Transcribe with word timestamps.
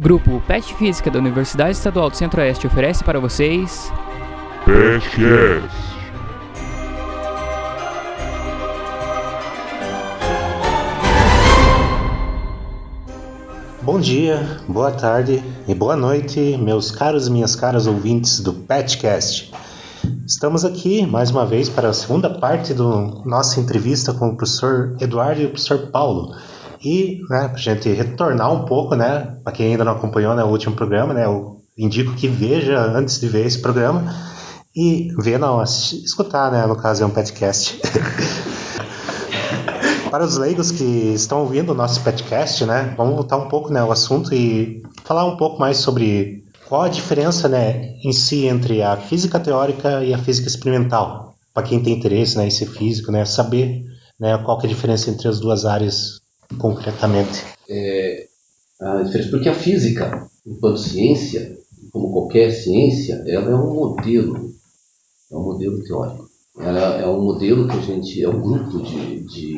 Grupo 0.00 0.40
PET 0.46 0.76
Física 0.76 1.10
da 1.10 1.18
Universidade 1.18 1.72
Estadual 1.72 2.08
do 2.08 2.16
Centro-Oeste 2.16 2.68
oferece 2.68 3.02
para 3.02 3.18
vocês. 3.18 3.92
PetCast. 4.64 5.68
Bom 13.82 13.98
dia, 13.98 14.60
boa 14.68 14.92
tarde 14.92 15.42
e 15.66 15.74
boa 15.74 15.96
noite, 15.96 16.56
meus 16.56 16.92
caros 16.92 17.26
e 17.26 17.30
minhas 17.32 17.56
caras 17.56 17.88
ouvintes 17.88 18.38
do 18.38 18.52
PetCast. 18.52 19.52
Estamos 20.24 20.64
aqui 20.64 21.04
mais 21.04 21.32
uma 21.32 21.44
vez 21.44 21.68
para 21.68 21.88
a 21.88 21.92
segunda 21.92 22.30
parte 22.38 22.72
da 22.72 22.84
nossa 22.84 23.58
entrevista 23.58 24.14
com 24.14 24.28
o 24.28 24.36
professor 24.36 24.96
Eduardo 25.00 25.42
e 25.42 25.46
o 25.46 25.50
professor 25.50 25.88
Paulo. 25.88 26.36
E, 26.84 27.20
né, 27.28 27.50
a 27.52 27.56
gente 27.56 27.88
retornar 27.90 28.52
um 28.52 28.64
pouco, 28.64 28.94
né, 28.94 29.36
para 29.42 29.52
quem 29.52 29.72
ainda 29.72 29.84
não 29.84 29.92
acompanhou 29.92 30.34
né, 30.34 30.44
o 30.44 30.48
último 30.48 30.76
programa, 30.76 31.12
né, 31.12 31.24
eu 31.26 31.60
indico 31.76 32.14
que 32.14 32.28
veja 32.28 32.78
antes 32.80 33.20
de 33.20 33.28
ver 33.28 33.46
esse 33.46 33.60
programa 33.60 34.04
e 34.74 35.08
ver, 35.18 35.38
não, 35.38 35.60
assistir, 35.60 36.04
escutar, 36.04 36.52
né, 36.52 36.66
no 36.66 36.76
caso 36.76 37.02
é 37.02 37.06
um 37.06 37.10
podcast. 37.10 37.80
para 40.10 40.24
os 40.24 40.36
leigos 40.38 40.70
que 40.70 40.84
estão 41.14 41.40
ouvindo 41.40 41.72
o 41.72 41.74
nosso 41.74 42.00
podcast, 42.02 42.64
né, 42.64 42.94
vamos 42.96 43.14
voltar 43.14 43.36
um 43.36 43.48
pouco 43.48 43.72
né, 43.72 43.82
o 43.82 43.92
assunto 43.92 44.34
e 44.34 44.82
falar 45.04 45.24
um 45.24 45.36
pouco 45.36 45.58
mais 45.58 45.78
sobre 45.78 46.44
qual 46.68 46.82
a 46.82 46.88
diferença 46.88 47.48
né, 47.48 47.94
em 48.04 48.12
si 48.12 48.46
entre 48.46 48.82
a 48.82 48.96
física 48.96 49.40
teórica 49.40 50.04
e 50.04 50.14
a 50.14 50.18
física 50.18 50.48
experimental. 50.48 51.34
Para 51.52 51.62
quem 51.62 51.82
tem 51.82 51.94
interesse 51.94 52.36
né, 52.36 52.46
em 52.46 52.50
ser 52.50 52.66
físico, 52.66 53.10
né, 53.10 53.24
saber 53.24 53.84
né, 54.18 54.38
qual 54.38 54.60
é 54.60 54.66
a 54.66 54.68
diferença 54.68 55.10
entre 55.10 55.28
as 55.28 55.40
duas 55.40 55.64
áreas 55.64 56.17
concretamente. 56.56 57.44
É, 57.68 58.28
a 58.80 59.02
diferença, 59.02 59.30
porque 59.30 59.48
a 59.48 59.54
física, 59.54 60.28
enquanto 60.46 60.78
ciência, 60.78 61.58
como 61.90 62.12
qualquer 62.12 62.50
ciência, 62.50 63.22
ela 63.26 63.50
é 63.50 63.54
um 63.54 63.74
modelo, 63.74 64.54
é 65.30 65.36
um 65.36 65.42
modelo 65.42 65.82
teórico. 65.82 66.28
Ela 66.58 67.00
é 67.00 67.06
um 67.06 67.22
modelo 67.22 67.68
que 67.68 67.76
a 67.76 67.80
gente, 67.80 68.22
é 68.22 68.28
um 68.28 68.40
grupo 68.40 68.82
de, 68.82 69.20
de, 69.20 69.54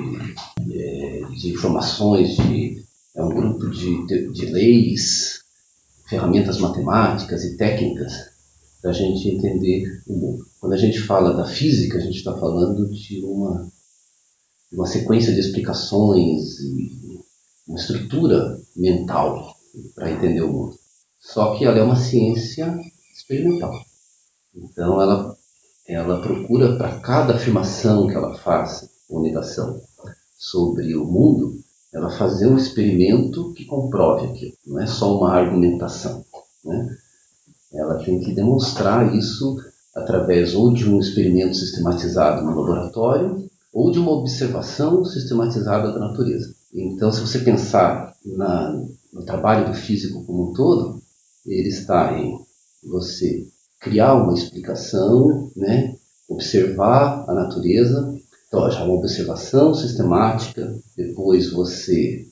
de, 0.61 1.41
de 1.41 1.51
informações, 1.51 2.37
de, 2.37 2.85
é 3.15 3.23
um 3.23 3.31
grupo 3.31 3.71
de, 3.71 4.07
de, 4.07 4.33
de 4.33 4.47
leis, 4.47 5.41
ferramentas 6.09 6.59
matemáticas 6.59 7.45
e 7.45 7.57
técnicas 7.57 8.13
para 8.83 8.91
a 8.91 8.95
gente 8.95 9.29
entender 9.29 10.03
o 10.07 10.15
mundo. 10.15 10.47
Quando 10.59 10.73
a 10.73 10.77
gente 10.77 10.99
fala 10.99 11.35
da 11.35 11.47
física, 11.47 11.99
a 11.99 12.01
gente 12.01 12.17
está 12.17 12.37
falando 12.37 12.91
de 12.91 13.25
uma 13.25 13.71
uma 14.73 14.87
sequência 14.87 15.33
de 15.33 15.41
explicações 15.41 16.61
e 16.61 17.21
uma 17.67 17.79
estrutura 17.79 18.61
mental 18.77 19.55
para 19.95 20.11
entender 20.11 20.43
o 20.43 20.53
mundo. 20.53 20.77
Só 21.19 21.57
que 21.57 21.65
ela 21.65 21.79
é 21.79 21.83
uma 21.83 21.97
ciência 21.97 22.79
experimental. 23.15 23.73
Então 24.55 25.01
ela 25.01 25.37
ela 25.87 26.21
procura 26.21 26.77
para 26.77 27.01
cada 27.01 27.35
afirmação 27.35 28.07
que 28.07 28.15
ela 28.15 28.37
faz, 28.39 28.89
ou 29.09 29.21
negação, 29.21 29.81
sobre 30.39 30.95
o 30.95 31.05
mundo, 31.05 31.59
ela 31.93 32.11
fazer 32.11 32.47
um 32.47 32.57
experimento 32.57 33.53
que 33.55 33.65
comprove 33.65 34.27
aquilo. 34.27 34.53
Não 34.65 34.81
é 34.81 34.87
só 34.87 35.19
uma 35.19 35.33
argumentação. 35.33 36.25
Né? 36.65 36.97
Ela 37.73 38.05
tem 38.05 38.21
que 38.21 38.33
demonstrar 38.33 39.13
isso 39.17 39.57
através 39.93 40.55
ou 40.55 40.73
de 40.73 40.89
um 40.89 41.01
experimento 41.01 41.57
sistematizado 41.57 42.45
no 42.45 42.55
laboratório 42.61 43.50
ou 43.73 43.91
de 43.91 43.99
uma 43.99 44.13
observação 44.13 45.05
sistematizada 45.05 45.93
da 45.93 45.99
natureza. 45.99 46.55
Então, 46.73 47.13
se 47.13 47.21
você 47.21 47.39
pensar 47.41 48.15
na, 48.25 48.83
no 49.13 49.25
trabalho 49.25 49.69
do 49.69 49.75
físico 49.75 50.25
como 50.25 50.51
um 50.51 50.53
todo, 50.53 51.01
ele 51.47 51.69
está 51.69 52.19
em 52.19 52.39
você 52.83 53.47
criar 53.81 54.15
uma 54.15 54.35
explicação, 54.35 55.51
né, 55.57 55.97
observar 56.29 57.25
a 57.29 57.35
natureza, 57.35 58.15
então 58.47 58.71
já 58.71 58.85
uma 58.85 58.95
observação 58.95 59.75
sistemática, 59.75 60.77
depois 60.97 61.51
você 61.51 62.27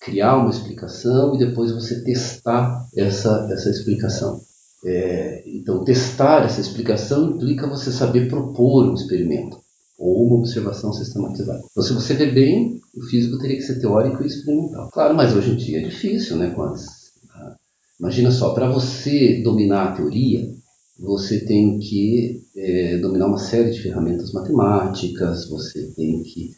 criar 0.00 0.36
uma 0.36 0.50
explicação 0.50 1.34
e 1.34 1.38
depois 1.38 1.72
você 1.72 2.02
testar 2.02 2.86
essa, 2.96 3.48
essa 3.50 3.70
explicação. 3.70 4.40
É, 4.84 5.42
então, 5.46 5.84
testar 5.84 6.44
essa 6.44 6.60
explicação 6.60 7.30
implica 7.30 7.68
você 7.68 7.90
saber 7.90 8.28
propor 8.28 8.88
um 8.88 8.94
experimento 8.94 9.58
ou 9.98 10.26
uma 10.26 10.36
observação 10.36 10.92
sistematizada. 10.92 11.60
Então, 11.70 11.82
se 11.82 11.92
você 11.92 12.14
vê 12.14 12.30
bem, 12.30 12.80
o 12.94 13.02
físico 13.02 13.38
teria 13.38 13.56
que 13.56 13.62
ser 13.62 13.80
teórico 13.80 14.22
e 14.22 14.26
experimental. 14.26 14.88
Claro, 14.90 15.16
mas 15.16 15.34
hoje 15.34 15.50
em 15.50 15.56
dia 15.56 15.80
é 15.80 15.88
difícil, 15.88 16.36
né? 16.36 16.50
Com 16.50 16.62
as, 16.62 16.86
imagina 17.98 18.30
só, 18.30 18.54
para 18.54 18.70
você 18.70 19.42
dominar 19.42 19.88
a 19.88 19.92
teoria, 19.96 20.48
você 20.98 21.44
tem 21.44 21.78
que 21.78 22.42
é, 22.56 22.98
dominar 22.98 23.26
uma 23.26 23.38
série 23.38 23.70
de 23.70 23.82
ferramentas 23.82 24.32
matemáticas, 24.32 25.48
você 25.48 25.92
tem 25.94 26.22
que 26.22 26.50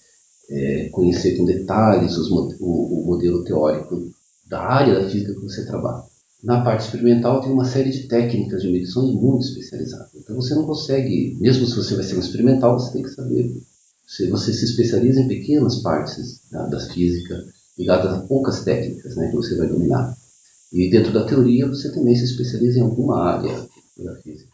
é, 0.50 0.88
conhecer 0.90 1.36
com 1.36 1.44
detalhes 1.44 2.16
os, 2.16 2.30
o, 2.30 2.56
o 2.60 3.06
modelo 3.06 3.44
teórico 3.44 4.10
da 4.46 4.60
área 4.60 5.00
da 5.00 5.08
física 5.08 5.34
que 5.34 5.40
você 5.40 5.64
trabalha. 5.64 6.09
Na 6.42 6.62
parte 6.62 6.84
experimental 6.84 7.42
tem 7.42 7.52
uma 7.52 7.66
série 7.66 7.90
de 7.90 8.08
técnicas 8.08 8.62
de 8.62 8.70
medições 8.70 9.14
muito 9.14 9.44
especializadas. 9.44 10.08
Então 10.14 10.34
você 10.36 10.54
não 10.54 10.64
consegue, 10.64 11.36
mesmo 11.38 11.66
se 11.66 11.76
você 11.76 11.94
vai 11.94 12.04
ser 12.04 12.16
um 12.16 12.20
experimental, 12.20 12.78
você 12.78 12.92
tem 12.92 13.02
que 13.02 13.10
saber. 13.10 13.62
Se 14.06 14.28
você 14.28 14.52
se 14.52 14.64
especializa 14.64 15.20
em 15.20 15.28
pequenas 15.28 15.76
partes 15.82 16.40
da, 16.50 16.66
da 16.66 16.80
física, 16.80 17.44
ligadas 17.78 18.12
a 18.12 18.20
poucas 18.20 18.64
técnicas 18.64 19.14
né, 19.16 19.28
que 19.28 19.36
você 19.36 19.56
vai 19.56 19.68
dominar. 19.68 20.16
E 20.72 20.90
dentro 20.90 21.12
da 21.12 21.24
teoria 21.24 21.68
você 21.68 21.92
também 21.92 22.16
se 22.16 22.24
especializa 22.24 22.78
em 22.78 22.82
alguma 22.82 23.22
área 23.22 23.68
da 23.98 24.14
física. 24.16 24.50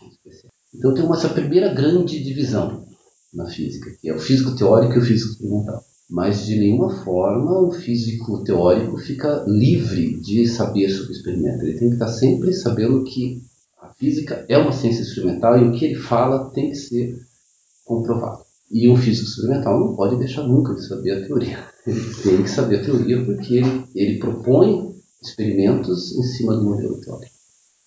Então 0.75 0.93
tem 0.93 1.05
uma, 1.05 1.17
essa 1.17 1.29
primeira 1.29 1.73
grande 1.73 2.23
divisão 2.23 2.85
na 3.33 3.49
física, 3.49 3.91
que 4.01 4.09
é 4.09 4.15
o 4.15 4.19
físico 4.19 4.57
teórico 4.57 4.95
e 4.95 4.99
o 4.99 5.05
físico 5.05 5.33
experimental 5.33 5.85
mas 6.09 6.47
de 6.47 6.57
nenhuma 6.59 6.91
forma 7.03 7.61
o 7.61 7.73
físico 7.73 8.43
teórico 8.45 8.97
fica 8.97 9.45
livre 9.47 10.21
de 10.21 10.47
saber 10.47 10.89
sobre 10.89 11.13
o 11.13 11.17
experimento. 11.17 11.63
Ele 11.63 11.79
tem 11.79 11.89
que 11.89 11.95
estar 11.95 12.09
sempre 12.09 12.53
sabendo 12.53 13.03
que 13.05 13.43
a 13.81 13.89
física 13.89 14.45
é 14.49 14.57
uma 14.57 14.73
ciência 14.73 15.03
experimental 15.03 15.59
e 15.59 15.69
o 15.69 15.73
que 15.73 15.85
ele 15.85 15.97
fala 15.97 16.51
tem 16.51 16.71
que 16.71 16.77
ser 16.77 17.19
comprovado. 17.85 18.45
E 18.71 18.89
um 18.89 18.97
físico 18.97 19.29
experimental 19.29 19.79
não 19.79 19.95
pode 19.95 20.17
deixar 20.17 20.43
nunca 20.43 20.75
de 20.75 20.87
saber 20.87 21.13
a 21.13 21.27
teoria. 21.27 21.59
Ele 21.87 22.01
tem 22.23 22.43
que 22.43 22.51
saber 22.51 22.81
a 22.81 22.85
teoria 22.85 23.25
porque 23.25 23.55
ele, 23.55 23.85
ele 23.95 24.19
propõe 24.19 24.95
experimentos 25.23 26.13
em 26.17 26.23
cima 26.23 26.55
do 26.55 26.65
modelo 26.65 27.01
teórico. 27.01 27.35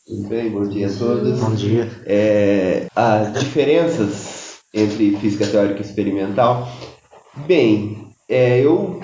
Tudo 0.06 0.28
bem, 0.28 0.51
bom 0.51 0.68
dia 0.68 0.88
a 0.88 0.94
todos. 0.94 1.40
Bom 1.40 1.53
dia. 1.53 1.90
É, 2.06 2.88
as 2.96 3.40
diferenças 3.40 4.59
entre 4.74 5.16
física 5.18 5.47
teórica 5.47 5.81
e 5.81 5.86
experimental. 5.86 6.68
Bem, 7.46 8.09
é, 8.29 8.63
eu 8.63 9.01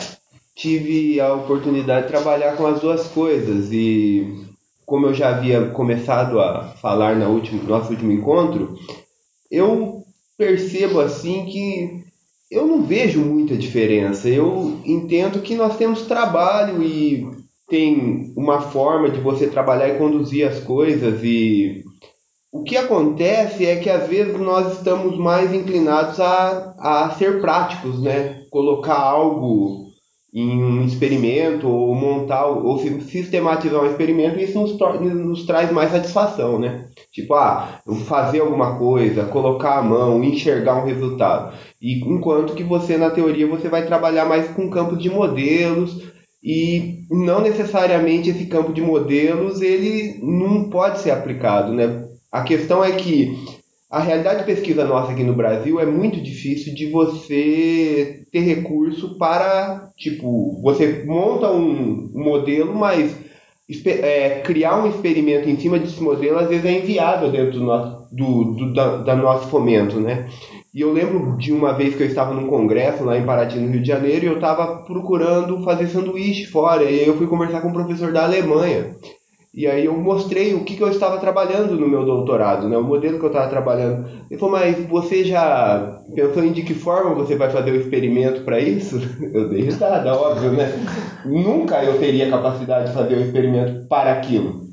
tive 0.55 1.19
a 1.19 1.33
oportunidade 1.33 2.05
de 2.05 2.11
trabalhar 2.11 2.55
com 2.55 2.65
as 2.67 2.79
duas 2.79 3.07
coisas 3.07 3.71
e 3.71 4.45
como 4.85 5.07
eu 5.07 5.13
já 5.13 5.29
havia 5.29 5.69
começado 5.69 6.39
a 6.39 6.75
falar 6.79 7.15
no 7.15 7.29
último, 7.29 7.63
nosso 7.63 7.89
último 7.89 8.11
encontro, 8.11 8.77
eu 9.49 10.03
percebo 10.37 10.99
assim 10.99 11.45
que 11.45 12.05
eu 12.51 12.67
não 12.67 12.83
vejo 12.83 13.19
muita 13.19 13.57
diferença. 13.57 14.29
Eu 14.29 14.79
entendo 14.85 15.41
que 15.41 15.55
nós 15.55 15.75
temos 15.75 16.03
trabalho 16.03 16.83
e 16.83 17.27
tem 17.67 18.31
uma 18.37 18.61
forma 18.61 19.09
de 19.09 19.19
você 19.19 19.47
trabalhar 19.47 19.89
e 19.89 19.97
conduzir 19.97 20.47
as 20.47 20.59
coisas 20.59 21.23
e 21.23 21.83
o 22.51 22.63
que 22.63 22.77
acontece 22.77 23.65
é 23.65 23.75
que 23.77 23.89
às 23.89 24.07
vezes 24.07 24.39
nós 24.39 24.77
estamos 24.77 25.17
mais 25.17 25.53
inclinados 25.53 26.19
a, 26.19 26.75
a 26.77 27.09
ser 27.17 27.41
práticos, 27.41 28.01
né? 28.01 28.44
Colocar 28.55 28.97
algo 28.97 29.87
em 30.33 30.63
um 30.63 30.85
experimento 30.85 31.67
ou 31.67 31.93
montar 31.93 32.45
ou 32.45 32.79
sistematizar 33.01 33.83
um 33.83 33.85
experimento 33.85 34.39
isso 34.39 34.57
nos, 34.57 34.77
nos 35.01 35.45
traz 35.45 35.69
mais 35.73 35.91
satisfação, 35.91 36.57
né? 36.57 36.85
Tipo, 37.11 37.33
ah, 37.33 37.81
fazer 38.05 38.39
alguma 38.39 38.77
coisa, 38.77 39.25
colocar 39.25 39.79
a 39.79 39.83
mão, 39.83 40.23
enxergar 40.23 40.81
um 40.81 40.85
resultado. 40.85 41.53
E 41.81 41.99
enquanto 41.99 42.55
que 42.55 42.63
você 42.63 42.95
na 42.95 43.09
teoria 43.09 43.45
você 43.45 43.67
vai 43.67 43.85
trabalhar 43.85 44.23
mais 44.23 44.47
com 44.47 44.69
campos 44.69 45.03
de 45.03 45.09
modelos 45.09 46.01
e 46.41 46.99
não 47.11 47.41
necessariamente 47.41 48.29
esse 48.29 48.45
campo 48.45 48.71
de 48.71 48.81
modelos 48.81 49.61
ele 49.61 50.17
não 50.23 50.69
pode 50.69 51.01
ser 51.01 51.11
aplicado, 51.11 51.73
né? 51.73 52.07
A 52.31 52.41
questão 52.43 52.81
é 52.81 52.93
que 52.93 53.37
a 53.95 53.99
realidade 54.01 54.39
de 54.39 54.45
pesquisa 54.45 54.83
nossa 54.83 55.13
aqui 55.13 55.23
no 55.23 55.33
Brasil 55.33 55.79
é 55.79 55.85
muito 55.85 56.19
difícil 56.19 56.75
de 56.75 56.87
você 56.91 58.25
ter 58.29 58.41
recurso 58.41 59.17
para, 59.17 59.89
tipo, 59.95 60.61
você 60.61 61.05
monta 61.05 61.49
um 61.49 62.11
modelo, 62.13 62.75
mas 62.75 63.15
é, 63.85 64.41
criar 64.41 64.83
um 64.83 64.89
experimento 64.89 65.47
em 65.47 65.57
cima 65.57 65.79
desse 65.79 66.03
modelo 66.03 66.39
às 66.39 66.49
vezes 66.49 66.65
é 66.65 66.77
inviável 66.77 67.31
dentro 67.31 67.53
do 67.53 67.63
nosso, 67.63 68.13
do, 68.13 68.43
do, 68.51 68.73
da, 68.73 68.97
da 68.97 69.15
nosso 69.15 69.47
fomento, 69.47 69.97
né? 69.97 70.27
E 70.73 70.81
eu 70.81 70.91
lembro 70.91 71.37
de 71.37 71.53
uma 71.53 71.71
vez 71.71 71.95
que 71.95 72.03
eu 72.03 72.07
estava 72.07 72.33
num 72.33 72.47
congresso 72.47 73.01
lá 73.01 73.17
em 73.17 73.25
Paraty, 73.25 73.57
no 73.57 73.71
Rio 73.71 73.81
de 73.81 73.87
Janeiro, 73.87 74.25
e 74.25 74.27
eu 74.27 74.35
estava 74.35 74.83
procurando 74.83 75.63
fazer 75.63 75.87
sanduíche 75.87 76.47
fora, 76.47 76.83
e 76.83 76.99
aí 76.99 77.07
eu 77.07 77.15
fui 77.15 77.27
conversar 77.27 77.61
com 77.61 77.69
um 77.69 77.73
professor 77.73 78.11
da 78.11 78.25
Alemanha. 78.25 78.93
E 79.55 79.65
aí 79.67 79.85
eu 79.85 79.95
mostrei 79.95 80.53
o 80.53 80.65
que, 80.65 80.75
que 80.75 80.83
eu 80.83 80.89
estava 80.89 81.17
trabalhando 81.17 81.79
no 81.79 81.87
meu 81.87 82.05
doutorado, 82.05 82.67
né? 82.67 82.77
o 82.77 82.83
modelo 82.83 83.17
que 83.17 83.23
eu 83.23 83.29
estava 83.29 83.49
trabalhando. 83.49 84.05
Ele 84.29 84.37
falou, 84.37 84.59
mas 84.59 84.77
você 84.85 85.23
já 85.23 86.01
pensou 86.13 86.43
em 86.43 86.51
de 86.51 86.61
que 86.61 86.73
forma 86.73 87.15
você 87.15 87.37
vai 87.37 87.49
fazer 87.49 87.71
o 87.71 87.77
experimento 87.77 88.41
para 88.41 88.59
isso? 88.59 88.99
Eu 89.33 89.47
dei 89.47 89.61
risada, 89.61 90.13
óbvio, 90.13 90.51
né? 90.51 90.69
Nunca 91.25 91.81
eu 91.83 91.97
teria 91.99 92.29
capacidade 92.29 92.87
de 92.87 92.93
fazer 92.93 93.15
o 93.15 93.21
experimento 93.21 93.87
para 93.87 94.11
aquilo. 94.11 94.65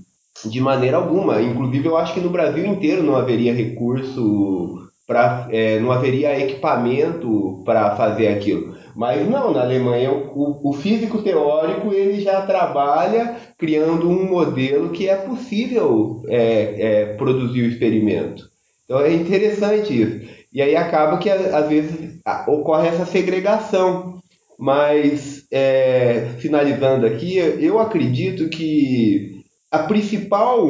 De 0.45 0.61
maneira 0.61 0.97
alguma. 0.97 1.41
Inclusive, 1.41 1.87
eu 1.87 1.97
acho 1.97 2.15
que 2.15 2.21
no 2.21 2.31
Brasil 2.31 2.65
inteiro 2.67 3.03
não 3.03 3.17
haveria 3.17 3.55
recurso, 3.55 4.91
pra, 5.07 5.47
é, 5.51 5.79
não 5.79 5.93
haveria 5.93 6.39
equipamento 6.39 7.63
para 7.65 7.95
fazer 7.97 8.29
aquilo. 8.29 8.75
Mas 8.95 9.29
não, 9.29 9.53
na 9.53 9.63
Alemanha 9.63 10.13
o, 10.13 10.71
o, 10.71 10.73
físico 10.73 11.23
teórico 11.23 11.93
ele 11.93 12.21
já 12.21 12.43
trabalha 12.43 13.37
criando 13.57 14.09
um 14.09 14.29
modelo 14.29 14.91
que 14.91 15.09
é 15.09 15.17
possível 15.17 16.23
é, 16.29 16.77
é, 16.79 17.05
produzir 17.15 17.63
o 17.63 17.69
experimento. 17.69 18.51
Então 18.85 19.01
é 19.01 19.13
interessante 19.13 20.01
isso. 20.01 20.21
E 20.53 20.61
aí 20.61 20.77
acaba 20.77 21.19
que 21.19 21.31
às 21.31 21.69
vezes 21.69 22.21
ocorre 22.47 22.89
essa 22.89 23.07
segregação. 23.07 24.21
Mas 24.59 25.45
é, 25.51 26.35
finalizando 26.39 27.07
aqui, 27.07 27.37
eu 27.37 27.81
acredito 27.81 28.49
que 28.49 29.43
a 29.71 29.81
principal 29.81 30.69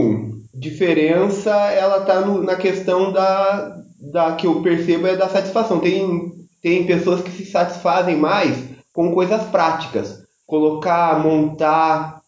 diferença 0.55 1.51
ela 1.73 1.99
está 1.99 2.21
na 2.21 2.57
questão 2.57 3.13
da, 3.13 3.83
da 4.13 4.33
que 4.33 4.47
eu 4.47 4.63
percebo 4.63 5.07
é 5.07 5.17
da 5.17 5.29
satisfação. 5.29 5.81
Tem, 5.81 6.31
tem 6.63 6.87
pessoas 6.87 7.21
que 7.21 7.31
se 7.31 7.45
satisfazem 7.45 8.17
mais 8.17 8.57
com 8.93 9.13
coisas 9.13 9.43
práticas, 9.45 10.23
colocar, 10.47 11.19
montar, 11.19 12.21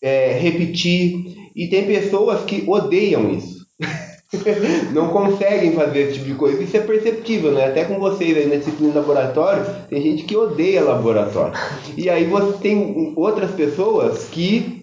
é, 0.00 0.32
repetir, 0.32 1.50
e 1.54 1.68
tem 1.68 1.86
pessoas 1.86 2.44
que 2.44 2.64
odeiam 2.66 3.30
isso. 3.30 3.62
não 4.92 5.08
conseguem 5.08 5.72
fazer 5.72 6.00
esse 6.00 6.14
tipo 6.14 6.26
de 6.26 6.34
coisa. 6.34 6.62
Isso 6.62 6.76
é 6.76 6.80
perceptível, 6.80 7.52
né? 7.52 7.66
Até 7.66 7.84
com 7.84 7.98
vocês 7.98 8.36
aí 8.36 8.46
na 8.46 8.56
disciplina 8.56 8.92
de 8.92 8.98
laboratório, 8.98 9.64
tem 9.88 10.00
gente 10.00 10.24
que 10.24 10.36
odeia 10.36 10.82
laboratório. 10.82 11.52
E 11.96 12.08
aí 12.08 12.24
você 12.24 12.58
tem 12.58 13.12
outras 13.16 13.50
pessoas 13.50 14.28
que 14.30 14.81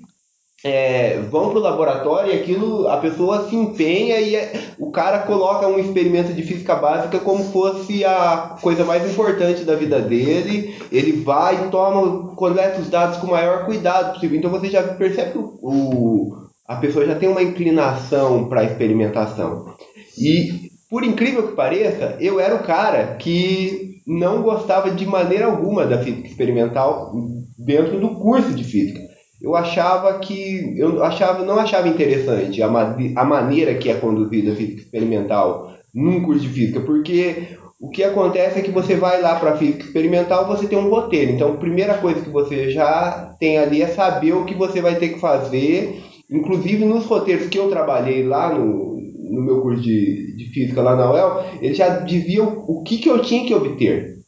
é, 0.63 1.19
vão 1.29 1.49
para 1.49 1.59
o 1.59 1.61
laboratório 1.61 2.33
e 2.33 2.35
aquilo 2.35 2.87
a 2.89 2.97
pessoa 2.97 3.47
se 3.47 3.55
empenha 3.55 4.19
e 4.19 4.35
é, 4.35 4.51
o 4.77 4.91
cara 4.91 5.19
coloca 5.19 5.67
um 5.67 5.79
experimento 5.79 6.33
de 6.33 6.43
física 6.43 6.75
básica 6.75 7.19
como 7.19 7.45
fosse 7.45 8.03
a 8.03 8.57
coisa 8.61 8.83
mais 8.83 9.09
importante 9.09 9.63
da 9.63 9.75
vida 9.75 10.01
dele. 10.01 10.75
Ele 10.91 11.13
vai 11.23 11.55
e 11.55 11.69
toma, 11.69 12.35
coleta 12.35 12.81
os 12.81 12.89
dados 12.89 13.17
com 13.17 13.27
o 13.27 13.31
maior 13.31 13.65
cuidado 13.65 14.13
possível. 14.13 14.37
Então 14.37 14.51
você 14.51 14.69
já 14.69 14.83
percebe 14.83 15.31
que 15.31 15.37
o, 15.37 15.57
o 15.61 16.49
a 16.67 16.75
pessoa 16.75 17.05
já 17.05 17.15
tem 17.15 17.27
uma 17.27 17.41
inclinação 17.41 18.47
para 18.47 18.61
a 18.61 18.65
experimentação. 18.65 19.73
E 20.17 20.69
por 20.89 21.03
incrível 21.03 21.47
que 21.47 21.55
pareça, 21.55 22.17
eu 22.19 22.39
era 22.39 22.53
o 22.53 22.63
cara 22.63 23.15
que 23.15 24.01
não 24.05 24.41
gostava 24.41 24.91
de 24.91 25.05
maneira 25.05 25.45
alguma 25.45 25.85
da 25.85 25.99
física 25.99 26.27
experimental 26.27 27.11
dentro 27.57 27.99
do 27.99 28.15
curso 28.15 28.53
de 28.53 28.63
física 28.63 29.08
eu 29.41 29.55
achava 29.55 30.19
que 30.19 30.77
eu 30.77 31.03
achava 31.03 31.43
não 31.43 31.57
achava 31.57 31.87
interessante 31.87 32.61
a, 32.61 32.67
a 32.67 33.25
maneira 33.25 33.75
que 33.75 33.89
é 33.89 33.95
conduzida 33.95 34.51
a 34.51 34.55
física 34.55 34.81
experimental 34.81 35.73
num 35.93 36.21
curso 36.21 36.41
de 36.41 36.49
física, 36.49 36.81
porque 36.81 37.57
o 37.79 37.89
que 37.89 38.03
acontece 38.03 38.59
é 38.59 38.61
que 38.61 38.71
você 38.71 38.95
vai 38.95 39.21
lá 39.21 39.39
para 39.39 39.51
a 39.51 39.57
física 39.57 39.83
experimental, 39.83 40.45
você 40.45 40.67
tem 40.67 40.77
um 40.77 40.89
roteiro. 40.89 41.31
Então, 41.31 41.53
a 41.53 41.57
primeira 41.57 41.97
coisa 41.97 42.21
que 42.21 42.29
você 42.29 42.69
já 42.69 43.35
tem 43.39 43.57
ali 43.57 43.81
é 43.81 43.87
saber 43.87 44.33
o 44.33 44.43
que 44.43 44.53
você 44.53 44.81
vai 44.81 44.95
ter 44.95 45.09
que 45.09 45.19
fazer. 45.19 46.03
Inclusive, 46.29 46.83
nos 46.83 47.05
roteiros 47.05 47.47
que 47.47 47.57
eu 47.57 47.69
trabalhei 47.69 48.23
lá 48.23 48.53
no, 48.53 48.97
no 49.31 49.41
meu 49.41 49.61
curso 49.61 49.81
de, 49.81 50.35
de 50.35 50.45
física 50.53 50.81
lá 50.81 50.95
na 50.95 51.09
UEL, 51.09 51.45
eles 51.61 51.77
já 51.77 51.99
diziam 51.99 52.65
o 52.67 52.83
que, 52.83 52.97
que 52.97 53.09
eu 53.09 53.21
tinha 53.21 53.45
que 53.45 53.55
obter. 53.55 54.18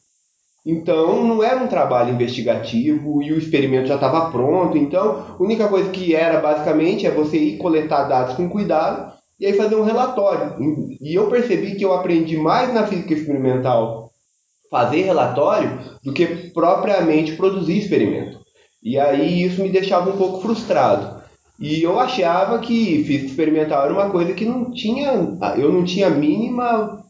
Então 0.64 1.24
não 1.24 1.42
era 1.42 1.62
um 1.62 1.66
trabalho 1.66 2.14
investigativo 2.14 3.20
e 3.20 3.32
o 3.32 3.38
experimento 3.38 3.88
já 3.88 3.96
estava 3.96 4.30
pronto. 4.30 4.78
Então 4.78 5.36
a 5.38 5.42
única 5.42 5.68
coisa 5.68 5.90
que 5.90 6.14
era 6.14 6.40
basicamente 6.40 7.06
é 7.06 7.10
você 7.10 7.36
ir 7.36 7.58
coletar 7.58 8.04
dados 8.04 8.34
com 8.34 8.48
cuidado 8.48 9.12
e 9.40 9.46
aí 9.46 9.54
fazer 9.54 9.74
um 9.74 9.82
relatório. 9.82 10.56
E 11.00 11.14
eu 11.14 11.28
percebi 11.28 11.74
que 11.74 11.84
eu 11.84 11.92
aprendi 11.92 12.36
mais 12.36 12.72
na 12.72 12.86
física 12.86 13.12
experimental 13.12 14.10
fazer 14.70 15.02
relatório 15.02 15.80
do 16.02 16.12
que 16.12 16.26
propriamente 16.54 17.36
produzir 17.36 17.78
experimento. 17.78 18.40
E 18.82 18.98
aí 18.98 19.42
isso 19.42 19.62
me 19.62 19.68
deixava 19.68 20.10
um 20.10 20.16
pouco 20.16 20.40
frustrado. 20.40 21.22
E 21.58 21.82
eu 21.82 21.98
achava 21.98 22.58
que 22.60 23.04
física 23.04 23.26
experimental 23.26 23.84
era 23.84 23.92
uma 23.92 24.10
coisa 24.10 24.32
que 24.32 24.44
não 24.44 24.70
tinha, 24.70 25.12
eu 25.58 25.72
não 25.72 25.84
tinha 25.84 26.06
a 26.06 26.10
mínima 26.10 27.02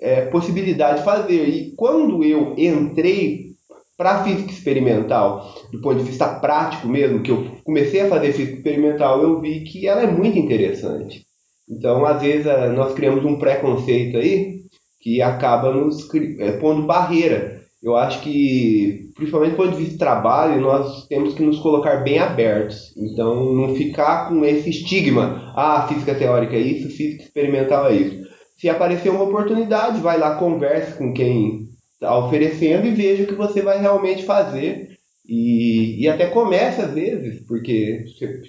é, 0.00 0.22
possibilidade 0.22 0.98
de 0.98 1.04
fazer. 1.04 1.48
E 1.48 1.72
quando 1.76 2.24
eu 2.24 2.54
entrei 2.56 3.50
para 3.96 4.24
física 4.24 4.50
experimental, 4.50 5.54
do 5.70 5.80
ponto 5.80 5.98
de 5.98 6.04
vista 6.04 6.26
prático 6.26 6.88
mesmo, 6.88 7.22
que 7.22 7.30
eu 7.30 7.46
comecei 7.62 8.00
a 8.00 8.08
fazer 8.08 8.32
física 8.32 8.56
experimental, 8.56 9.22
eu 9.22 9.40
vi 9.40 9.60
que 9.60 9.86
ela 9.86 10.02
é 10.02 10.06
muito 10.06 10.38
interessante. 10.38 11.26
Então, 11.68 12.04
às 12.06 12.22
vezes, 12.22 12.46
nós 12.74 12.94
criamos 12.94 13.24
um 13.24 13.38
preconceito 13.38 14.16
aí 14.16 14.60
que 15.00 15.20
acaba 15.20 15.72
nos 15.72 16.08
é, 16.38 16.52
pondo 16.52 16.86
barreira. 16.86 17.60
Eu 17.82 17.96
acho 17.96 18.20
que, 18.22 19.10
principalmente 19.14 19.52
do 19.52 19.56
ponto 19.56 19.70
de 19.70 19.76
vista 19.76 19.92
de 19.92 19.98
trabalho, 19.98 20.60
nós 20.60 21.06
temos 21.06 21.34
que 21.34 21.42
nos 21.42 21.58
colocar 21.58 21.96
bem 21.98 22.18
abertos. 22.18 22.94
Então, 22.96 23.52
não 23.52 23.74
ficar 23.74 24.28
com 24.28 24.44
esse 24.44 24.70
estigma. 24.70 25.52
Ah, 25.54 25.86
física 25.88 26.14
teórica 26.14 26.56
é 26.56 26.60
isso, 26.60 26.88
física 26.88 27.22
experimental 27.22 27.86
é 27.86 27.94
isso 27.94 28.29
se 28.60 28.68
aparecer 28.68 29.08
uma 29.08 29.24
oportunidade, 29.24 30.02
vai 30.02 30.18
lá, 30.18 30.34
converse 30.34 30.92
com 30.98 31.14
quem 31.14 31.70
está 31.94 32.16
oferecendo 32.18 32.86
e 32.86 32.90
veja 32.90 33.22
o 33.22 33.26
que 33.26 33.34
você 33.34 33.62
vai 33.62 33.80
realmente 33.80 34.22
fazer. 34.22 34.98
E, 35.26 36.02
e 36.02 36.08
até 36.08 36.26
comece 36.26 36.82
às 36.82 36.92
vezes, 36.92 37.40
porque 37.46 38.04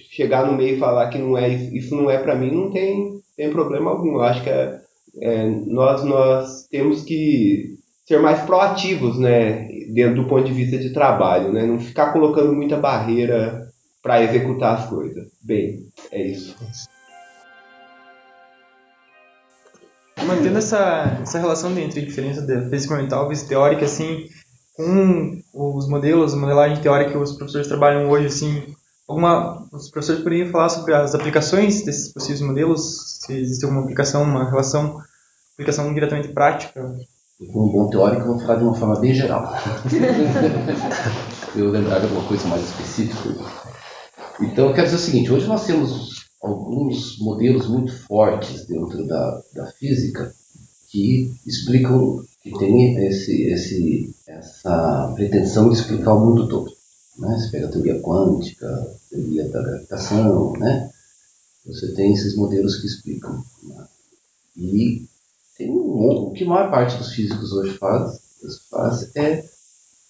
chegar 0.09 0.45
no 0.45 0.57
meio 0.57 0.75
e 0.75 0.79
falar 0.79 1.09
que 1.09 1.17
não 1.17 1.37
é 1.37 1.47
isso 1.47 1.95
não 1.95 2.09
é 2.09 2.17
para 2.17 2.35
mim, 2.35 2.51
não 2.51 2.71
tem, 2.71 3.21
tem 3.37 3.51
problema 3.51 3.89
algum. 3.89 4.15
Eu 4.15 4.23
acho 4.23 4.43
que 4.43 4.49
é, 4.49 4.81
é, 5.21 5.45
nós, 5.67 6.03
nós 6.03 6.67
temos 6.69 7.03
que 7.03 7.77
ser 8.05 8.19
mais 8.19 8.41
proativos, 8.41 9.17
né, 9.17 9.69
dentro 9.93 10.23
do 10.23 10.27
ponto 10.27 10.43
de 10.43 10.53
vista 10.53 10.77
de 10.77 10.91
trabalho, 10.91 11.53
né, 11.53 11.65
não 11.65 11.79
ficar 11.79 12.11
colocando 12.11 12.51
muita 12.51 12.75
barreira 12.75 13.65
para 14.01 14.23
executar 14.23 14.79
as 14.79 14.89
coisas. 14.89 15.27
Bem, 15.41 15.85
é 16.11 16.21
isso. 16.21 16.57
Mantendo 20.25 20.57
essa, 20.57 21.19
essa 21.21 21.39
relação 21.39 21.77
entre 21.77 22.01
a 22.01 22.05
diferença 22.05 22.41
da 22.41 22.61
física 22.61 22.75
experimental 22.75 23.31
e 23.31 23.37
teórica, 23.37 23.85
assim, 23.85 24.27
com 24.75 25.41
os 25.53 25.87
modelos, 25.87 26.33
a 26.33 26.37
modelagem 26.37 26.81
teórica 26.81 27.11
que 27.11 27.17
os 27.17 27.33
professores 27.33 27.67
trabalham 27.67 28.09
hoje, 28.09 28.27
assim, 28.27 28.75
alguma, 29.07 29.67
os 29.71 29.89
professores 29.89 30.23
poderiam 30.23 30.51
falar 30.51 30.69
sobre 30.69 30.93
as 30.93 31.13
aplicações 31.13 31.83
desses 31.83 32.13
possíveis 32.13 32.41
modelos, 32.41 33.19
se 33.21 33.33
existe 33.33 33.65
alguma 33.65 33.83
aplicação, 33.83 34.23
uma 34.23 34.49
relação, 34.49 34.99
aplicação 35.53 35.93
diretamente 35.93 36.29
prática? 36.29 36.93
Como 37.51 37.67
um 37.67 37.71
bom 37.71 37.89
teórico, 37.89 38.21
eu 38.21 38.27
vou 38.27 38.39
falar 38.39 38.55
de 38.55 38.63
uma 38.63 38.75
forma 38.75 38.99
bem 38.99 39.13
geral. 39.13 39.53
eu 41.55 41.69
lembrar 41.69 41.99
de 41.99 42.05
alguma 42.05 42.27
coisa 42.27 42.47
mais 42.47 42.63
específica. 42.63 43.29
Então, 44.39 44.67
eu 44.67 44.73
quero 44.73 44.85
dizer 44.85 44.97
o 44.97 44.99
seguinte: 44.99 45.31
hoje 45.31 45.47
nós 45.47 45.65
temos 45.65 46.20
alguns 46.41 47.19
modelos 47.19 47.67
muito 47.67 47.95
fortes 48.07 48.65
dentro 48.65 49.05
da, 49.05 49.43
da 49.53 49.67
física 49.73 50.33
que 50.89 51.33
explicam, 51.45 52.25
que 52.41 52.51
tem 52.57 52.97
esse, 53.07 53.43
esse, 53.43 54.15
essa 54.27 55.13
pretensão 55.15 55.69
de 55.69 55.75
explicar 55.75 56.15
o 56.15 56.25
mundo 56.25 56.49
todo. 56.49 56.71
Né? 57.17 57.37
Você 57.37 57.51
pega 57.51 57.67
a 57.67 57.71
teoria 57.71 58.01
quântica, 58.01 58.67
a 58.67 59.09
teoria 59.09 59.47
da 59.49 59.61
gravitação, 59.61 60.53
né? 60.53 60.89
você 61.65 61.93
tem 61.93 62.11
esses 62.11 62.35
modelos 62.35 62.77
que 62.77 62.87
explicam. 62.87 63.43
Né? 63.63 63.87
E 64.57 65.05
tem 65.57 65.69
um, 65.69 66.27
o 66.27 66.31
que 66.33 66.43
a 66.43 66.47
maior 66.47 66.71
parte 66.71 66.97
dos 66.97 67.13
físicos 67.13 67.53
hoje 67.53 67.77
faz, 67.77 68.19
faz 68.69 69.15
é 69.15 69.45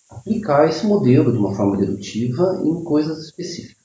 aplicar 0.10 0.70
esse 0.70 0.86
modelo 0.86 1.32
de 1.32 1.38
uma 1.38 1.54
forma 1.54 1.78
dedutiva 1.78 2.62
em 2.64 2.84
coisas 2.84 3.26
específicas 3.26 3.81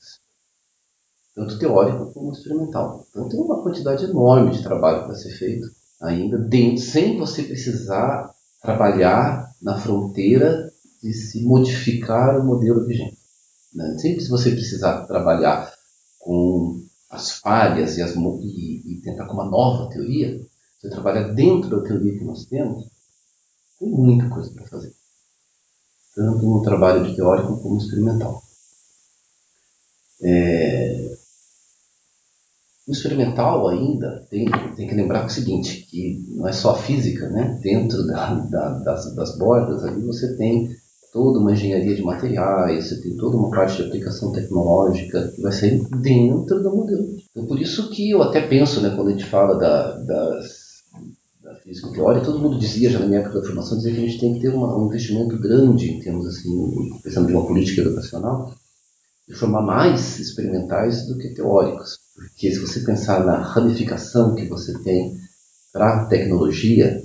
tanto 1.36 1.58
teórico 1.58 2.10
como 2.14 2.32
experimental. 2.32 3.06
Então 3.10 3.28
tem 3.28 3.38
uma 3.38 3.62
quantidade 3.62 4.04
enorme 4.06 4.52
de 4.52 4.62
trabalho 4.62 5.04
para 5.04 5.14
ser 5.14 5.32
feito 5.32 5.70
ainda, 6.00 6.38
dentro, 6.38 6.82
sem 6.82 7.18
você 7.18 7.42
precisar 7.42 8.34
trabalhar 8.62 9.54
na 9.60 9.78
fronteira 9.78 10.72
de 11.02 11.12
se 11.12 11.44
modificar 11.44 12.40
o 12.40 12.44
modelo 12.44 12.86
vigente. 12.86 13.18
Né? 13.74 13.98
Sempre 13.98 14.22
se 14.22 14.30
você 14.30 14.50
precisar 14.50 15.06
trabalhar 15.06 15.72
com 16.18 16.82
as 17.10 17.32
falhas 17.32 17.98
e, 17.98 18.02
as, 18.02 18.14
e, 18.16 18.92
e 18.92 19.00
tentar 19.02 19.26
com 19.26 19.34
uma 19.34 19.48
nova 19.48 19.90
teoria, 19.90 20.40
você 20.80 20.88
trabalha 20.88 21.34
dentro 21.34 21.68
da 21.68 21.86
teoria 21.86 22.18
que 22.18 22.24
nós 22.24 22.46
temos, 22.46 22.86
tem 23.78 23.90
muita 23.90 24.28
coisa 24.30 24.50
para 24.52 24.66
fazer. 24.66 24.92
Tanto 26.14 26.46
no 26.46 26.62
trabalho 26.62 27.04
de 27.04 27.14
teórico 27.14 27.60
como 27.60 27.76
experimental. 27.76 28.42
É, 30.22 31.15
O 32.86 32.92
experimental 32.92 33.68
ainda 33.68 34.24
tem, 34.30 34.46
tem 34.76 34.86
que 34.86 34.94
lembrar 34.94 35.26
o 35.26 35.30
seguinte, 35.30 35.86
que 35.90 36.24
não 36.28 36.46
é 36.46 36.52
só 36.52 36.70
a 36.70 36.78
física, 36.78 37.28
né? 37.28 37.58
Dentro 37.60 38.06
da, 38.06 38.34
da, 38.34 38.78
das, 38.78 39.12
das 39.14 39.36
bordas 39.36 39.82
ali 39.82 40.02
você 40.02 40.36
tem 40.36 40.70
toda 41.12 41.38
uma 41.38 41.52
engenharia 41.52 41.96
de 41.96 42.02
materiais, 42.02 42.88
você 42.88 43.00
tem 43.00 43.16
toda 43.16 43.38
uma 43.38 43.50
parte 43.50 43.76
de 43.76 43.88
aplicação 43.88 44.32
tecnológica 44.32 45.32
que 45.34 45.40
vai 45.40 45.50
sair 45.50 45.82
dentro 46.02 46.62
do 46.62 46.76
modelo. 46.76 47.08
Então, 47.30 47.46
por 47.46 47.58
isso 47.58 47.90
que 47.90 48.10
eu 48.10 48.22
até 48.22 48.46
penso, 48.46 48.82
né, 48.82 48.92
quando 48.94 49.08
a 49.08 49.12
gente 49.12 49.24
fala 49.24 49.58
da, 49.58 49.96
das, 49.96 50.82
da 51.42 51.54
física 51.56 51.90
teórica, 51.90 52.26
todo 52.26 52.38
mundo 52.38 52.58
dizia, 52.58 52.90
já 52.90 52.98
na 52.98 53.06
minha 53.06 53.20
época 53.20 53.40
da 53.40 53.46
formação, 53.46 53.78
dizia 53.78 53.94
que 53.94 53.98
a 53.98 54.06
gente 54.06 54.20
tem 54.20 54.34
que 54.34 54.40
ter 54.40 54.48
uma, 54.50 54.76
um 54.76 54.86
investimento 54.86 55.38
grande 55.38 55.90
em 55.90 56.00
termos, 56.00 56.26
assim, 56.26 56.50
pensando 57.02 57.26
de 57.26 57.32
uma 57.32 57.46
política 57.46 57.80
educacional, 57.80 58.54
de 59.26 59.34
formar 59.34 59.62
mais 59.62 60.18
experimentais 60.18 61.06
do 61.06 61.16
que 61.16 61.30
teóricos. 61.30 62.05
Porque 62.16 62.50
se 62.50 62.58
você 62.58 62.80
pensar 62.80 63.24
na 63.24 63.38
ramificação 63.38 64.34
que 64.34 64.48
você 64.48 64.76
tem 64.82 65.16
para 65.72 66.02
a 66.02 66.06
tecnologia, 66.06 67.02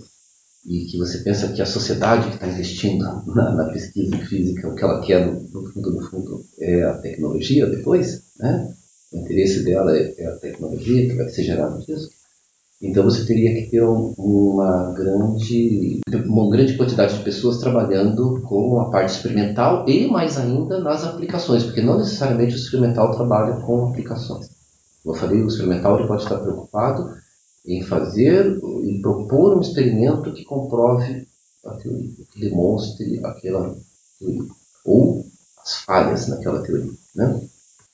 e 0.66 0.86
que 0.86 0.98
você 0.98 1.20
pensa 1.20 1.52
que 1.52 1.62
a 1.62 1.66
sociedade 1.66 2.28
que 2.30 2.36
está 2.36 2.48
investindo 2.48 3.04
na, 3.26 3.52
na, 3.52 3.66
pesquisa 3.66 4.16
física, 4.18 4.68
o 4.68 4.76
que 4.76 4.84
ela 4.84 5.02
quer 5.02 5.26
no, 5.26 5.42
no, 5.50 5.66
fundo, 5.72 5.92
no 5.92 6.02
fundo, 6.02 6.46
é 6.60 6.84
a 6.84 6.94
tecnologia 6.94 7.66
depois, 7.68 8.24
né? 8.40 8.72
O 9.12 9.18
interesse 9.18 9.64
dela 9.64 9.96
é, 9.98 10.14
é 10.18 10.28
a 10.28 10.36
tecnologia 10.38 11.10
que 11.10 11.16
vai 11.16 11.28
ser 11.30 11.44
gerada 11.44 11.80
disso. 11.80 12.10
Então 12.82 13.04
você 13.04 13.26
teria 13.26 13.54
que 13.54 13.70
ter 13.70 13.84
um, 13.84 14.14
uma 14.18 14.94
grande 14.94 16.00
uma 16.26 16.50
grande 16.50 16.78
quantidade 16.78 17.18
de 17.18 17.24
pessoas 17.24 17.60
trabalhando 17.60 18.42
com 18.42 18.80
a 18.80 18.90
parte 18.90 19.14
experimental 19.14 19.88
e 19.88 20.08
mais 20.08 20.38
ainda 20.38 20.80
nas 20.80 21.04
aplicações, 21.04 21.64
porque 21.64 21.82
não 21.82 21.98
necessariamente 21.98 22.54
o 22.54 22.58
experimental 22.58 23.12
trabalha 23.12 23.58
com 23.58 23.88
aplicações. 23.88 24.51
Como 25.04 25.16
eu 25.16 25.20
falei, 25.20 25.42
o 25.42 25.48
experimental 25.48 25.98
ele 25.98 26.08
pode 26.08 26.24
estar 26.24 26.40
preocupado 26.40 27.16
em 27.66 27.84
fazer, 27.84 28.58
em 28.84 29.02
propor 29.02 29.58
um 29.58 29.62
experimento 29.62 30.34
que 30.34 30.44
comprove 30.44 31.28
a 31.66 31.72
teoria, 31.76 32.10
que 32.32 32.40
demonstre 32.40 33.20
aquela 33.24 33.76
teoria, 34.20 34.50
ou 34.86 35.26
as 35.64 35.78
falhas 35.78 36.28
naquela 36.28 36.64
teoria, 36.64 36.92
né? 37.16 37.42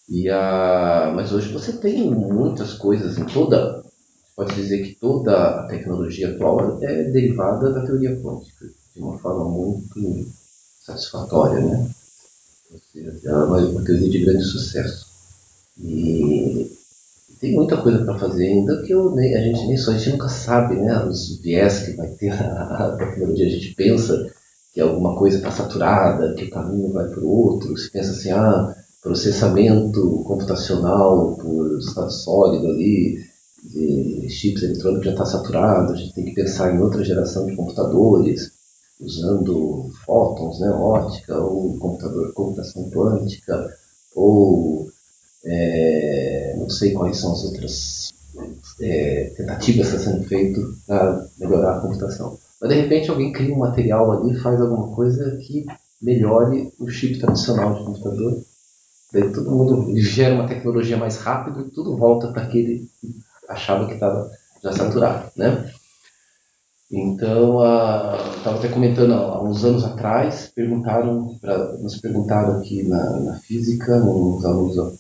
E 0.10 0.30
a, 0.30 1.12
mas 1.14 1.34
hoje 1.34 1.52
você 1.52 1.74
tem 1.74 2.10
muitas 2.10 2.74
coisas 2.74 3.18
em 3.18 3.26
toda, 3.26 3.84
pode 4.36 4.56
dizer 4.56 4.84
que 4.84 4.96
toda 4.96 5.62
a 5.62 5.68
tecnologia 5.68 6.34
atual 6.34 6.82
é 6.82 7.04
derivada 7.06 7.74
da 7.74 7.86
teoria 7.86 8.16
quântica, 8.22 8.66
de 8.96 9.02
uma 9.02 9.18
forma 9.18 9.46
muito 9.46 10.32
satisfatória, 10.82 11.60
né? 11.60 11.90
Ou 12.72 12.80
seja, 12.92 13.20
é 13.26 13.34
uma, 13.34 13.58
uma 13.58 13.84
teoria 13.84 14.10
de 14.10 14.24
grande 14.24 14.44
sucesso. 14.46 15.08
E 15.78 16.77
tem 17.40 17.54
muita 17.54 17.78
coisa 17.78 18.04
para 18.04 18.18
fazer 18.18 18.48
ainda 18.48 18.82
que 18.84 18.94
eu, 18.94 19.14
a 19.14 19.22
gente 19.22 19.68
nem 19.68 19.78
só, 19.78 19.92
a 19.92 19.98
gente 19.98 20.12
nunca 20.12 20.30
sabe, 20.30 20.76
né? 20.76 21.06
Os 21.06 21.40
viés 21.40 21.80
que 21.80 21.94
vai 21.94 22.08
ter 22.10 22.32
a 22.34 22.96
tecnologia. 22.98 23.48
A 23.48 23.50
gente 23.50 23.76
pensa 23.76 24.30
que 24.74 24.82
alguma 24.82 25.16
coisa 25.16 25.38
está 25.38 25.52
saturada, 25.52 26.34
que 26.36 26.46
o 26.46 26.50
caminho 26.50 26.92
vai 26.92 27.08
para 27.08 27.24
o 27.24 27.30
outro. 27.30 27.76
Se 27.78 27.92
pensa 27.92 28.12
assim, 28.12 28.32
ah, 28.32 28.76
processamento 29.02 30.24
computacional 30.26 31.36
por 31.38 31.78
estado 31.80 32.12
sólido 32.12 32.68
ali, 32.68 33.18
de 33.64 34.30
chips 34.30 34.64
eletrônicos 34.64 35.06
já 35.06 35.12
está 35.12 35.26
saturado. 35.26 35.94
A 35.94 35.96
gente 35.96 36.14
tem 36.14 36.26
que 36.26 36.34
pensar 36.34 36.74
em 36.74 36.82
outra 36.82 37.04
geração 37.04 37.46
de 37.46 37.56
computadores 37.56 38.52
usando 39.00 39.90
fótons, 40.06 40.60
né, 40.60 40.70
ótica, 40.70 41.38
ou 41.40 41.78
computador, 41.78 42.34
computação 42.34 42.90
quântica, 42.90 43.76
ou 44.16 44.88
é, 45.46 46.37
não 46.58 46.70
sei 46.70 46.94
quais 46.94 47.18
são 47.18 47.34
as 47.34 47.44
outras 47.44 48.14
é, 48.82 49.34
tentativas 49.36 49.90
que 49.90 49.96
estão 49.96 50.14
sendo 50.14 50.28
feitas 50.28 50.64
para 50.86 51.28
melhorar 51.38 51.78
a 51.78 51.80
computação. 51.82 52.38
Mas 52.60 52.70
de 52.70 52.82
repente 52.82 53.10
alguém 53.10 53.32
cria 53.32 53.54
um 53.54 53.60
material 53.60 54.12
ali 54.12 54.38
faz 54.40 54.60
alguma 54.60 54.94
coisa 54.96 55.38
que 55.38 55.66
melhore 56.02 56.72
o 56.80 56.90
chip 56.90 57.20
tradicional 57.20 57.76
de 57.76 57.86
computador. 57.86 58.42
Daí 59.14 59.32
todo 59.32 59.52
mundo 59.52 59.98
gera 59.98 60.36
uma 60.36 60.48
tecnologia 60.48 60.98
mais 60.98 61.18
rápida 61.18 61.62
e 61.62 61.72
tudo 61.72 61.98
volta 61.98 62.28
para 62.28 62.44
aquele 62.44 62.90
que 63.00 63.16
achava 63.48 63.88
que 63.88 63.94
estava 63.94 64.30
já 64.62 64.72
saturado. 64.74 65.32
Né? 65.36 65.72
Então, 66.90 67.60
estava 68.38 68.58
até 68.58 68.70
comentando 68.70 69.14
há 69.14 69.44
uns 69.44 69.64
anos 69.66 69.84
atrás, 69.84 70.52
perguntaram 70.56 71.38
pra, 71.42 71.74
nos 71.74 71.98
perguntaram 72.00 72.60
aqui 72.60 72.84
na, 72.84 73.20
na 73.20 73.36
física, 73.40 73.98
uns 73.98 74.46
alunos 74.46 74.98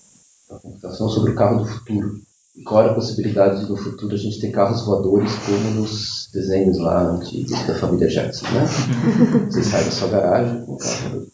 da 0.49 0.57
computação 0.59 1.09
sobre 1.09 1.31
o 1.31 1.35
carro 1.35 1.63
do 1.63 1.65
futuro. 1.65 2.21
E 2.55 2.63
qual 2.63 2.81
era 2.81 2.91
a 2.91 2.95
possibilidade 2.95 3.63
de 3.63 3.69
no 3.69 3.77
futuro 3.77 4.15
a 4.15 4.17
gente 4.17 4.39
ter 4.39 4.51
carros 4.51 4.83
voadores 4.83 5.31
como 5.45 5.81
nos 5.81 6.29
desenhos 6.33 6.79
lá 6.79 7.03
antigos 7.03 7.51
da 7.67 7.75
família 7.75 8.07
Jackson, 8.07 8.45
né? 8.47 8.65
Você 9.51 9.63
sai 9.63 9.83
da 9.83 9.91
sua 9.91 10.07
garagem 10.07 10.65
com 10.65 10.73
o 10.73 10.77
carro 10.77 11.27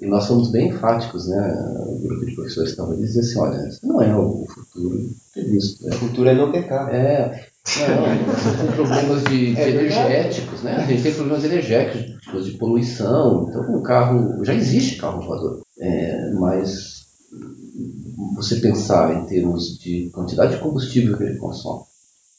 E 0.00 0.06
nós 0.06 0.26
fomos 0.26 0.50
bem 0.50 0.70
enfáticos, 0.70 1.28
né? 1.28 1.54
O 1.86 2.00
grupo 2.00 2.26
de 2.26 2.34
professores 2.34 2.70
estava 2.70 2.92
ali 2.92 3.02
dizendo 3.02 3.24
assim, 3.24 3.38
olha, 3.38 3.68
isso 3.68 3.86
não 3.86 4.02
é 4.02 4.16
o 4.16 4.46
futuro 4.46 5.10
previsto. 5.32 5.84
Né? 5.84 5.94
O 5.94 5.98
futuro 5.98 6.28
é 6.28 6.34
não 6.34 6.50
ter 6.50 6.66
carro. 6.66 6.90
É, 6.90 7.48
não, 7.88 8.04
a 8.04 8.14
gente 8.14 8.58
tem 8.58 8.72
problemas 8.72 9.24
de, 9.24 9.54
de 9.54 9.60
é 9.60 9.70
energéticos, 9.70 10.62
né? 10.62 10.76
A 10.76 10.86
gente 10.86 11.02
tem 11.02 11.14
problemas 11.14 11.44
energéticos, 11.44 12.44
de 12.44 12.58
poluição. 12.58 13.46
Então, 13.48 13.76
o 13.76 13.82
carro. 13.82 14.44
Já 14.44 14.54
existe 14.54 14.96
carro 14.96 15.24
voador. 15.24 15.62
É, 15.78 16.30
mas 16.32 17.04
você 18.36 18.56
pensar 18.56 19.14
em 19.14 19.26
termos 19.26 19.78
de 19.78 20.10
quantidade 20.10 20.56
de 20.56 20.62
combustível 20.62 21.16
que 21.16 21.24
ele 21.24 21.38
consome, 21.38 21.84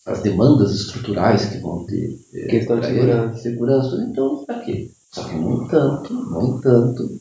as 0.06 0.22
demandas 0.22 0.72
estruturais 0.72 1.46
que 1.46 1.58
vão 1.58 1.86
ter. 1.86 2.20
É, 2.34 2.48
Questão 2.48 2.80
de 2.80 2.88
segurança. 2.88 3.42
segurança, 3.42 4.08
então 4.10 4.46
para 4.46 4.60
quê? 4.62 4.92
Só 5.12 5.24
que, 5.24 5.36
no 5.36 5.64
entanto, 5.64 6.14
no 6.14 6.58
entanto, 6.58 7.20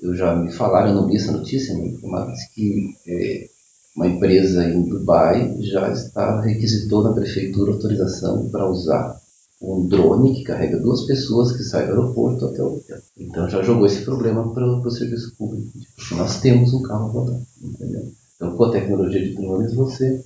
eu 0.00 0.14
já 0.14 0.34
me 0.34 0.50
falaram, 0.50 0.88
eu 0.90 0.94
não 0.94 1.06
vi 1.06 1.16
essa 1.16 1.32
notícia, 1.32 1.74
mas 2.02 2.48
que 2.54 2.94
é, 3.06 3.48
uma 3.94 4.08
empresa 4.08 4.64
em 4.64 4.88
Dubai 4.88 5.54
já 5.60 5.92
está 5.92 6.40
requisitou 6.40 7.04
na 7.04 7.12
prefeitura 7.12 7.72
autorização 7.72 8.48
para 8.48 8.68
usar 8.68 9.20
um 9.62 9.86
drone 9.86 10.34
que 10.34 10.42
carrega 10.42 10.80
duas 10.80 11.06
pessoas 11.06 11.52
que 11.52 11.62
sai 11.62 11.86
do 11.86 11.92
aeroporto 11.92 12.46
até 12.46 12.60
o 12.62 12.76
hotel. 12.76 12.98
Então 13.16 13.48
já 13.48 13.62
jogou 13.62 13.86
esse 13.86 14.02
problema 14.02 14.52
para 14.52 14.66
o 14.66 14.90
serviço 14.90 15.36
público. 15.36 15.70
Tipo, 15.78 16.16
nós 16.16 16.40
temos 16.40 16.74
um 16.74 16.82
carro 16.82 17.12
voador, 17.12 17.40
entendeu? 17.62 18.12
Então 18.34 18.56
com 18.56 18.64
a 18.64 18.72
tecnologia 18.72 19.22
de 19.22 19.34
drones 19.34 19.72
você 19.74 20.22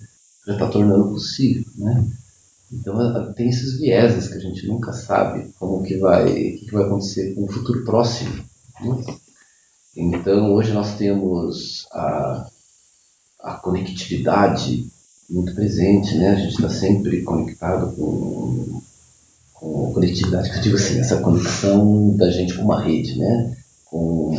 já 0.47 0.55
está 0.55 0.69
tornando 0.69 1.11
possível, 1.11 1.64
né? 1.76 2.07
Então 2.73 3.33
tem 3.35 3.49
esses 3.49 3.78
vieses 3.78 4.26
que 4.28 4.35
a 4.35 4.40
gente 4.40 4.66
nunca 4.66 4.93
sabe 4.93 5.52
como 5.59 5.85
que 5.85 5.99
vai, 5.99 6.25
o 6.25 6.35
que, 6.35 6.64
que 6.64 6.73
vai 6.73 6.85
acontecer 6.85 7.35
com 7.35 7.45
o 7.45 7.52
futuro 7.52 7.85
próximo. 7.85 8.43
Né? 8.81 9.05
Então 9.97 10.55
hoje 10.55 10.73
nós 10.73 10.97
temos 10.97 11.87
a, 11.93 12.49
a 13.40 13.55
conectividade 13.55 14.88
muito 15.28 15.55
presente, 15.55 16.16
né? 16.16 16.31
A 16.31 16.37
gente 16.37 16.55
está 16.55 16.71
sempre 16.71 17.23
conectado 17.23 17.95
com 17.95 18.81
com 19.59 19.93
conectividade, 19.93 20.51
que 20.51 20.59
eu 20.59 20.63
digo 20.63 20.77
assim, 20.77 20.99
essa 20.99 21.21
conexão 21.21 22.15
da 22.17 22.31
gente 22.31 22.55
com 22.55 22.63
uma 22.63 22.83
rede, 22.83 23.19
né? 23.19 23.57
Com, 23.85 24.39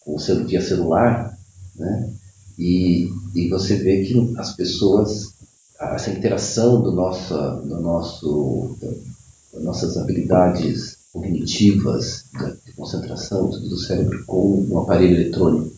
com 0.00 0.14
o 0.14 0.46
via 0.46 0.60
celular, 0.60 1.38
né? 1.76 2.12
E, 2.58 3.08
e 3.34 3.48
você 3.48 3.76
vê 3.76 4.04
que 4.04 4.34
as 4.36 4.54
pessoas, 4.54 5.32
essa 5.80 6.10
interação 6.10 6.82
do 6.82 6.92
nosso, 6.92 7.34
do 7.34 7.80
nosso, 7.80 8.76
das 9.52 9.62
nossas 9.62 9.96
habilidades 9.96 10.98
cognitivas, 11.12 12.24
de 12.64 12.72
concentração 12.72 13.48
do 13.48 13.78
cérebro 13.78 14.24
com 14.26 14.66
um 14.70 14.78
aparelho 14.78 15.16
eletrônico. 15.16 15.72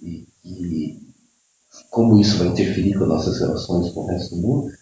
E, 0.00 0.26
e 0.44 0.98
como 1.90 2.20
isso 2.20 2.38
vai 2.38 2.48
interferir 2.48 2.94
com 2.94 3.04
as 3.04 3.08
nossas 3.08 3.38
relações 3.38 3.92
com 3.92 4.00
o 4.00 4.06
resto 4.06 4.34
do 4.34 4.42
mundo, 4.42 4.72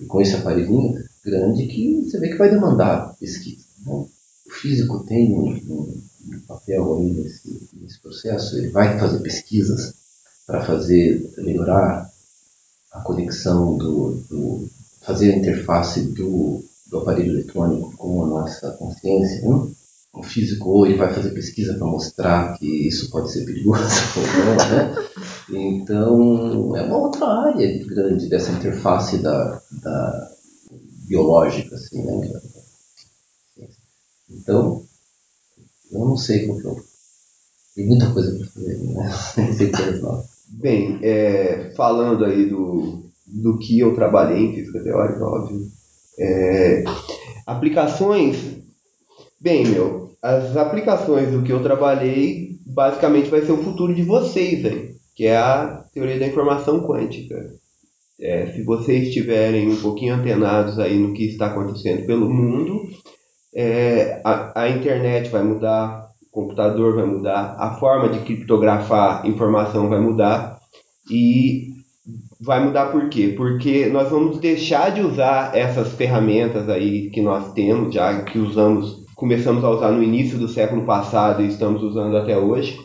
e 0.00 0.06
com 0.06 0.20
esse 0.20 0.34
aparelhinho, 0.36 1.02
grande 1.28 1.66
que 1.66 2.02
você 2.02 2.18
vê 2.18 2.28
que 2.28 2.36
vai 2.38 2.50
demandar 2.50 3.14
pesquisa. 3.18 3.64
Né? 3.86 3.92
O 3.92 4.50
físico 4.50 5.04
tem 5.04 5.34
um, 5.34 5.50
um, 5.50 6.40
papel 6.46 6.96
aí 6.96 7.10
nesse, 7.10 7.68
nesse, 7.74 8.00
processo, 8.00 8.56
ele 8.56 8.70
vai 8.70 8.98
fazer 8.98 9.20
pesquisas 9.20 9.94
para 10.46 10.64
fazer 10.64 11.30
melhorar 11.38 12.10
a 12.92 13.00
conexão 13.00 13.76
do, 13.76 14.22
do, 14.28 14.68
fazer 15.02 15.32
a 15.32 15.36
interface 15.36 16.00
do, 16.12 16.64
do 16.90 16.98
aparelho 16.98 17.32
eletrônico 17.32 17.94
com 17.96 18.24
a 18.24 18.26
nossa 18.26 18.70
consciência. 18.72 19.46
Né? 19.46 19.68
O 20.14 20.22
físico 20.22 20.86
ele 20.86 20.96
vai 20.96 21.12
fazer 21.12 21.30
pesquisa 21.30 21.74
para 21.74 21.86
mostrar 21.86 22.58
que 22.58 22.88
isso 22.88 23.10
pode 23.10 23.30
ser 23.30 23.44
perigoso 23.44 23.84
né? 24.70 24.94
Então 25.50 26.76
é 26.76 26.82
uma 26.82 26.96
outra 26.96 27.26
área 27.26 27.86
grande 27.86 28.28
dessa 28.28 28.50
interface 28.50 29.18
da, 29.18 29.60
da 29.70 30.30
biológica, 31.08 31.74
assim, 31.74 32.04
né? 32.04 32.40
Então, 34.30 34.84
eu 35.90 36.00
não 36.00 36.16
sei 36.16 36.46
como 36.46 36.60
que 36.60 36.66
eu... 36.66 36.76
Tem 37.74 37.86
muita 37.86 38.12
coisa 38.12 38.36
para 38.36 38.46
fazer, 38.46 38.78
né? 38.78 39.10
Bem, 40.50 40.98
é, 41.02 41.72
falando 41.76 42.24
aí 42.24 42.48
do, 42.48 43.10
do 43.26 43.58
que 43.58 43.78
eu 43.78 43.94
trabalhei 43.94 44.46
em 44.46 44.54
física 44.54 44.82
teórica, 44.82 45.24
óbvio. 45.24 45.70
É, 46.18 46.84
aplicações, 47.46 48.36
bem, 49.40 49.66
meu, 49.66 50.10
as 50.20 50.56
aplicações 50.56 51.30
do 51.30 51.42
que 51.42 51.52
eu 51.52 51.62
trabalhei 51.62 52.58
basicamente 52.66 53.30
vai 53.30 53.42
ser 53.42 53.52
o 53.52 53.62
futuro 53.62 53.94
de 53.94 54.02
vocês 54.02 54.64
aí, 54.64 54.96
que 55.14 55.26
é 55.26 55.36
a 55.36 55.84
teoria 55.92 56.18
da 56.18 56.26
informação 56.26 56.86
quântica. 56.86 57.54
É, 58.20 58.46
se 58.46 58.62
vocês 58.64 59.08
estiverem 59.08 59.70
um 59.70 59.76
pouquinho 59.76 60.14
antenados 60.14 60.78
aí 60.78 60.98
no 60.98 61.14
que 61.14 61.24
está 61.24 61.46
acontecendo 61.46 62.04
pelo 62.04 62.28
mundo, 62.28 62.88
é, 63.54 64.20
a, 64.24 64.62
a 64.62 64.68
internet 64.68 65.28
vai 65.30 65.42
mudar, 65.42 66.08
o 66.22 66.30
computador 66.30 66.96
vai 66.96 67.06
mudar, 67.06 67.56
a 67.58 67.74
forma 67.74 68.08
de 68.08 68.20
criptografar 68.20 69.24
informação 69.24 69.88
vai 69.88 70.00
mudar 70.00 70.58
e 71.10 71.68
vai 72.40 72.64
mudar 72.64 72.86
por 72.86 73.08
quê? 73.08 73.34
Porque 73.36 73.86
nós 73.86 74.10
vamos 74.10 74.38
deixar 74.38 74.90
de 74.90 75.00
usar 75.00 75.56
essas 75.56 75.92
ferramentas 75.92 76.68
aí 76.68 77.10
que 77.10 77.20
nós 77.20 77.52
temos, 77.52 77.94
já 77.94 78.22
que 78.22 78.38
usamos, 78.38 79.04
começamos 79.14 79.64
a 79.64 79.70
usar 79.70 79.92
no 79.92 80.02
início 80.02 80.38
do 80.38 80.48
século 80.48 80.84
passado 80.84 81.42
e 81.42 81.48
estamos 81.48 81.82
usando 81.82 82.16
até 82.16 82.36
hoje, 82.36 82.78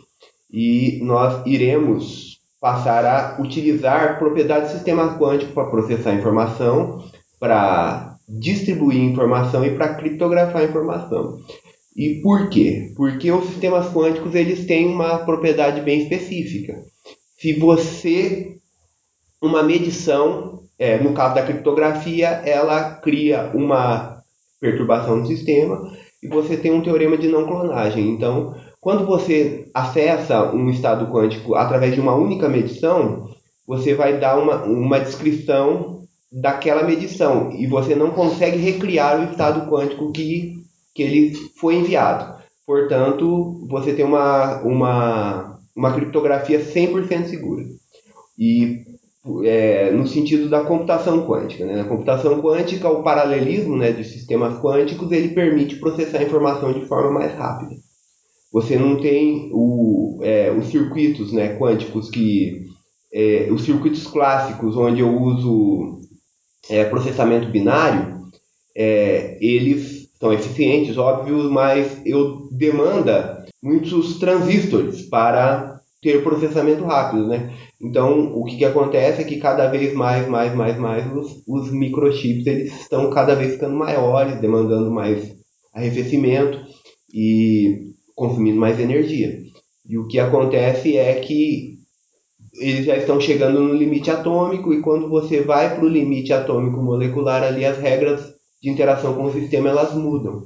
e 0.51 0.99
nós 1.03 1.43
iremos 1.45 2.32
passar 2.63 3.05
a 3.05 3.41
utilizar 3.41 4.17
propriedades 4.17 4.69
do 4.69 4.75
sistema 4.75 5.19
quântico 5.19 5.51
para 5.51 5.69
processar 5.69 6.13
informação, 6.13 7.03
para 7.37 8.15
distribuir 8.25 9.01
informação 9.01 9.65
e 9.65 9.75
para 9.75 9.95
criptografar 9.95 10.63
informação. 10.63 11.39
E 11.93 12.21
por 12.21 12.49
quê? 12.49 12.93
Porque 12.95 13.29
os 13.33 13.47
sistemas 13.47 13.91
quânticos 13.93 14.33
eles 14.33 14.65
têm 14.65 14.87
uma 14.87 15.25
propriedade 15.25 15.81
bem 15.81 16.03
específica. 16.03 16.81
Se 17.37 17.51
você 17.59 18.55
uma 19.41 19.61
medição, 19.61 20.63
é, 20.79 20.97
no 21.03 21.11
caso 21.13 21.35
da 21.35 21.43
criptografia, 21.43 22.27
ela 22.45 22.95
cria 22.95 23.51
uma 23.53 24.23
perturbação 24.61 25.17
no 25.17 25.27
sistema 25.27 25.91
e 26.23 26.29
você 26.29 26.55
tem 26.55 26.71
um 26.71 26.81
teorema 26.81 27.17
de 27.17 27.27
não 27.27 27.45
clonagem. 27.45 28.07
Então, 28.07 28.55
quando 28.83 29.05
você 29.05 29.69
acessa 29.73 30.51
um 30.51 30.69
estado 30.69 31.07
quântico 31.07 31.55
através 31.55 31.95
de 31.95 32.01
uma 32.01 32.13
única 32.13 32.49
medição, 32.49 33.29
você 33.65 33.95
vai 33.95 34.19
dar 34.19 34.37
uma, 34.37 34.61
uma 34.65 34.99
descrição 34.99 36.01
daquela 36.29 36.83
medição 36.83 37.49
e 37.53 37.65
você 37.65 37.95
não 37.95 38.11
consegue 38.11 38.57
recriar 38.57 39.21
o 39.21 39.31
estado 39.31 39.71
quântico 39.71 40.11
que, 40.11 40.55
que 40.93 41.01
ele 41.01 41.33
foi 41.57 41.75
enviado. 41.75 42.43
Portanto, 42.67 43.65
você 43.69 43.93
tem 43.93 44.03
uma, 44.03 44.61
uma, 44.63 45.59
uma 45.73 45.93
criptografia 45.93 46.59
100% 46.59 47.27
segura. 47.27 47.63
E 48.37 48.81
é, 49.45 49.91
no 49.91 50.05
sentido 50.05 50.49
da 50.49 50.61
computação 50.65 51.25
quântica. 51.25 51.65
Né? 51.65 51.77
Na 51.77 51.85
computação 51.85 52.41
quântica, 52.41 52.89
o 52.89 53.01
paralelismo 53.01 53.77
né, 53.77 53.93
de 53.93 54.03
sistemas 54.03 54.59
quânticos 54.59 55.09
ele 55.13 55.29
permite 55.29 55.77
processar 55.77 56.17
a 56.17 56.23
informação 56.23 56.73
de 56.73 56.85
forma 56.85 57.11
mais 57.11 57.33
rápida. 57.33 57.75
Você 58.53 58.77
não 58.77 59.01
tem 59.01 59.49
o, 59.51 60.19
é, 60.21 60.51
os 60.51 60.67
circuitos 60.67 61.33
né, 61.33 61.57
quânticos 61.57 62.09
que 62.09 62.67
é, 63.11 63.49
os 63.51 63.63
circuitos 63.63 64.05
clássicos 64.05 64.77
onde 64.77 65.01
eu 65.01 65.19
uso 65.19 65.99
é, 66.69 66.85
processamento 66.85 67.49
binário, 67.49 68.23
é, 68.75 69.37
eles 69.41 70.09
são 70.19 70.31
eficientes, 70.31 70.97
óbvio, 70.97 71.51
mas 71.51 71.99
eu 72.05 72.47
demanda 72.51 73.45
muitos 73.61 74.19
transistores 74.19 75.01
para 75.03 75.79
ter 76.01 76.23
processamento 76.23 76.83
rápido, 76.83 77.27
né? 77.27 77.53
Então, 77.81 78.33
o 78.35 78.43
que, 78.45 78.57
que 78.57 78.65
acontece 78.65 79.21
é 79.21 79.25
que 79.25 79.37
cada 79.37 79.67
vez 79.67 79.93
mais, 79.93 80.27
mais, 80.27 80.53
mais, 80.55 80.77
mais, 80.77 81.11
os, 81.13 81.43
os 81.47 81.71
microchips 81.71 82.45
eles 82.45 82.81
estão 82.81 83.09
cada 83.09 83.35
vez 83.35 83.53
ficando 83.53 83.75
maiores, 83.75 84.39
demandando 84.39 84.91
mais 84.91 85.35
arrefecimento 85.73 86.59
e 87.13 87.92
consumindo 88.15 88.59
mais 88.59 88.79
energia. 88.79 89.39
E 89.87 89.97
o 89.97 90.07
que 90.07 90.19
acontece 90.19 90.97
é 90.97 91.19
que 91.19 91.73
eles 92.53 92.85
já 92.85 92.95
estão 92.95 93.19
chegando 93.19 93.59
no 93.59 93.73
limite 93.73 94.11
atômico 94.11 94.73
e 94.73 94.81
quando 94.81 95.09
você 95.09 95.41
vai 95.41 95.75
para 95.75 95.83
o 95.83 95.89
limite 95.89 96.31
atômico 96.31 96.81
molecular 96.81 97.43
ali 97.43 97.65
as 97.65 97.77
regras 97.77 98.33
de 98.61 98.69
interação 98.69 99.15
com 99.15 99.25
o 99.25 99.33
sistema 99.33 99.69
elas 99.69 99.93
mudam. 99.93 100.43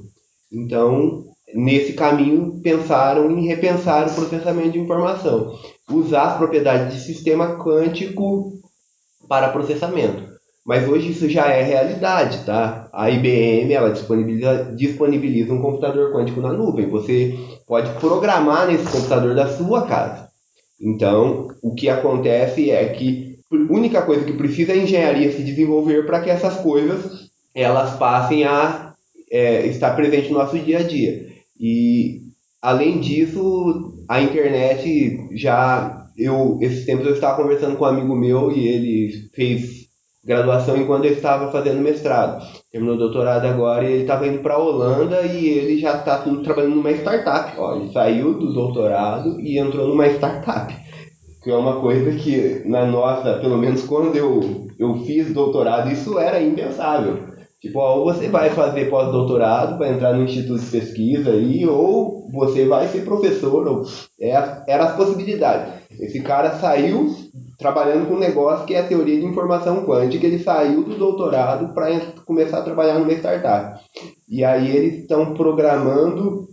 Então 0.50 1.28
nesse 1.54 1.94
caminho, 1.94 2.60
pensaram 2.62 3.30
em 3.30 3.46
repensar 3.46 4.08
o 4.08 4.14
processamento 4.14 4.72
de 4.72 4.78
informação, 4.78 5.54
usar 5.90 6.32
as 6.32 6.38
propriedades 6.38 6.94
de 6.94 7.02
sistema 7.02 7.56
quântico 7.56 8.52
para 9.28 9.50
processamento. 9.50 10.27
Mas 10.68 10.86
hoje 10.86 11.12
isso 11.12 11.30
já 11.30 11.46
é 11.46 11.62
realidade, 11.62 12.44
tá? 12.44 12.90
A 12.92 13.08
IBM 13.10 13.72
ela 13.72 13.88
disponibiliza, 13.88 14.70
disponibiliza 14.76 15.54
um 15.54 15.62
computador 15.62 16.12
quântico 16.12 16.42
na 16.42 16.52
nuvem. 16.52 16.90
Você 16.90 17.34
pode 17.66 17.90
programar 17.98 18.66
nesse 18.66 18.84
computador 18.84 19.34
da 19.34 19.48
sua 19.48 19.86
casa. 19.86 20.28
Então, 20.78 21.48
o 21.62 21.74
que 21.74 21.88
acontece 21.88 22.70
é 22.70 22.86
que 22.90 23.38
a 23.50 23.72
única 23.72 24.02
coisa 24.02 24.26
que 24.26 24.34
precisa 24.34 24.72
é 24.72 24.74
a 24.74 24.82
engenharia 24.82 25.32
se 25.32 25.42
desenvolver 25.42 26.04
para 26.04 26.20
que 26.20 26.28
essas 26.28 26.58
coisas 26.58 27.30
elas 27.54 27.96
passem 27.96 28.44
a 28.44 28.92
é, 29.32 29.66
estar 29.68 29.96
presente 29.96 30.30
no 30.30 30.38
nosso 30.38 30.58
dia 30.58 30.80
a 30.80 30.82
dia. 30.82 31.28
E 31.58 32.24
além 32.60 33.00
disso, 33.00 33.94
a 34.06 34.20
internet 34.20 35.18
já 35.32 36.06
eu 36.14 36.58
esses 36.60 36.84
tempos 36.84 37.06
eu 37.06 37.14
estava 37.14 37.42
conversando 37.42 37.78
com 37.78 37.84
um 37.86 37.88
amigo 37.88 38.14
meu 38.14 38.52
e 38.52 38.68
ele 38.68 39.30
fez 39.32 39.87
graduação 40.28 40.76
enquanto 40.76 41.06
ele 41.06 41.14
estava 41.14 41.50
fazendo 41.50 41.80
mestrado. 41.80 42.44
Terminou 42.70 42.96
o 42.96 42.98
doutorado 42.98 43.46
agora 43.46 43.82
e 43.84 43.92
ele 43.92 44.02
estava 44.02 44.28
indo 44.28 44.40
para 44.40 44.54
a 44.54 44.58
Holanda 44.58 45.22
e 45.22 45.48
ele 45.48 45.78
já 45.78 45.96
está 45.96 46.18
trabalhando 46.44 46.76
numa 46.76 46.92
startup. 46.92 47.58
Ó, 47.58 47.76
ele 47.76 47.90
saiu 47.90 48.34
do 48.34 48.52
doutorado 48.52 49.40
e 49.40 49.58
entrou 49.58 49.88
numa 49.88 50.06
startup. 50.06 50.76
Que 51.42 51.50
é 51.50 51.56
uma 51.56 51.80
coisa 51.80 52.12
que 52.12 52.62
na 52.66 52.84
nossa, 52.84 53.38
pelo 53.38 53.56
menos 53.56 53.84
quando 53.84 54.14
eu, 54.14 54.66
eu 54.78 54.96
fiz 55.06 55.32
doutorado, 55.32 55.90
isso 55.90 56.18
era 56.18 56.42
impensável. 56.42 57.26
Tipo, 57.60 57.80
ou 57.80 58.04
você 58.04 58.28
vai 58.28 58.50
fazer 58.50 58.90
pós-doutorado 58.90 59.78
para 59.78 59.88
entrar 59.88 60.12
no 60.12 60.24
instituto 60.24 60.60
de 60.60 60.70
pesquisa 60.70 61.30
aí, 61.30 61.66
ou 61.66 62.30
você 62.30 62.66
vai 62.66 62.86
ser 62.86 63.04
professor, 63.04 63.66
ou 63.66 63.82
é, 64.20 64.30
era 64.68 64.84
as 64.84 64.96
possibilidades. 64.96 65.77
Esse 66.00 66.20
cara 66.20 66.58
saiu 66.58 67.14
trabalhando 67.58 68.06
com 68.06 68.14
um 68.14 68.18
negócio 68.18 68.64
que 68.64 68.74
é 68.74 68.80
a 68.80 68.86
teoria 68.86 69.18
de 69.18 69.26
informação 69.26 69.84
quântica, 69.84 70.24
ele 70.24 70.38
saiu 70.38 70.84
do 70.84 70.96
doutorado 70.96 71.74
para 71.74 71.88
começar 72.24 72.58
a 72.58 72.62
trabalhar 72.62 72.98
numa 72.98 73.12
startup. 73.12 73.80
E 74.28 74.44
aí 74.44 74.74
eles 74.76 75.00
estão 75.00 75.34
programando, 75.34 76.46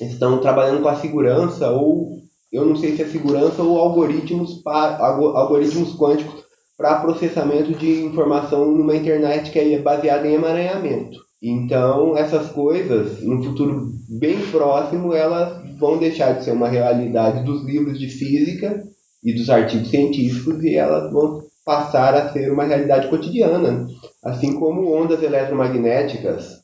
estão 0.00 0.38
trabalhando 0.38 0.82
com 0.82 0.88
a 0.88 0.94
segurança, 0.94 1.70
ou 1.70 2.20
eu 2.52 2.64
não 2.64 2.76
sei 2.76 2.94
se 2.94 3.02
é 3.02 3.06
segurança 3.06 3.60
ou 3.62 3.76
algoritmos, 3.78 4.62
para, 4.62 4.98
algoritmos 5.04 5.96
quânticos 5.96 6.44
para 6.76 7.00
processamento 7.00 7.72
de 7.72 8.04
informação 8.04 8.70
numa 8.70 8.94
internet 8.94 9.50
que 9.50 9.58
é 9.58 9.78
baseada 9.78 10.28
em 10.28 10.34
emaranhamento. 10.34 11.25
Então, 11.42 12.16
essas 12.16 12.50
coisas, 12.50 13.22
no 13.22 13.42
futuro 13.42 13.92
bem 14.08 14.40
próximo, 14.50 15.12
elas 15.12 15.62
vão 15.78 15.98
deixar 15.98 16.32
de 16.32 16.44
ser 16.44 16.52
uma 16.52 16.68
realidade 16.68 17.44
dos 17.44 17.62
livros 17.64 17.98
de 17.98 18.08
física 18.08 18.82
e 19.22 19.34
dos 19.34 19.50
artigos 19.50 19.90
científicos 19.90 20.62
e 20.62 20.76
elas 20.76 21.12
vão 21.12 21.42
passar 21.64 22.14
a 22.14 22.32
ser 22.32 22.50
uma 22.50 22.64
realidade 22.64 23.08
cotidiana. 23.08 23.86
Assim 24.24 24.58
como 24.58 24.92
ondas 24.92 25.22
eletromagnéticas, 25.22 26.62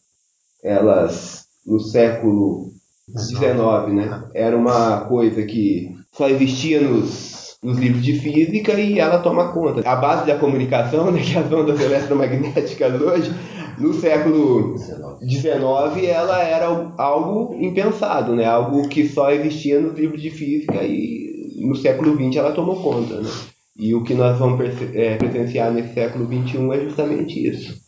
elas 0.62 1.44
no 1.66 1.78
século 1.80 2.70
XIX, 3.16 3.92
né, 3.94 4.24
era 4.34 4.56
uma 4.56 5.04
coisa 5.04 5.42
que 5.42 5.94
só 6.12 6.28
existia 6.28 6.80
nos 6.80 7.42
nos 7.62 7.78
livros 7.78 8.04
de 8.04 8.18
física 8.18 8.72
e 8.72 8.98
ela 8.98 9.20
toma 9.20 9.52
conta. 9.52 9.88
A 9.88 9.94
base 9.94 10.26
da 10.26 10.36
comunicação, 10.36 11.10
né, 11.12 11.22
que 11.22 11.38
as 11.38 11.50
ondas 11.52 11.80
eletromagnéticas 11.80 13.00
hoje, 13.00 13.32
no 13.78 13.94
século 13.94 14.76
XIX, 14.78 16.08
ela 16.08 16.42
era 16.42 16.66
algo 16.96 17.54
impensado, 17.54 18.34
né, 18.34 18.44
algo 18.44 18.88
que 18.88 19.08
só 19.08 19.30
existia 19.30 19.80
nos 19.80 19.98
livros 19.98 20.20
de 20.20 20.30
física 20.30 20.82
e 20.82 21.56
no 21.60 21.76
século 21.76 22.14
XX 22.14 22.36
ela 22.36 22.52
tomou 22.52 22.82
conta. 22.82 23.20
Né? 23.20 23.30
E 23.76 23.94
o 23.94 24.02
que 24.02 24.14
nós 24.14 24.38
vamos 24.38 24.60
é, 24.94 25.16
presenciar 25.16 25.72
nesse 25.72 25.94
século 25.94 26.26
XXI 26.26 26.70
é 26.72 26.84
justamente 26.84 27.48
isso. 27.48 27.80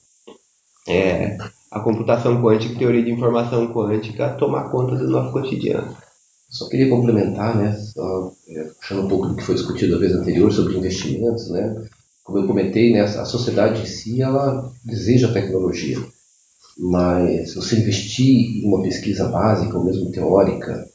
É, 0.88 1.36
a 1.70 1.80
computação 1.80 2.40
quântica, 2.42 2.78
teoria 2.78 3.02
de 3.02 3.10
informação 3.10 3.72
quântica, 3.72 4.36
tomar 4.38 4.70
conta 4.70 4.96
do 4.96 5.10
nosso 5.10 5.32
cotidiano. 5.32 5.94
Só 6.48 6.68
queria 6.68 6.88
complementar, 6.88 7.56
né, 7.56 7.72
só, 7.72 8.32
é, 8.48 8.64
puxando 8.80 9.04
um 9.04 9.08
pouco 9.08 9.26
do 9.28 9.36
que 9.36 9.42
foi 9.42 9.56
discutido 9.56 9.96
a 9.96 9.98
vez 9.98 10.12
anterior 10.12 10.52
sobre 10.52 10.76
investimentos, 10.76 11.50
né, 11.50 11.84
como 12.24 12.38
eu 12.38 12.46
comentei, 12.46 12.90
né, 12.90 13.02
a 13.02 13.24
sociedade 13.26 13.82
em 13.82 13.86
si, 13.86 14.22
ela 14.22 14.72
deseja 14.82 15.32
tecnologia, 15.32 15.98
mas 16.78 17.54
você 17.54 17.76
investir 17.76 18.64
em 18.64 18.66
uma 18.66 18.82
pesquisa 18.82 19.28
básica 19.28 19.76
ou 19.76 19.84
mesmo 19.84 20.10
teórica, 20.10 20.88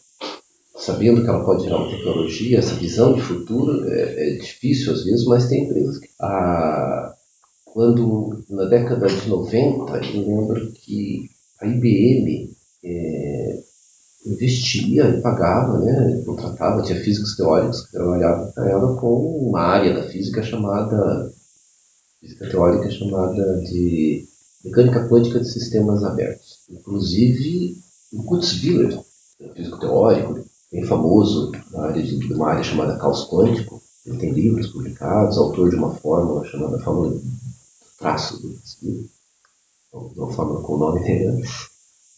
sabendo 0.75 1.23
que 1.23 1.29
ela 1.29 1.45
pode 1.45 1.63
gerar 1.63 1.77
uma 1.77 1.91
tecnologia, 1.91 2.57
essa 2.57 2.73
visão 2.73 3.13
de 3.13 3.21
futuro 3.21 3.87
é, 3.87 4.33
é 4.33 4.37
difícil 4.37 4.91
às 4.91 5.03
vezes, 5.03 5.23
mas 5.25 5.47
tem 5.47 5.65
empresas 5.65 5.99
que... 5.99 6.09
A, 6.19 7.15
quando, 7.65 8.43
na 8.49 8.65
década 8.65 9.05
de 9.05 9.29
90, 9.29 9.97
eu 10.15 10.27
lembro 10.27 10.71
que 10.71 11.29
a 11.61 11.67
IBM 11.67 12.51
é, 12.83 13.59
investia 14.25 15.09
e 15.09 15.21
pagava, 15.21 15.79
né, 15.79 16.21
contratava, 16.25 16.81
tinha 16.81 17.01
físicos 17.01 17.35
teóricos 17.35 17.85
que 17.85 17.91
trabalhavam 17.91 18.51
para 18.51 18.69
ela 18.69 18.95
com 18.97 19.49
uma 19.49 19.61
área 19.61 19.93
da 19.93 20.03
física 20.03 20.43
chamada, 20.43 21.31
física 22.19 22.49
teórica 22.49 22.91
chamada 22.91 23.61
de 23.61 24.27
mecânica 24.63 25.07
quântica 25.07 25.39
de 25.39 25.49
sistemas 25.49 26.03
abertos. 26.03 26.59
Inclusive, 26.69 27.77
o 28.11 28.23
Kutzwiller, 28.23 28.99
físico 29.55 29.79
teórico, 29.79 30.39
bem 30.71 30.83
famoso 30.83 31.51
na 31.71 31.85
área 31.85 32.03
de, 32.03 32.17
de 32.19 32.33
uma 32.33 32.49
área 32.49 32.63
chamada 32.63 32.97
caos 32.97 33.29
quântico, 33.29 33.81
ele 34.05 34.17
tem 34.17 34.33
livros 34.33 34.67
publicados, 34.67 35.37
autor 35.37 35.69
de 35.69 35.75
uma 35.75 35.93
fórmula 35.95 36.45
chamada 36.45 36.79
fórmula 36.79 37.19
traço 37.97 38.41
do 38.41 38.49
Kutzwiller, 38.53 39.05
uma 39.93 40.31
fórmula 40.33 40.61
com 40.61 40.73
o 40.73 40.77
nome 40.77 41.03
dele 41.03 41.41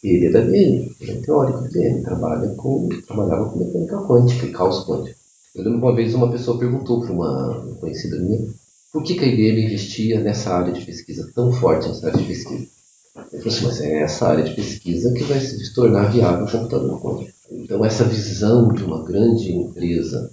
ele 0.04 0.28
é 0.28 0.32
da 0.32 0.42
IBM, 0.42 0.96
ele 1.00 1.12
é 1.12 1.16
teórico 1.22 1.62
da 1.62 1.70
IBM, 1.70 2.02
trabalha 2.02 2.50
com, 2.56 2.90
trabalhava 3.06 3.50
com 3.50 3.60
mecânica 3.60 3.98
quântica 4.02 4.46
e 4.48 4.52
caos 4.52 4.86
quântico. 4.86 5.20
Eu 5.54 5.64
lembro 5.64 5.80
uma 5.80 5.96
vez 5.96 6.14
uma 6.16 6.32
pessoa 6.32 6.58
perguntou 6.58 7.02
para 7.02 7.12
uma 7.12 7.78
conhecida 7.80 8.18
minha 8.18 8.48
por 8.92 9.04
que, 9.04 9.16
que 9.16 9.24
a 9.24 9.28
IBM 9.28 9.66
investia 9.66 10.20
nessa 10.20 10.54
área 10.54 10.74
de 10.74 10.84
pesquisa 10.84 11.30
tão 11.36 11.52
forte, 11.54 11.88
nessa 11.88 12.08
área 12.08 12.20
de 12.20 12.28
pesquisa. 12.28 12.68
Eu 13.16 13.40
falei 13.40 13.48
assim, 13.48 13.66
mas 13.66 13.82
é 13.82 14.02
essa 14.02 14.28
área 14.28 14.44
de 14.44 14.56
pesquisa 14.56 15.14
que 15.14 15.24
vai 15.24 15.40
se 15.40 15.74
tornar 15.74 16.12
viável 16.12 16.46
o 16.46 16.52
computador 16.52 17.02
quântico. 17.02 17.38
Então 17.52 17.86
essa 17.86 18.04
visão 18.04 18.74
de 18.74 18.84
uma 18.84 19.04
grande 19.04 19.52
empresa 19.52 20.32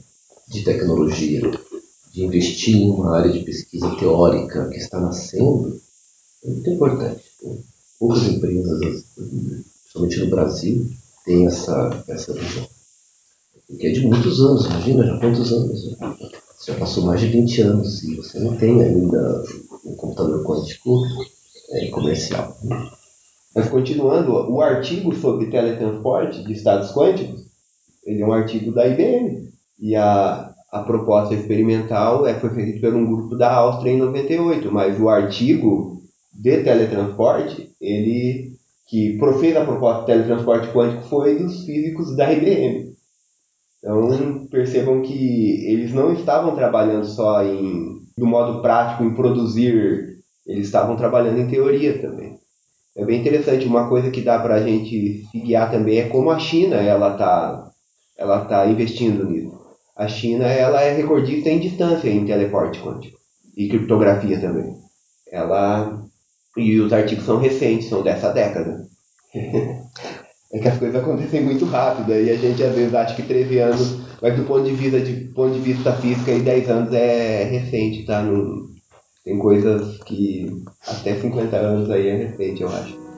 de 0.49 0.65
tecnologia, 0.65 1.43
de 2.13 2.25
investir 2.25 2.77
em 2.77 2.91
uma 2.91 3.17
área 3.17 3.31
de 3.31 3.41
pesquisa 3.41 3.95
teórica 3.97 4.69
que 4.71 4.79
está 4.79 4.99
nascendo, 4.99 5.79
é 6.43 6.49
muito 6.49 6.71
importante 6.71 7.23
poucas 7.99 8.23
empresas, 8.25 9.05
principalmente 9.15 10.21
no 10.21 10.31
Brasil, 10.31 10.87
têm 11.25 11.47
essa, 11.47 12.05
essa 12.09 12.33
visão. 12.33 12.67
Porque 13.67 13.87
é 13.87 13.93
de 13.93 14.07
muitos 14.07 14.41
anos, 14.41 14.67
imagina 14.67 15.07
já 15.07 15.19
quantos 15.19 15.53
anos. 15.53 15.97
Já 16.67 16.75
passou 16.75 17.05
mais 17.05 17.21
de 17.21 17.29
20 17.29 17.63
anos 17.63 18.03
e 18.03 18.17
você 18.17 18.39
não 18.41 18.57
tem 18.57 18.83
ainda 18.83 19.45
um 19.85 19.95
computador 19.95 20.43
quântico 20.45 21.03
é, 21.71 21.89
comercial. 21.89 22.57
Mas 23.55 23.69
continuando, 23.69 24.33
o 24.33 24.61
artigo 24.61 25.15
sobre 25.15 25.51
teletransporte 25.51 26.43
de 26.45 26.53
estados 26.53 26.93
quânticos, 26.93 27.45
ele 28.05 28.23
é 28.23 28.27
um 28.27 28.33
artigo 28.33 28.73
da 28.73 28.87
IBM. 28.87 29.49
E 29.79 29.95
a, 29.95 30.55
a 30.73 30.83
proposta 30.83 31.35
experimental 31.35 32.27
é, 32.27 32.39
foi 32.39 32.51
feita 32.51 32.81
por 32.81 32.97
um 32.97 33.07
grupo 33.07 33.37
da 33.37 33.53
Áustria 33.53 33.93
em 33.93 33.99
98, 33.99 34.73
mas 34.73 35.01
o 35.01 35.09
artigo 35.09 35.98
de 36.39 36.63
teletransporte, 36.63 37.73
ele 37.81 38.53
que 38.87 39.19
fez 39.41 39.57
a 39.57 39.65
proposta 39.65 40.01
de 40.01 40.07
teletransporte 40.07 40.69
quântico 40.69 41.03
foi 41.09 41.37
dos 41.37 41.65
físicos 41.65 42.17
da 42.17 42.33
IBM. 42.33 42.95
Então 43.79 44.47
percebam 44.47 45.03
que 45.03 45.67
eles 45.71 45.93
não 45.93 46.13
estavam 46.13 46.55
trabalhando 46.55 47.05
só 47.05 47.45
em 47.45 47.99
do 48.17 48.27
modo 48.27 48.61
prático 48.63 49.05
em 49.05 49.15
produzir, 49.15 50.19
eles 50.47 50.67
estavam 50.67 50.97
trabalhando 50.97 51.39
em 51.39 51.49
teoria 51.49 52.01
também. 52.01 52.39
É 52.97 53.05
bem 53.05 53.21
interessante 53.21 53.67
uma 53.67 53.89
coisa 53.89 54.11
que 54.11 54.23
dá 54.23 54.39
para 54.41 54.57
a 54.57 54.63
gente 54.63 55.25
se 55.31 55.39
guiar 55.39 55.71
também 55.71 55.99
é 55.99 56.09
como 56.09 56.31
a 56.31 56.39
China 56.39 56.77
ela 56.77 57.13
está 57.13 57.71
ela 58.17 58.45
tá 58.45 58.67
investindo 58.67 59.25
nisso. 59.25 59.57
A 59.97 60.09
China 60.09 60.47
ela 60.47 60.81
é 60.81 60.95
recordista 60.95 61.49
em 61.49 61.61
distância 61.61 62.09
em 62.09 62.25
teleporte 62.25 62.81
quântico 62.81 63.19
e 63.57 63.69
criptografia 63.69 64.41
também. 64.41 64.75
Ela 65.31 66.08
e 66.59 66.81
os 66.81 66.93
artigos 66.93 67.25
são 67.25 67.39
recentes, 67.39 67.89
são 67.89 68.03
dessa 68.03 68.31
década. 68.31 68.87
é 69.35 70.59
que 70.59 70.69
as 70.69 70.79
coisas 70.79 71.01
acontecem 71.01 71.43
muito 71.43 71.65
rápido, 71.65 72.13
e 72.13 72.31
a 72.31 72.37
gente 72.37 72.63
às 72.63 72.75
vezes 72.75 72.95
acha 72.95 73.15
que 73.15 73.23
13 73.23 73.59
anos, 73.59 73.99
mas 74.21 74.37
do 74.37 74.45
ponto 74.45 74.65
de 74.65 74.75
vista, 74.75 75.01
de, 75.01 75.13
ponto 75.35 75.55
de 75.55 75.61
vista 75.61 75.93
físico, 75.93 76.31
aí 76.31 76.41
10 76.41 76.71
anos 76.71 76.93
é 76.93 77.45
recente, 77.45 78.05
tá? 78.05 78.25
Tem 79.25 79.39
coisas 79.39 79.99
que 80.05 80.47
até 80.87 81.15
50 81.15 81.57
anos 81.57 81.91
aí 81.91 82.09
é 82.09 82.17
recente, 82.17 82.63
eu 82.63 82.69
acho. 82.69 83.09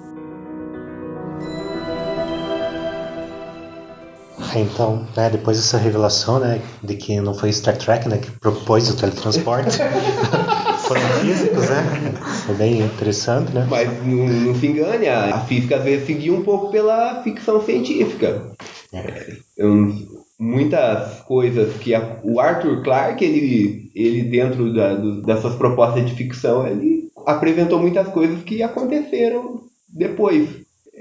Então, 4.57 5.07
né, 5.17 5.31
depois 5.31 5.57
dessa 5.57 5.79
revelação, 5.79 6.41
né, 6.41 6.61
de 6.83 6.97
que 6.97 7.21
não 7.21 7.35
foi 7.35 7.53
Star 7.53 7.77
Trek, 7.77 8.09
né, 8.09 8.19
que 8.19 8.31
propôs 8.33 8.91
o 8.91 8.97
teletransporte, 8.97 9.79
foram 10.91 11.03
físicos, 11.21 11.71
né? 11.71 12.15
É 12.49 12.53
bem 12.55 12.81
interessante, 12.81 13.53
né? 13.53 13.65
Mas 13.71 13.89
não, 14.05 14.27
não 14.27 14.55
se 14.57 14.67
engane, 14.67 15.07
a, 15.07 15.37
a, 15.37 15.41
física 15.43 15.77
às 15.77 15.85
vezes 15.85 16.05
seguia 16.05 16.33
um 16.33 16.43
pouco 16.43 16.73
pela 16.73 17.23
ficção 17.23 17.65
científica. 17.65 18.51
É. 18.93 19.37
Eu, 19.57 19.95
muitas 20.37 21.21
coisas 21.21 21.77
que 21.77 21.95
a, 21.95 22.19
o 22.25 22.41
Arthur 22.41 22.83
Clarke, 22.83 23.25
ele, 23.25 23.93
ele 23.95 24.23
dentro 24.25 24.75
da, 24.75 24.95
do, 24.95 25.23
das 25.23 25.41
suas 25.41 25.55
propostas 25.55 26.05
de 26.07 26.17
ficção, 26.17 26.67
ele 26.67 27.09
apresentou 27.25 27.79
muitas 27.79 28.09
coisas 28.09 28.43
que 28.43 28.61
aconteceram 28.61 29.61
depois. 29.89 30.49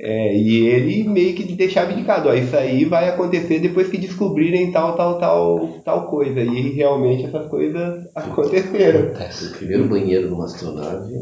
É, 0.02 0.34
e 0.34 0.66
ele 0.66 1.04
meio 1.10 1.36
que 1.36 1.44
deixava 1.44 1.92
indicado, 1.92 2.30
ó, 2.30 2.34
isso 2.34 2.56
aí 2.56 2.86
vai 2.86 3.10
acontecer 3.10 3.60
depois 3.60 3.90
que 3.90 3.98
descobrirem 3.98 4.72
tal, 4.72 4.96
tal, 4.96 5.20
tal, 5.20 5.68
tal 5.84 6.08
coisa. 6.08 6.40
E 6.40 6.70
realmente 6.72 7.26
essas 7.26 7.48
coisas 7.48 8.08
aconteceram. 8.16 9.12
O 9.12 9.58
primeiro 9.58 9.90
banheiro 9.90 10.30
numa 10.30 10.46
astronave 10.46 11.14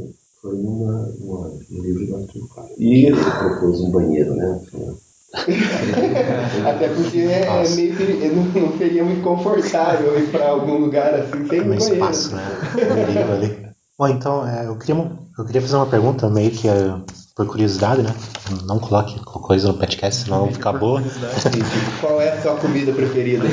foi 0.41 0.55
numa, 0.57 1.07
numa, 1.19 1.49
no 1.71 1.83
livro 1.83 2.05
do 2.05 2.17
Arthur 2.17 2.47
Clarke. 2.53 2.73
Isso. 2.77 3.19
Ele 3.19 3.31
propôs 3.31 3.81
um 3.81 3.91
banheiro, 3.91 4.35
né? 4.35 4.61
Até 6.65 6.87
porque 6.89 7.19
é 7.19 7.69
meio 7.75 7.95
que 7.95 8.59
não, 8.59 8.77
seria 8.77 9.03
muito 9.03 9.23
confortável 9.23 10.17
ir 10.19 10.27
para 10.29 10.49
algum 10.49 10.77
lugar 10.77 11.15
assim 11.15 11.47
sem 11.47 11.61
um 11.61 11.69
banheiro. 11.69 11.93
espaço, 11.93 12.35
né? 12.35 12.43
ali. 13.33 13.67
Bom, 13.97 14.07
então, 14.07 14.47
é, 14.47 14.67
eu, 14.67 14.77
queria, 14.77 14.95
eu 15.37 15.45
queria 15.45 15.61
fazer 15.61 15.75
uma 15.75 15.85
pergunta 15.85 16.29
meio 16.29 16.49
que 16.49 16.67
é, 16.67 16.95
por 17.35 17.45
curiosidade, 17.45 18.01
né? 18.01 18.09
Não 18.65 18.79
coloque 18.79 19.19
coisa 19.19 19.67
no 19.67 19.75
podcast, 19.77 20.23
senão 20.23 20.47
não 20.47 20.53
fica 20.53 20.73
boa. 20.73 21.01
Qual 22.01 22.19
é 22.19 22.29
a 22.29 22.41
sua 22.41 22.55
comida 22.55 22.91
preferida? 22.91 23.45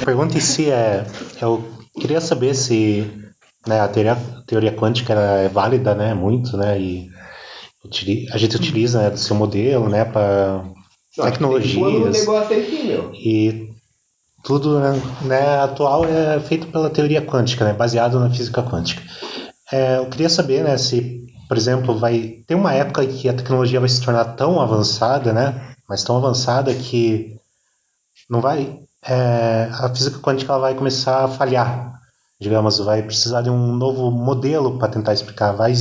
a 0.00 0.04
pergunta 0.04 0.36
em 0.36 0.40
si 0.40 0.70
é: 0.70 1.06
eu 1.40 1.64
queria 1.98 2.20
saber 2.20 2.54
se 2.54 3.10
né, 3.66 3.80
a 3.80 3.88
teoria, 3.88 4.12
a 4.12 4.42
teoria 4.46 4.72
quântica 4.72 5.14
é 5.14 5.48
válida, 5.48 5.94
né? 5.94 6.12
Muito, 6.12 6.56
né? 6.56 6.78
E 6.78 7.08
a 8.32 8.38
gente 8.38 8.56
utiliza 8.56 9.02
né, 9.02 9.10
do 9.10 9.18
seu 9.18 9.34
modelo, 9.34 9.88
né? 9.88 10.04
Para 10.04 10.62
tecnologias. 11.16 12.20
negócio 12.20 12.58
aqui, 12.58 12.84
meu. 12.84 13.10
E 13.14 13.63
tudo 14.44 14.78
né, 15.22 15.58
atual 15.60 16.04
é 16.04 16.38
feito 16.38 16.66
pela 16.66 16.90
teoria 16.90 17.24
quântica, 17.24 17.64
né, 17.64 17.72
baseado 17.72 18.20
na 18.20 18.30
física 18.30 18.62
quântica. 18.62 19.02
É, 19.72 19.96
eu 19.96 20.06
queria 20.06 20.28
saber, 20.28 20.62
né, 20.62 20.76
se, 20.76 21.24
por 21.48 21.56
exemplo, 21.56 21.98
vai 21.98 22.42
ter 22.46 22.54
uma 22.54 22.74
época 22.74 23.06
que 23.06 23.26
a 23.26 23.32
tecnologia 23.32 23.80
vai 23.80 23.88
se 23.88 24.02
tornar 24.02 24.36
tão 24.36 24.60
avançada, 24.60 25.32
né, 25.32 25.74
mas 25.88 26.04
tão 26.04 26.18
avançada 26.18 26.74
que 26.74 27.40
não 28.28 28.42
vai, 28.42 28.80
é, 29.02 29.68
a 29.72 29.88
física 29.88 30.18
quântica 30.18 30.52
ela 30.52 30.60
vai 30.60 30.74
começar 30.74 31.24
a 31.24 31.28
falhar, 31.28 31.98
digamos, 32.38 32.78
vai 32.78 33.02
precisar 33.02 33.40
de 33.40 33.48
um 33.48 33.74
novo 33.74 34.10
modelo 34.10 34.78
para 34.78 34.88
tentar 34.88 35.14
explicar. 35.14 35.52
Vai 35.52 35.72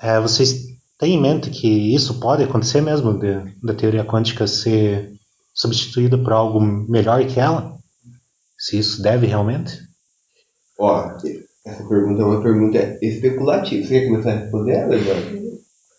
é, 0.00 0.20
vocês 0.20 0.66
têm 0.98 1.14
em 1.14 1.20
mente 1.20 1.48
que 1.48 1.94
isso 1.94 2.20
pode 2.20 2.42
acontecer 2.42 2.82
mesmo, 2.82 3.18
da 3.62 3.74
teoria 3.74 4.04
quântica 4.04 4.46
ser 4.46 5.12
substituída 5.54 6.18
por 6.18 6.32
algo 6.34 6.60
melhor 6.60 7.24
que 7.24 7.40
ela? 7.40 7.77
Se 8.58 8.78
isso 8.78 9.00
deve 9.00 9.26
realmente? 9.26 9.78
Ó, 10.78 11.16
essa 11.64 11.84
pergunta 11.88 12.22
é 12.22 12.24
uma 12.24 12.42
pergunta 12.42 12.98
especulativa. 13.00 13.86
Você 13.86 14.00
quer 14.00 14.06
começar 14.08 14.32
a 14.32 14.36
responder 14.38 14.72
ela, 14.72 14.98
Jorge? 14.98 15.38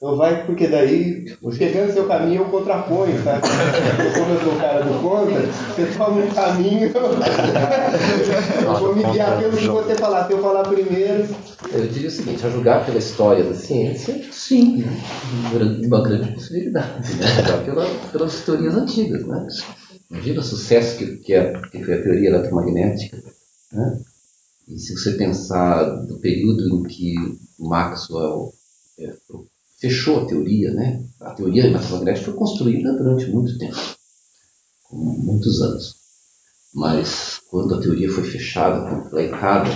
Então 0.02 0.16
vai, 0.16 0.46
porque 0.46 0.66
daí, 0.66 1.26
pegando 1.58 1.92
seu 1.92 2.08
caminho, 2.08 2.44
eu 2.44 2.46
contraponho, 2.46 3.22
sabe? 3.22 3.42
Como 4.18 4.32
eu 4.32 4.40
sou 4.40 4.54
o 4.54 4.58
cara 4.58 4.82
do 4.82 5.02
contra, 5.02 5.42
você 5.42 5.86
toma 5.98 6.24
um 6.24 6.30
caminho, 6.30 6.90
eu 8.64 8.80
vou 8.80 8.96
me 8.96 9.04
guiar 9.04 9.38
pelo 9.38 9.58
que 9.58 9.68
você 9.68 9.96
falar. 9.96 10.26
Se 10.26 10.32
eu 10.32 10.42
falar 10.42 10.64
primeiro. 10.64 11.28
Eu 11.74 11.86
diria 11.88 12.08
o 12.08 12.12
seguinte: 12.12 12.46
a 12.46 12.50
julgar 12.50 12.86
pela 12.86 12.98
história 12.98 13.44
da 13.44 13.54
ciência, 13.54 14.24
sim, 14.32 14.86
uma 15.86 16.02
grande 16.02 16.32
possibilidade. 16.32 17.16
Né? 17.16 17.28
Julgar 17.36 17.66
pela, 17.66 17.86
pelas 18.14 18.42
teorias 18.46 18.76
antigas. 18.76 19.28
Né? 19.28 19.48
Imagina 20.10 20.40
o 20.40 20.44
sucesso 20.44 20.98
que, 20.98 21.18
que, 21.18 21.34
é, 21.34 21.54
que 21.70 21.84
foi 21.84 21.94
a 21.94 22.02
teoria 22.02 22.30
eletromagnética. 22.30 23.24
Né? 23.72 24.02
E 24.68 24.80
se 24.80 24.94
você 24.94 25.14
pensar 25.14 25.84
do 26.06 26.18
período 26.20 26.68
em 26.68 26.84
que 26.84 27.16
Maxwell 27.60 28.54
é, 28.98 29.14
fechou 29.80 30.20
a 30.22 30.26
teoria, 30.26 30.74
né? 30.74 31.04
A 31.22 31.34
teoria 31.34 31.66
eletromagnética 31.66 32.26
foi 32.26 32.34
construída 32.36 32.94
durante 32.94 33.28
muito 33.28 33.58
tempo, 33.58 33.78
muitos 34.92 35.62
anos. 35.62 35.96
Mas 36.74 37.42
quando 37.50 37.76
a 37.76 37.82
teoria 37.82 38.12
foi 38.12 38.24
fechada, 38.24 38.90
completada, 38.90 39.70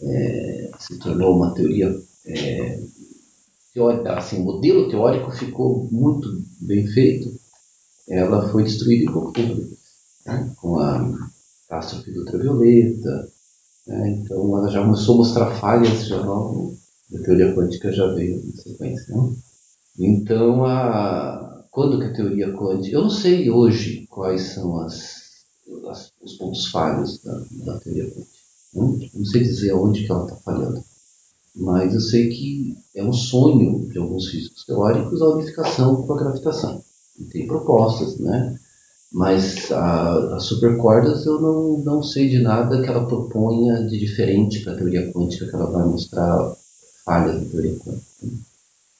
é, 0.00 0.70
se 0.78 0.98
tornou 0.98 1.36
uma 1.36 1.54
teoria 1.54 1.94
é, 2.26 2.80
teórica, 3.72 4.14
assim, 4.14 4.40
o 4.40 4.44
modelo 4.44 4.88
teórico 4.88 5.30
ficou 5.30 5.88
muito 5.90 6.28
bem 6.60 6.86
feito, 6.88 7.31
ela 8.08 8.50
foi 8.50 8.64
destruída 8.64 9.04
em 9.04 9.12
pouco 9.12 9.32
tempo 9.32 9.76
né? 10.26 10.52
com 10.56 10.78
a 10.78 11.28
catástrofe 11.68 12.12
do 12.12 12.20
ultravioleta, 12.20 13.28
né? 13.86 14.10
então 14.10 14.56
ela 14.58 14.68
já 14.68 14.82
começou 14.82 15.14
a 15.14 15.18
mostrar 15.18 15.54
falhas 15.58 16.06
já 16.06 16.20
logo, 16.20 16.76
a 17.14 17.18
teoria 17.18 17.54
quântica 17.54 17.92
já 17.92 18.06
veio 18.08 18.42
na 18.44 18.62
sequência. 18.62 19.16
Né? 19.16 19.32
Então, 19.98 20.64
a, 20.64 21.64
quando 21.70 21.98
que 21.98 22.06
a 22.06 22.12
teoria 22.12 22.52
quântica, 22.52 22.96
eu 22.96 23.02
não 23.02 23.10
sei 23.10 23.50
hoje 23.50 24.06
quais 24.08 24.54
são 24.54 24.80
as, 24.80 25.44
as 25.88 26.12
os 26.20 26.34
pontos 26.34 26.68
falhos 26.68 27.20
da, 27.22 27.42
da 27.64 27.78
teoria 27.80 28.04
quântica, 28.04 28.26
né? 28.74 29.10
não 29.14 29.24
sei 29.24 29.42
dizer 29.42 29.72
onde 29.74 30.04
que 30.04 30.12
ela 30.12 30.24
está 30.24 30.36
falhando 30.36 30.82
mas 31.54 31.92
eu 31.92 32.00
sei 32.00 32.30
que 32.30 32.76
é 32.94 33.04
um 33.04 33.12
sonho 33.12 33.86
de 33.88 33.98
alguns 33.98 34.28
físicos 34.28 34.64
teóricos 34.64 35.20
a 35.20 35.28
unificação 35.28 36.02
com 36.06 36.12
a 36.14 36.18
gravitação. 36.18 36.82
Tem 37.30 37.46
propostas, 37.46 38.18
né? 38.18 38.58
Mas 39.12 39.70
a, 39.70 40.36
as 40.36 40.44
supercordas 40.44 41.26
eu 41.26 41.40
não, 41.40 41.78
não 41.78 42.02
sei 42.02 42.28
de 42.28 42.38
nada 42.38 42.80
que 42.80 42.88
ela 42.88 43.06
proponha 43.06 43.86
de 43.86 43.98
diferente 43.98 44.60
para 44.60 44.72
a 44.72 44.76
teoria 44.76 45.12
quântica, 45.12 45.46
que 45.46 45.54
ela 45.54 45.70
vai 45.70 45.84
mostrar 45.84 46.54
falhas 47.04 47.42
da 47.42 47.50
teoria 47.50 47.76
quântica. 47.76 48.06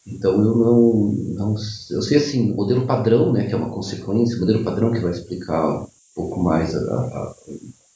Então 0.06 0.32
eu 0.32 0.54
não, 0.56 1.12
não 1.34 1.54
eu 1.90 2.02
sei 2.02 2.18
assim, 2.18 2.52
o 2.52 2.56
modelo 2.56 2.86
padrão, 2.86 3.32
né, 3.32 3.46
que 3.46 3.54
é 3.54 3.56
uma 3.56 3.70
consequência, 3.70 4.36
o 4.36 4.40
modelo 4.40 4.64
padrão 4.64 4.92
que 4.92 5.00
vai 5.00 5.12
explicar 5.12 5.82
um 5.82 5.88
pouco 6.14 6.40
mais 6.40 6.74
a, 6.74 6.78
a, 6.78 6.98
a 6.98 7.34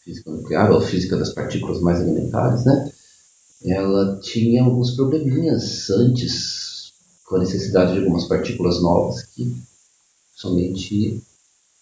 física 0.03 0.31
nuclear, 0.31 0.71
ou 0.71 0.79
a 0.79 0.83
física 0.83 1.17
das 1.17 1.35
partículas 1.35 1.81
mais 1.81 2.01
elementares, 2.01 2.65
né? 2.65 2.91
ela 3.65 4.19
tinha 4.21 4.63
alguns 4.63 4.93
probleminhas 4.93 5.91
antes, 5.91 6.93
com 7.25 7.37
a 7.37 7.41
necessidade 7.41 7.93
de 7.93 7.99
algumas 7.99 8.27
partículas 8.27 8.81
novas 8.81 9.23
que 9.23 9.57
somente 10.37 11.21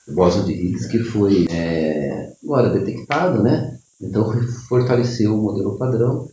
o 0.08 0.14
bóson 0.14 0.44
de 0.44 0.52
Higgs 0.52 0.88
que 0.88 1.00
foi 1.00 1.46
é, 1.50 2.32
agora 2.42 2.78
detectado, 2.78 3.42
né? 3.42 3.78
Então 4.00 4.32
fortaleceu 4.68 5.34
o 5.34 5.42
modelo 5.42 5.76
padrão 5.76 6.28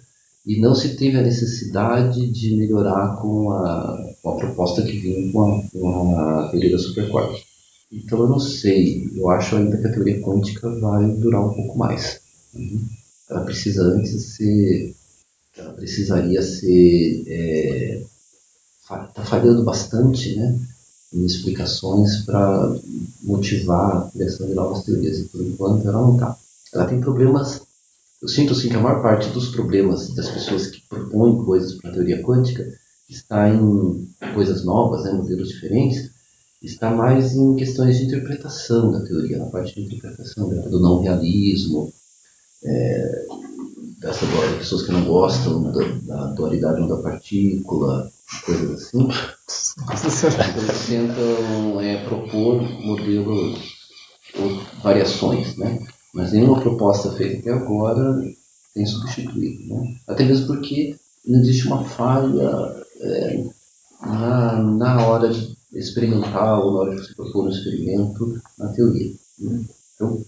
e 0.45 0.60
não 0.60 0.75
se 0.75 0.95
teve 0.95 1.17
a 1.17 1.23
necessidade 1.23 2.27
de 2.31 2.55
melhorar 2.55 3.17
com 3.17 3.51
a, 3.51 4.13
com 4.21 4.29
a 4.29 4.38
proposta 4.38 4.81
que 4.84 4.99
vinha 4.99 5.31
com 5.31 5.43
a, 5.43 5.63
com 5.71 6.19
a 6.19 6.49
teoria 6.49 6.71
da 6.71 6.77
superquark. 6.77 7.43
Então 7.91 8.19
eu 8.19 8.29
não 8.29 8.39
sei, 8.39 9.10
eu 9.15 9.29
acho 9.29 9.55
ainda 9.55 9.77
que 9.77 9.88
a 9.88 9.91
teoria 9.91 10.21
quântica 10.21 10.69
vai 10.79 11.05
durar 11.12 11.45
um 11.45 11.53
pouco 11.53 11.77
mais. 11.77 12.21
Uhum. 12.53 12.86
Ela 13.29 13.41
precisa 13.41 13.84
antes 13.84 14.36
ser 14.36 14.95
ela 15.57 15.73
precisaria 15.73 16.41
ser. 16.41 18.07
Está 18.81 19.12
é, 19.17 19.25
falhando 19.25 19.63
bastante 19.63 20.36
né, 20.36 20.60
explicações 21.13 22.21
para 22.26 22.76
motivar 23.21 23.97
a 23.97 24.12
criação 24.12 24.47
de 24.47 24.54
novas 24.54 24.84
teorias, 24.84 25.19
e 25.19 25.24
por 25.26 25.41
enquanto 25.41 25.88
ela 25.88 26.02
não 26.02 26.13
está. 26.13 26.38
Ela 26.74 26.86
tem 26.86 27.02
problemas. 27.02 27.62
Eu 28.21 28.28
sinto 28.28 28.54
assim, 28.54 28.69
que 28.69 28.76
a 28.76 28.80
maior 28.80 29.02
parte 29.02 29.30
dos 29.30 29.50
problemas 29.50 30.13
das 30.15 30.30
pessoas 30.30 30.67
que 30.67 30.82
propõem 30.88 31.43
coisas 31.43 31.74
para 31.74 31.89
a 31.89 31.93
teoria 31.93 32.21
quântica 32.21 32.65
está 33.10 33.50
em 33.50 34.08
coisas 34.34 34.63
novas, 34.63 35.04
né, 35.04 35.12
modelos 35.12 35.50
diferentes, 35.50 36.12
está 36.62 36.91
mais 36.91 37.36
em 37.36 37.56
questões 37.56 37.97
de 37.97 38.06
interpretação 38.06 38.91
da 38.91 39.02
teoria, 39.02 39.38
na 39.38 39.47
parte 39.47 39.76
de 39.76 39.82
interpretação 39.82 40.47
dela, 40.47 40.69
do 40.69 40.80
não 40.80 41.02
realismo, 41.02 41.91
é, 42.63 43.26
dessa 44.00 44.26
dualidade, 44.26 44.60
pessoas 44.60 44.84
que 44.84 44.91
não 44.91 45.04
gostam 45.04 45.63
da, 45.71 45.82
da 46.06 46.26
dualidade 46.34 46.88
da 46.88 46.97
partícula, 46.97 48.12
coisas 48.39 48.71
assim. 48.71 49.07
Então 50.49 50.75
tentam 50.87 51.81
é, 51.81 52.03
propor 52.05 52.61
modelos 52.61 53.59
ou 54.37 54.61
variações, 54.81 55.57
né? 55.57 55.79
Mas 56.13 56.31
nenhuma 56.31 56.59
proposta 56.59 57.11
feita 57.13 57.39
até 57.39 57.51
agora 57.51 58.21
tem 58.73 58.85
substituído, 58.85 59.73
né? 59.73 59.95
Até 60.07 60.23
mesmo 60.23 60.47
porque 60.47 60.95
não 61.25 61.39
existe 61.39 61.67
uma 61.67 61.83
falha 61.83 62.85
é, 62.99 63.43
na, 64.01 64.61
na 64.61 65.07
hora 65.07 65.29
de 65.29 65.57
experimentar 65.73 66.59
ou 66.59 66.73
na 66.73 66.79
hora 66.79 66.95
de 66.95 67.01
você 67.01 67.13
propor 67.13 67.45
um 67.45 67.49
experimento 67.49 68.41
na 68.57 68.69
teoria. 68.69 69.13
Né? 69.39 69.63
Então, 69.95 70.23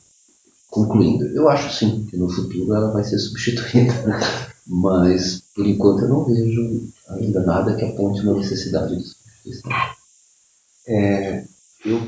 Concluindo, 0.73 1.25
eu 1.35 1.47
acho 1.49 1.71
sim 1.71 2.03
que 2.09 2.17
no 2.17 2.27
futuro 2.27 2.73
ela 2.73 2.89
vai 2.89 3.03
ser 3.03 3.19
substituída, 3.19 3.93
mas 4.65 5.42
por 5.55 5.65
enquanto 5.65 6.03
eu 6.03 6.09
não 6.09 6.25
vejo 6.25 6.87
ainda 7.09 7.41
nada 7.43 7.75
que 7.75 7.85
aponte 7.85 8.21
uma 8.21 8.35
necessidade 8.35 8.95
de 8.95 9.03
substituição. 9.03 9.71
É, 10.87 11.43
eu, 11.85 11.99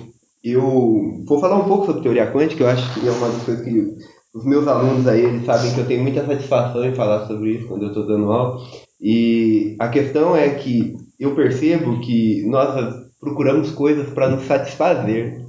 eu 0.44 1.24
vou 1.26 1.40
falar 1.40 1.58
um 1.58 1.68
pouco 1.68 1.86
sobre 1.86 2.02
teoria 2.02 2.32
quântica, 2.32 2.64
eu 2.64 2.70
acho 2.70 2.94
que 2.94 3.08
é 3.08 3.12
uma 3.12 3.30
das 3.30 3.44
coisas 3.44 3.64
que 3.64 3.98
os 4.34 4.44
meus 4.44 4.68
alunos 4.68 5.08
aí 5.08 5.24
eles 5.24 5.46
sabem 5.46 5.74
que 5.74 5.80
eu 5.80 5.88
tenho 5.88 6.04
muita 6.04 6.26
satisfação 6.26 6.84
em 6.84 6.94
falar 6.94 7.26
sobre 7.28 7.52
isso 7.52 7.68
quando 7.68 7.84
eu 7.84 7.90
estou 7.90 8.06
dando 8.06 8.32
aula. 8.32 8.60
E 9.00 9.76
a 9.80 9.88
questão 9.88 10.36
é 10.36 10.50
que 10.50 10.96
eu 11.20 11.36
percebo 11.36 12.02
que 12.02 12.46
nós 12.48 13.06
procuramos 13.20 13.72
coisas 13.72 14.10
para 14.10 14.30
nos 14.30 14.46
satisfazer. 14.46 15.44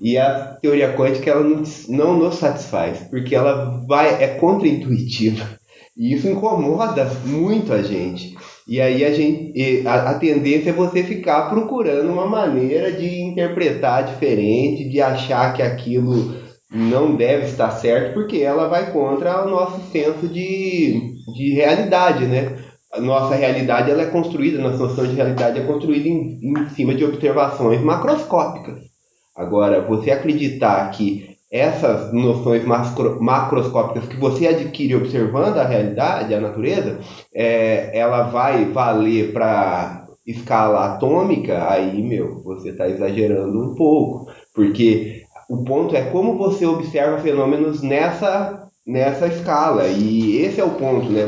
E 0.00 0.18
a 0.18 0.56
teoria 0.60 0.96
quântica 0.96 1.30
ela 1.30 1.44
não, 1.88 2.18
nos 2.18 2.34
satisfaz, 2.34 2.98
porque 3.08 3.34
ela 3.34 3.84
vai 3.86 4.22
é 4.22 4.38
contraintuitiva. 4.38 5.61
E 5.96 6.14
isso 6.14 6.28
incomoda 6.28 7.04
muito 7.26 7.72
a 7.72 7.82
gente. 7.82 8.34
E 8.66 8.80
aí 8.80 9.04
a, 9.04 9.12
gente, 9.12 9.86
a, 9.86 10.10
a 10.10 10.18
tendência 10.18 10.70
é 10.70 10.72
você 10.72 11.02
ficar 11.02 11.50
procurando 11.50 12.10
uma 12.10 12.26
maneira 12.26 12.92
de 12.92 13.20
interpretar 13.22 14.04
diferente, 14.04 14.88
de 14.88 15.00
achar 15.00 15.52
que 15.52 15.62
aquilo 15.62 16.40
não 16.70 17.14
deve 17.14 17.46
estar 17.46 17.70
certo, 17.70 18.14
porque 18.14 18.38
ela 18.38 18.68
vai 18.68 18.90
contra 18.92 19.44
o 19.44 19.50
nosso 19.50 19.80
senso 19.90 20.26
de, 20.26 21.12
de 21.34 21.52
realidade, 21.54 22.24
né? 22.24 22.56
A 22.92 23.00
nossa 23.00 23.34
realidade 23.34 23.90
ela 23.90 24.02
é 24.02 24.06
construída, 24.06 24.58
nossa 24.58 24.78
noção 24.78 25.06
de 25.06 25.14
realidade 25.14 25.60
é 25.60 25.64
construída 25.64 26.08
em, 26.08 26.38
em 26.42 26.68
cima 26.70 26.94
de 26.94 27.04
observações 27.04 27.80
macroscópicas. 27.82 28.80
Agora, 29.36 29.82
você 29.82 30.10
acreditar 30.10 30.90
que 30.90 31.31
essas 31.52 32.10
noções 32.14 32.64
macro, 32.64 33.22
macroscópicas 33.22 34.08
que 34.08 34.16
você 34.16 34.46
adquire 34.46 34.96
observando 34.96 35.58
a 35.58 35.66
realidade, 35.66 36.34
a 36.34 36.40
natureza, 36.40 36.98
é, 37.34 37.96
ela 37.96 38.22
vai 38.22 38.64
valer 38.64 39.34
para 39.34 40.06
escala 40.26 40.86
atômica, 40.86 41.70
aí, 41.70 42.02
meu, 42.02 42.42
você 42.42 42.70
está 42.70 42.88
exagerando 42.88 43.60
um 43.60 43.74
pouco. 43.74 44.32
Porque 44.54 45.24
o 45.50 45.62
ponto 45.62 45.94
é 45.94 46.02
como 46.02 46.38
você 46.38 46.64
observa 46.64 47.18
fenômenos 47.18 47.82
nessa, 47.82 48.66
nessa 48.86 49.26
escala. 49.26 49.86
E 49.88 50.38
esse 50.38 50.58
é 50.58 50.64
o 50.64 50.70
ponto, 50.70 51.10
né? 51.10 51.24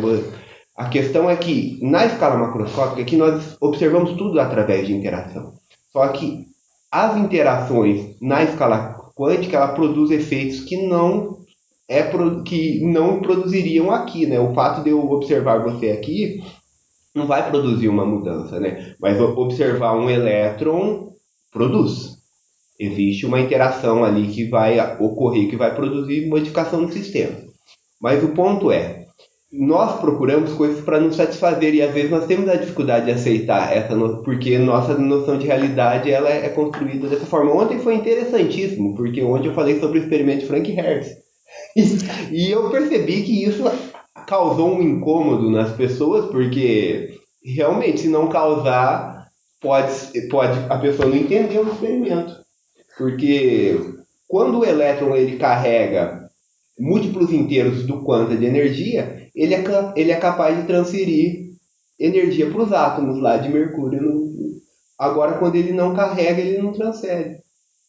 A 0.77 0.89
questão 0.89 1.29
é 1.29 1.37
que, 1.37 1.79
na 1.83 2.07
escala 2.07 2.37
macroscópica, 2.37 3.05
que 3.05 3.17
nós 3.17 3.57
observamos 3.61 4.13
tudo 4.13 4.41
através 4.41 4.87
de 4.87 4.95
interação. 4.95 5.53
Só 5.93 6.09
que 6.09 6.47
as 6.91 7.17
interações 7.17 8.17
na 8.23 8.43
escala 8.43 8.94
quântica 9.15 9.57
ela 9.57 9.69
produz 9.69 10.11
efeitos 10.11 10.61
que 10.61 10.87
não 10.87 11.45
é 11.89 12.03
que 12.45 12.81
não 12.85 13.21
produziriam 13.21 13.91
aqui, 13.91 14.27
né? 14.27 14.41
O 14.41 14.55
fato 14.55 14.83
de 14.83 14.91
eu 14.91 15.01
observar 15.11 15.63
você 15.63 15.91
aqui 15.91 16.43
não 17.15 17.27
vai 17.27 17.49
produzir 17.49 17.89
uma 17.89 18.05
mudança, 18.05 18.59
né? 18.59 18.95
Mas 18.99 19.21
observar 19.21 19.95
um 19.95 20.09
elétron 20.09 21.13
produz. 21.53 22.15
Existe 22.79 23.25
uma 23.25 23.41
interação 23.41 24.03
ali 24.03 24.29
que 24.29 24.49
vai 24.49 24.79
ocorrer, 24.99 25.49
que 25.49 25.57
vai 25.57 25.75
produzir 25.75 26.27
modificação 26.27 26.81
no 26.81 26.93
sistema. 26.93 27.37
Mas 28.01 28.25
o 28.25 28.29
ponto 28.29 28.73
é, 28.73 29.04
nós 29.57 30.01
procuramos 30.01 30.53
coisas 30.55 30.85
para 30.85 30.99
nos 30.99 31.15
satisfazer 31.15 31.75
e 31.75 31.83
às 31.83 31.95
vezes 31.95 32.11
nós 32.11 32.27
temos 32.27 32.49
a 32.49 32.57
dificuldade 32.57 33.07
de 33.07 33.13
aceitar 33.13 33.73
essa 33.73 33.95
no... 33.95 34.21
porque 34.23 34.59
nossa 34.59 34.99
noção 34.99 35.39
de 35.39 35.47
realidade 35.47 36.11
ela 36.11 36.29
é 36.29 36.49
construída 36.49 37.07
dessa 37.07 37.25
forma. 37.25 37.53
Ontem 37.53 37.79
foi 37.79 37.95
interessantíssimo 37.95 38.97
porque 38.97 39.23
ontem 39.23 39.49
eu 39.49 39.55
falei 39.55 39.79
sobre 39.79 40.01
o 40.01 40.03
experimento 40.03 40.41
de 40.41 40.47
Frank 40.47 40.73
Harris 40.73 41.09
e 42.33 42.51
eu 42.51 42.69
percebi 42.71 43.23
que 43.23 43.45
isso 43.45 43.63
causou 44.27 44.75
um 44.75 44.83
incômodo 44.83 45.49
nas 45.49 45.71
pessoas 45.73 46.27
porque 46.33 47.17
realmente 47.45 48.01
se 48.01 48.09
não 48.09 48.29
causar 48.29 49.29
pode 49.61 49.93
pode 50.31 50.59
a 50.69 50.79
pessoa 50.79 51.09
não 51.09 51.17
entender 51.17 51.59
o 51.59 51.69
experimento 51.69 52.35
porque 52.99 53.79
quando 54.27 54.61
o 54.61 54.65
elétron 54.65 55.15
ele 55.15 55.37
carrega 55.37 56.29
múltiplos 56.79 57.33
inteiros 57.33 57.87
do 57.87 58.03
quanto 58.03 58.37
de 58.37 58.47
energia 58.47 59.24
ele 59.35 59.55
é, 59.55 59.65
ele 59.97 60.13
é 60.13 60.17
capaz 60.17 60.57
de 60.57 60.67
transferir 60.67 61.51
energia 61.99 62.51
para 62.51 62.63
os 62.63 62.73
átomos 62.73 63.21
lá 63.21 63.37
de 63.37 63.49
Mercúrio. 63.49 64.03
No, 64.03 64.33
agora, 64.99 65.39
quando 65.39 65.57
ele 65.57 65.73
não 65.73 65.95
carrega, 65.95 66.41
ele 66.41 66.63
não 66.63 66.73
transfere. 66.73 67.39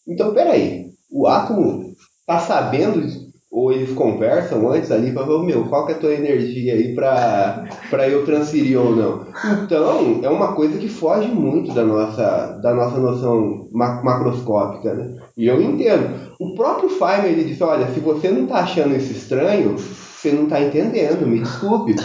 Então, 0.08 0.34
peraí, 0.34 0.88
o 1.12 1.28
átomo 1.28 1.94
está 2.22 2.40
sabendo 2.40 3.26
ou 3.56 3.72
eles 3.72 3.94
conversam 3.94 4.70
antes 4.70 4.92
ali 4.92 5.14
para 5.14 5.24
ver, 5.26 5.40
meu, 5.40 5.64
qual 5.70 5.86
que 5.86 5.94
é 5.94 5.96
a 5.96 6.00
tua 6.00 6.14
energia 6.14 6.74
aí 6.74 6.94
para 6.94 8.10
eu 8.10 8.26
transferir 8.26 8.78
ou 8.78 8.94
não. 8.94 9.28
Então, 9.64 10.20
é 10.22 10.30
uma 10.30 10.54
coisa 10.54 10.78
que 10.78 10.90
foge 10.90 11.30
muito 11.30 11.74
da 11.74 11.82
nossa, 11.82 12.60
da 12.62 12.74
nossa 12.74 12.98
noção 12.98 13.70
ma 13.72 14.04
macroscópica, 14.04 14.94
né? 14.94 15.16
E 15.38 15.48
eu 15.48 15.62
entendo. 15.62 16.34
O 16.38 16.54
próprio 16.54 16.90
Feynman, 16.90 17.32
ele 17.32 17.46
disse, 17.46 17.64
olha, 17.64 17.88
se 17.94 18.02
você 18.02 18.30
não 18.30 18.44
está 18.44 18.58
achando 18.58 18.94
isso 18.94 19.14
estranho, 19.14 19.78
você 20.26 20.32
não 20.32 20.46
está 20.46 20.60
entendendo, 20.60 21.28
me 21.28 21.40
desculpe. 21.40 21.96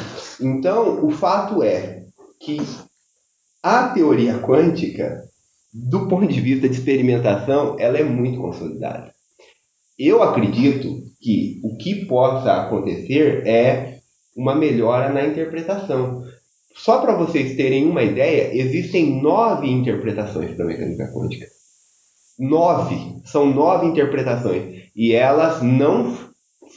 Então, 0.40 1.04
o 1.04 1.10
fato 1.10 1.62
é 1.62 2.02
que 2.38 2.58
a 3.62 3.88
teoria 3.88 4.38
quântica, 4.38 5.22
do 5.72 6.06
ponto 6.06 6.26
de 6.26 6.40
vista 6.40 6.68
de 6.68 6.74
experimentação, 6.74 7.76
ela 7.78 7.98
é 7.98 8.04
muito 8.04 8.38
consolidada. 8.40 9.10
Eu 9.98 10.22
acredito 10.22 11.02
que 11.20 11.60
o 11.64 11.76
que 11.76 12.04
possa 12.06 12.52
acontecer 12.52 13.46
é 13.46 14.00
uma 14.36 14.54
melhora 14.54 15.10
na 15.10 15.26
interpretação. 15.26 16.22
Só 16.74 17.00
para 17.00 17.16
vocês 17.16 17.56
terem 17.56 17.86
uma 17.86 18.02
ideia, 18.02 18.54
existem 18.54 19.20
nove 19.22 19.66
interpretações 19.66 20.54
para 20.54 20.64
a 20.64 20.68
mecânica 20.68 21.10
quântica. 21.12 21.46
Nove. 22.38 23.20
São 23.24 23.46
nove 23.46 23.86
interpretações. 23.86 24.90
E 24.96 25.12
elas 25.12 25.62
não 25.62 26.29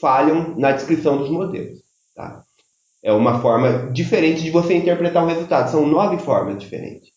falham 0.04 0.54
na 0.58 0.74
descrição 0.74 1.18
dos 1.18 1.30
modelos. 1.30 1.80
Tá? 2.14 2.44
É 3.02 3.14
uma 3.14 3.40
forma 3.40 3.90
diferente 3.94 4.44
de 4.44 4.52
você 4.52 4.74
interpretar 4.74 5.24
o 5.24 5.28
resultado. 5.28 5.72
São 5.72 5.88
nove 5.88 6.18
formas 6.18 6.60
diferentes. 6.60 7.08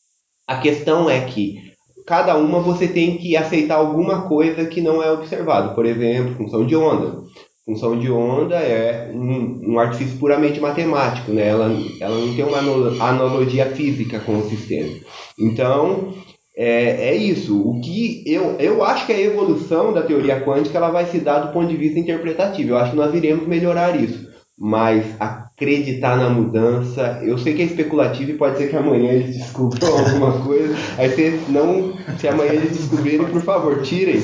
A 0.46 0.58
questão 0.58 1.10
é 1.10 1.20
que 1.22 1.72
cada 2.06 2.36
uma 2.36 2.60
você 2.60 2.86
tem 2.86 3.18
que 3.18 3.36
aceitar 3.36 3.74
alguma 3.74 4.28
coisa 4.28 4.64
que 4.66 4.80
não 4.80 5.02
é 5.02 5.10
observado. 5.10 5.74
Por 5.74 5.84
exemplo, 5.84 6.36
função 6.36 6.64
de 6.64 6.76
onda. 6.76 7.24
Função 7.64 7.98
de 7.98 8.08
onda 8.08 8.54
é 8.54 9.10
um, 9.12 9.72
um 9.72 9.78
artifício 9.80 10.16
puramente 10.18 10.60
matemático, 10.60 11.32
né? 11.32 11.48
ela, 11.48 11.68
ela 12.00 12.16
não 12.16 12.36
tem 12.36 12.44
uma 12.44 12.58
analogia 13.04 13.66
física 13.66 14.20
com 14.20 14.38
o 14.38 14.48
sistema. 14.48 14.94
Então, 15.36 16.14
é, 16.56 17.08
é 17.08 17.14
isso. 17.14 17.60
O 17.60 17.78
que 17.80 18.22
eu, 18.26 18.56
eu 18.58 18.82
acho 18.82 19.04
que 19.04 19.12
a 19.12 19.20
evolução 19.20 19.92
da 19.92 20.02
teoria 20.02 20.40
quântica 20.40 20.78
ela 20.78 20.90
vai 20.90 21.04
se 21.04 21.18
dar 21.18 21.40
do 21.40 21.52
ponto 21.52 21.68
de 21.68 21.76
vista 21.76 21.98
interpretativo. 21.98 22.70
Eu 22.70 22.78
acho 22.78 22.92
que 22.92 22.96
nós 22.96 23.14
iremos 23.14 23.46
melhorar 23.46 23.94
isso. 24.00 24.26
Mas 24.58 25.04
acreditar 25.20 26.16
na 26.16 26.30
mudança. 26.30 27.20
Eu 27.22 27.36
sei 27.36 27.52
que 27.52 27.60
é 27.60 27.66
especulativo 27.66 28.30
e 28.30 28.38
pode 28.38 28.56
ser 28.56 28.70
que 28.70 28.76
amanhã 28.76 29.12
eles 29.12 29.36
descubram 29.36 29.86
alguma 29.98 30.40
coisa. 30.42 30.74
Aí 30.96 31.10
se 31.10 31.52
não, 31.52 31.92
se 32.18 32.26
amanhã 32.26 32.52
eles 32.52 32.74
descobrirem, 32.74 33.26
por 33.26 33.42
favor, 33.42 33.82
tirem 33.82 34.22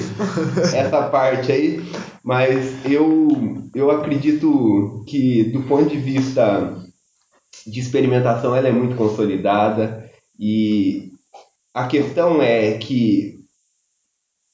essa 0.72 1.02
parte 1.10 1.52
aí. 1.52 1.82
Mas 2.24 2.74
eu, 2.86 3.28
eu 3.74 3.90
acredito 3.90 5.04
que 5.06 5.44
do 5.52 5.64
ponto 5.64 5.90
de 5.90 5.98
vista 5.98 6.78
de 7.66 7.78
experimentação 7.78 8.56
ela 8.56 8.68
é 8.68 8.72
muito 8.72 8.96
consolidada 8.96 10.02
e 10.40 11.11
a 11.74 11.86
questão 11.86 12.42
é 12.42 12.72
que 12.78 13.40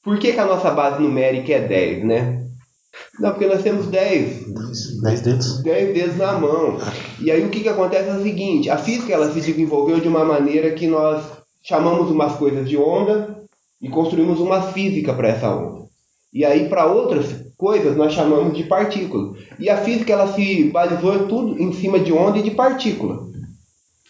por 0.01 0.17
que, 0.17 0.31
que 0.31 0.39
a 0.39 0.45
nossa 0.45 0.71
base 0.71 1.01
numérica 1.01 1.53
é 1.53 1.67
10, 1.67 2.05
né? 2.05 2.45
Não, 3.19 3.31
porque 3.31 3.45
nós 3.45 3.61
temos 3.61 3.87
10. 3.87 4.45
10 5.01 5.21
dedos. 5.21 5.61
10 5.61 5.93
dedos 5.93 6.17
na 6.17 6.33
mão. 6.33 6.77
E 7.19 7.29
aí 7.29 7.45
o 7.45 7.49
que, 7.49 7.59
que 7.61 7.69
acontece 7.69 8.09
é 8.09 8.13
o 8.13 8.23
seguinte, 8.23 8.69
a 8.69 8.77
física 8.77 9.13
ela 9.13 9.31
se 9.31 9.41
desenvolveu 9.41 9.99
de 9.99 10.07
uma 10.07 10.23
maneira 10.23 10.71
que 10.71 10.87
nós 10.87 11.25
chamamos 11.61 12.09
umas 12.09 12.35
coisas 12.35 12.67
de 12.67 12.77
onda 12.77 13.43
e 13.81 13.89
construímos 13.89 14.39
uma 14.39 14.61
física 14.61 15.13
para 15.13 15.29
essa 15.29 15.49
onda. 15.53 15.85
E 16.31 16.45
aí 16.45 16.69
para 16.69 16.85
outras 16.85 17.45
coisas 17.57 17.95
nós 17.97 18.13
chamamos 18.13 18.55
de 18.55 18.63
partícula. 18.63 19.33
E 19.59 19.69
a 19.69 19.77
física 19.77 20.13
ela 20.13 20.33
se 20.33 20.65
balizou 20.65 21.27
tudo 21.27 21.61
em 21.61 21.73
cima 21.73 21.99
de 21.99 22.13
onda 22.13 22.37
e 22.37 22.43
de 22.43 22.51
partícula. 22.51 23.27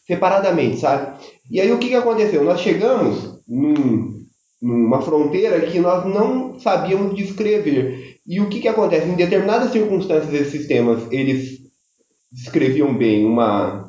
Separadamente, 0.10 0.80
sabe? 0.80 1.20
E 1.52 1.62
aí 1.62 1.72
o 1.72 1.78
que, 1.78 1.90
que 1.90 1.96
aconteceu? 1.96 2.44
Nós 2.44 2.62
chegamos 2.62 3.40
num, 3.48 4.26
numa 4.60 5.04
fronteira 5.04 5.62
que 5.62 5.80
nós 5.80 6.04
não 6.04 6.60
sabíamos 6.60 7.16
descrever. 7.16 8.18
E 8.26 8.40
o 8.40 8.50
que, 8.50 8.60
que 8.60 8.68
acontece? 8.68 9.08
Em 9.08 9.14
determinadas 9.14 9.72
circunstâncias, 9.72 10.34
esses 10.34 10.52
sistemas 10.52 11.04
eles 11.12 11.60
descreviam 12.32 12.92
bem 12.92 13.24
uma, 13.24 13.88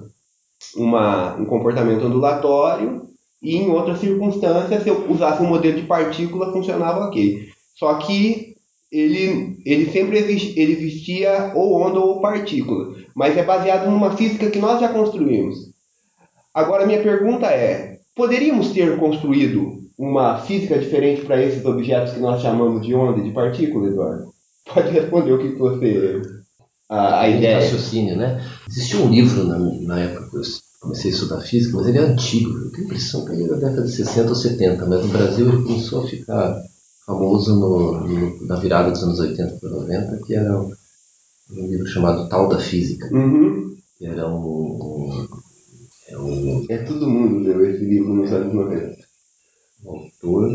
uma, 0.76 1.36
um 1.36 1.46
comportamento 1.46 2.04
ondulatório 2.04 3.08
e 3.42 3.56
em 3.56 3.70
outras 3.70 3.98
circunstâncias, 3.98 4.82
se 4.82 4.90
eu 4.90 5.10
usasse 5.10 5.42
um 5.42 5.46
modelo 5.46 5.80
de 5.80 5.86
partícula, 5.86 6.52
funcionava 6.52 7.06
ok. 7.06 7.48
Só 7.76 7.94
que 7.94 8.56
ele, 8.92 9.56
ele 9.64 9.90
sempre 9.90 10.18
ele 10.18 10.72
existia 10.72 11.52
ou 11.54 11.80
onda 11.80 11.98
ou 11.98 12.20
partícula, 12.20 12.94
mas 13.14 13.38
é 13.38 13.42
baseado 13.42 13.90
numa 13.90 14.14
física 14.14 14.50
que 14.50 14.58
nós 14.58 14.80
já 14.80 14.90
construímos. 14.90 15.69
Agora, 16.54 16.86
minha 16.86 17.02
pergunta 17.02 17.46
é: 17.46 17.98
poderíamos 18.14 18.70
ter 18.70 18.98
construído 18.98 19.80
uma 19.98 20.38
física 20.38 20.78
diferente 20.78 21.22
para 21.22 21.42
esses 21.42 21.64
objetos 21.64 22.14
que 22.14 22.20
nós 22.20 22.40
chamamos 22.40 22.84
de 22.84 22.94
onda 22.94 23.22
de 23.22 23.30
partícula, 23.32 23.88
Eduardo? 23.88 24.32
Pode 24.72 24.90
responder 24.90 25.32
o 25.32 25.38
que 25.38 25.58
você. 25.58 26.22
A, 26.88 27.20
a 27.20 27.28
ideia. 27.28 27.60
raciocínio, 27.60 28.16
né? 28.16 28.44
Existia 28.68 28.98
um 28.98 29.10
livro 29.10 29.44
na, 29.44 29.58
na 29.58 30.00
época 30.00 30.28
que 30.30 30.36
eu 30.36 30.42
comecei 30.80 31.10
a 31.10 31.14
estudar 31.14 31.40
física, 31.40 31.76
mas 31.76 31.86
ele 31.86 31.98
é 31.98 32.00
antigo. 32.00 32.50
Eu 32.50 32.70
tenho 32.72 32.82
a 32.82 32.86
impressão 32.86 33.24
que 33.24 33.32
ele 33.32 33.44
é 33.44 33.48
da 33.48 33.56
década 33.56 33.82
de 33.82 33.92
60 33.92 34.28
ou 34.28 34.34
70, 34.34 34.86
mas 34.86 35.02
no 35.02 35.08
Brasil 35.08 35.48
ele 35.48 35.62
começou 35.62 36.02
a 36.02 36.08
ficar 36.08 36.60
famoso 37.06 37.54
no, 37.54 38.00
no, 38.00 38.46
na 38.46 38.56
virada 38.56 38.90
dos 38.90 39.02
anos 39.02 39.20
80 39.20 39.58
para 39.60 39.70
90, 39.70 40.16
que 40.26 40.34
era 40.34 40.58
um, 40.58 40.72
um 41.52 41.66
livro 41.68 41.86
chamado 41.86 42.28
Tal 42.28 42.48
da 42.48 42.58
Física. 42.58 43.08
Uhum. 43.12 43.76
Que 43.96 44.06
era 44.06 44.28
um, 44.28 44.34
um, 44.34 45.28
é 46.10 46.18
um. 46.18 46.66
É 46.68 46.78
todo 46.78 47.08
mundo 47.08 47.38
leu 47.38 47.70
esse 47.70 47.84
livro 47.84 48.14
nos 48.14 48.32
anos 48.32 48.52
90 48.52 49.10
autor. 49.86 50.50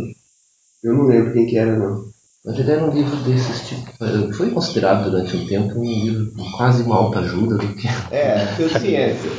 Eu 0.84 0.94
não 0.94 1.08
lembro 1.08 1.34
quem 1.34 1.46
que 1.46 1.58
era, 1.58 1.78
não. 1.78 2.06
Mas 2.46 2.60
ele 2.60 2.72
era 2.72 2.86
um 2.86 2.94
livro 2.94 3.16
desses 3.24 3.68
tipo. 3.68 4.34
Foi 4.34 4.52
considerado 4.52 5.10
durante 5.10 5.36
um 5.36 5.48
tempo 5.48 5.80
um 5.80 5.84
livro 5.84 6.32
quase 6.56 6.84
uma 6.84 6.96
alta 6.96 7.20
ajuda 7.20 7.58
do 7.58 7.74
que. 7.74 7.88
É, 8.12 8.46
seu 8.56 8.70
ciência. 8.70 9.32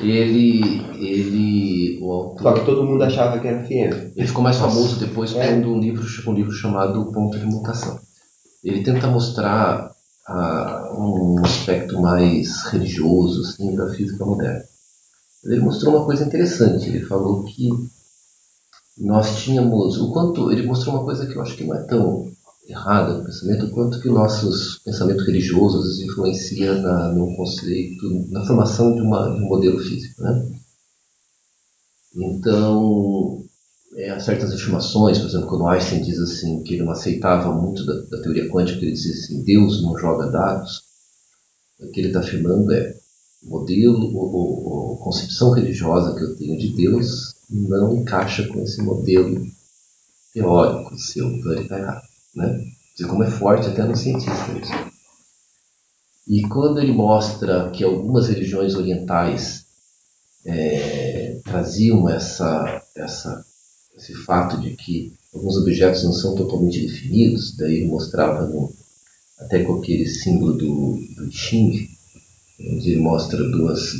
Ele. 0.00 0.84
ele. 0.98 1.98
O 2.02 2.10
autor. 2.10 2.42
Só 2.42 2.52
que 2.54 2.64
todo 2.64 2.84
mundo 2.84 3.04
achava 3.04 3.38
que 3.38 3.46
era 3.46 3.64
ciência. 3.64 4.12
Ele 4.16 4.26
ficou 4.26 4.42
mais 4.42 4.56
famoso 4.56 4.98
depois 4.98 5.34
é. 5.36 5.60
com 5.60 5.68
um 5.68 5.78
livro, 5.78 6.04
um 6.26 6.34
livro 6.34 6.52
chamado 6.52 7.12
Ponto 7.12 7.38
de 7.38 7.46
Mutação. 7.46 8.00
Ele 8.64 8.82
tenta 8.82 9.06
mostrar 9.06 9.92
ah, 10.26 10.92
um 10.98 11.40
aspecto 11.44 12.00
mais 12.00 12.64
religioso 12.64 13.42
assim, 13.42 13.76
da 13.76 13.88
física 13.90 14.24
moderna. 14.24 14.64
Ele 15.44 15.60
mostrou 15.60 15.96
uma 15.96 16.04
coisa 16.04 16.24
interessante. 16.24 16.88
Ele 16.88 17.04
falou 17.04 17.44
que 17.44 17.68
nós 18.98 19.42
tínhamos 19.42 19.98
o 19.98 20.12
quanto 20.12 20.50
ele 20.50 20.66
mostrou 20.66 20.96
uma 20.96 21.04
coisa 21.04 21.26
que 21.26 21.34
eu 21.34 21.42
acho 21.42 21.56
que 21.56 21.64
não 21.64 21.74
é 21.74 21.82
tão 21.84 22.30
errada 22.68 23.16
no 23.16 23.24
pensamento, 23.24 23.66
o 23.66 23.70
quanto 23.70 24.00
que 24.00 24.08
nossos 24.08 24.78
pensamentos 24.84 25.26
religiosos 25.26 26.00
influencia 26.00 26.74
na, 26.74 27.12
no 27.14 27.34
conceito, 27.34 28.26
na 28.30 28.44
formação 28.44 28.94
de, 28.94 29.00
uma, 29.00 29.30
de 29.30 29.42
um 29.42 29.48
modelo 29.48 29.78
físico, 29.78 30.22
né? 30.22 30.50
Então, 32.14 33.42
é, 33.96 34.18
certas 34.18 34.52
estimações, 34.52 35.18
por 35.18 35.28
exemplo, 35.28 35.48
quando 35.48 35.66
Einstein 35.66 36.02
diz 36.02 36.18
assim 36.18 36.62
que 36.62 36.74
ele 36.74 36.84
não 36.84 36.92
aceitava 36.92 37.52
muito 37.54 37.86
da, 37.86 37.94
da 38.02 38.22
teoria 38.22 38.50
quântica, 38.50 38.82
ele 38.82 38.92
dizia 38.92 39.14
assim, 39.14 39.42
Deus 39.44 39.82
não 39.82 39.96
joga 39.96 40.30
dados, 40.30 40.82
o 41.80 41.90
que 41.90 42.00
ele 42.00 42.08
está 42.08 42.20
afirmando 42.20 42.70
é 42.72 42.97
modelo, 43.42 44.16
ou 44.16 44.96
concepção 44.98 45.52
religiosa 45.52 46.14
que 46.14 46.24
eu 46.24 46.36
tenho 46.36 46.58
de 46.58 46.74
Deus 46.74 47.34
não 47.48 47.96
encaixa 47.96 48.46
com 48.46 48.60
esse 48.60 48.82
modelo 48.82 49.46
teórico 50.32 50.98
seu, 50.98 51.26
então 51.28 51.52
ele. 51.52 51.68
Né? 52.34 52.64
Você 52.94 53.06
como 53.06 53.22
é 53.22 53.30
forte 53.30 53.68
até 53.68 53.84
no 53.84 53.96
cientista 53.96 54.52
isso. 54.52 54.72
E 56.26 56.42
quando 56.42 56.78
ele 56.78 56.92
mostra 56.92 57.70
que 57.70 57.82
algumas 57.82 58.28
religiões 58.28 58.74
orientais 58.74 59.64
é, 60.44 61.40
traziam 61.42 62.08
essa, 62.08 62.82
essa, 62.94 63.44
esse 63.96 64.14
fato 64.14 64.60
de 64.60 64.76
que 64.76 65.14
alguns 65.32 65.56
objetos 65.56 66.04
não 66.04 66.12
são 66.12 66.34
totalmente 66.34 66.80
definidos, 66.80 67.56
daí 67.56 67.76
ele 67.76 67.86
mostrava 67.86 68.46
no, 68.46 68.70
até 69.38 69.64
com 69.64 69.76
aquele 69.76 70.06
símbolo 70.06 70.52
do, 70.52 70.98
do 71.16 71.32
Xing, 71.32 71.88
onde 72.60 72.90
ele 72.90 73.00
mostra 73.00 73.38
duas, 73.50 73.94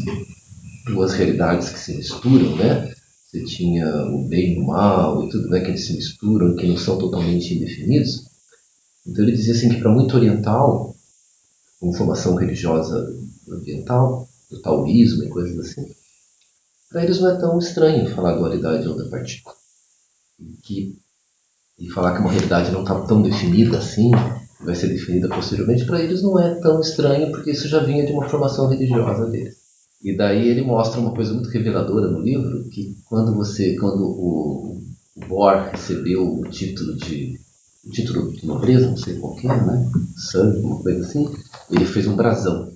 duas 0.87 1.13
realidades 1.15 1.71
que 1.71 1.79
se 1.79 1.97
misturam, 1.97 2.57
né? 2.57 2.93
Você 3.27 3.45
tinha 3.45 3.87
o 4.07 4.27
bem 4.27 4.55
e 4.55 4.59
o 4.59 4.67
mal 4.67 5.25
e 5.25 5.29
tudo, 5.29 5.49
né? 5.49 5.61
Que 5.61 5.69
eles 5.69 5.87
se 5.87 5.95
misturam, 5.95 6.57
que 6.57 6.67
não 6.67 6.77
são 6.77 6.99
totalmente 6.99 7.55
indefinidos. 7.55 8.27
Então 9.07 9.25
ele 9.25 9.37
dizia 9.37 9.55
assim 9.55 9.69
que 9.69 9.81
para 9.81 9.91
muito 9.91 10.17
oriental, 10.17 10.95
com 11.79 11.93
formação 11.93 12.35
religiosa 12.35 13.07
oriental, 13.47 14.29
do 14.51 14.61
taoísmo 14.61 15.25
e 15.25 15.29
coisas 15.29 15.59
assim, 15.59 15.91
para 16.89 17.05
eles 17.05 17.21
não 17.21 17.31
é 17.31 17.39
tão 17.39 17.59
estranho 17.59 18.09
falar 18.15 18.37
dualidade 18.37 18.89
ou 18.89 18.97
da 18.97 19.09
partícula. 19.11 19.55
E, 20.41 20.57
que, 20.63 20.99
e 21.79 21.91
falar 21.91 22.15
que 22.15 22.21
uma 22.21 22.33
realidade 22.33 22.71
não 22.71 22.83
está 22.83 22.99
tão 23.03 23.21
definida 23.21 23.79
assim, 23.79 24.11
vai 24.61 24.75
ser 24.75 24.89
definida 24.89 25.29
posteriormente, 25.29 25.85
para 25.85 26.03
eles 26.03 26.23
não 26.23 26.39
é 26.39 26.55
tão 26.57 26.81
estranho, 26.81 27.31
porque 27.31 27.53
isso 27.53 27.69
já 27.69 27.81
vinha 27.81 28.05
de 28.05 28.13
uma 28.13 28.29
formação 28.29 28.69
religiosa 28.69 29.27
deles. 29.27 29.57
E 30.03 30.17
daí 30.17 30.49
ele 30.49 30.63
mostra 30.63 31.01
uma 31.01 31.13
coisa 31.13 31.33
muito 31.33 31.49
reveladora 31.49 32.09
no 32.09 32.21
livro, 32.21 32.65
que 32.71 32.97
quando 33.05 33.35
você, 33.35 33.77
quando 33.77 34.05
o, 34.05 34.81
Bohr 35.27 35.71
recebeu 35.73 36.39
o 36.39 36.49
título 36.49 36.97
de 36.97 37.39
o 37.85 37.91
título 37.91 38.33
de 38.33 38.47
nobreza, 38.47 38.89
não 38.89 38.97
sei 38.97 39.17
qual 39.17 39.35
que 39.35 39.47
é, 39.47 39.51
né? 39.51 39.91
Sangue, 40.17 40.61
uma 40.61 40.81
coisa 40.81 41.01
assim, 41.01 41.29
ele 41.71 41.85
fez 41.85 42.07
um 42.07 42.17
brasão. 42.17 42.73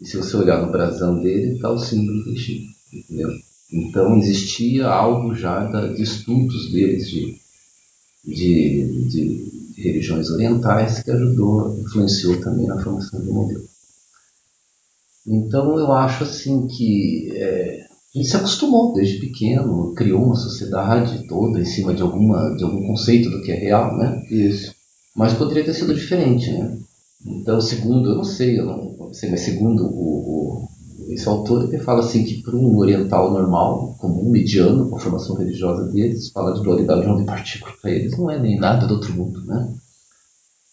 E 0.00 0.06
se 0.06 0.16
você 0.16 0.36
olhar 0.36 0.64
no 0.64 0.70
brasão 0.70 1.20
dele, 1.20 1.54
está 1.54 1.70
o 1.70 1.78
símbolo 1.78 2.22
do 2.24 2.36
Chico, 2.36 2.72
entendeu? 2.92 3.30
Então 3.72 4.16
existia 4.16 4.86
algo 4.86 5.34
já 5.34 5.64
da, 5.64 5.86
de 5.86 6.02
estudos 6.02 6.70
deles 6.70 7.08
de, 7.08 7.38
de, 8.24 9.08
de, 9.08 9.50
de 9.53 9.53
religiões 9.76 10.30
orientais 10.30 11.02
que 11.02 11.10
ajudou, 11.10 11.78
influenciou 11.78 12.40
também 12.40 12.66
na 12.66 12.82
formação 12.82 13.20
do 13.20 13.32
modelo. 13.32 13.64
Então 15.26 15.78
eu 15.78 15.92
acho 15.92 16.24
assim 16.24 16.66
que 16.66 17.30
é, 17.34 17.86
a 18.14 18.18
gente 18.18 18.28
se 18.28 18.36
acostumou 18.36 18.92
desde 18.92 19.18
pequeno, 19.18 19.94
criou 19.94 20.22
uma 20.22 20.36
sociedade 20.36 21.26
toda 21.26 21.60
em 21.60 21.64
cima 21.64 21.94
de 21.94 22.02
alguma 22.02 22.54
de 22.56 22.62
algum 22.62 22.86
conceito 22.86 23.30
do 23.30 23.42
que 23.42 23.50
é 23.50 23.56
real, 23.56 23.96
né? 23.96 24.22
Isso. 24.30 24.74
Mas 25.16 25.32
poderia 25.32 25.64
ter 25.64 25.74
sido 25.74 25.94
diferente, 25.94 26.50
né? 26.50 26.78
Então, 27.24 27.60
segundo, 27.60 28.10
eu 28.10 28.16
não 28.16 28.24
sei, 28.24 28.58
eu 28.58 28.66
não 28.66 29.14
sei, 29.14 29.30
mas 29.30 29.40
segundo 29.40 29.86
o, 29.86 30.64
o 30.64 30.68
esse 31.08 31.28
autor, 31.28 31.64
ele 31.64 31.82
fala 31.82 32.00
assim 32.00 32.24
que 32.24 32.42
para 32.42 32.56
um 32.56 32.76
oriental 32.76 33.32
normal, 33.32 33.94
comum, 33.98 34.30
mediano, 34.30 34.88
com 34.88 34.96
a 34.96 35.00
formação 35.00 35.36
religiosa 35.36 35.90
deles, 35.90 36.30
falar 36.30 36.52
de 36.52 36.62
dualidade 36.62 37.02
de 37.02 37.08
onda 37.08 37.22
e 37.22 37.26
partícula 37.26 37.72
para 37.80 37.90
eles 37.90 38.16
não 38.16 38.30
é 38.30 38.38
nem 38.38 38.58
nada 38.58 38.86
do 38.86 38.94
outro 38.94 39.12
mundo, 39.12 39.44
né? 39.44 39.72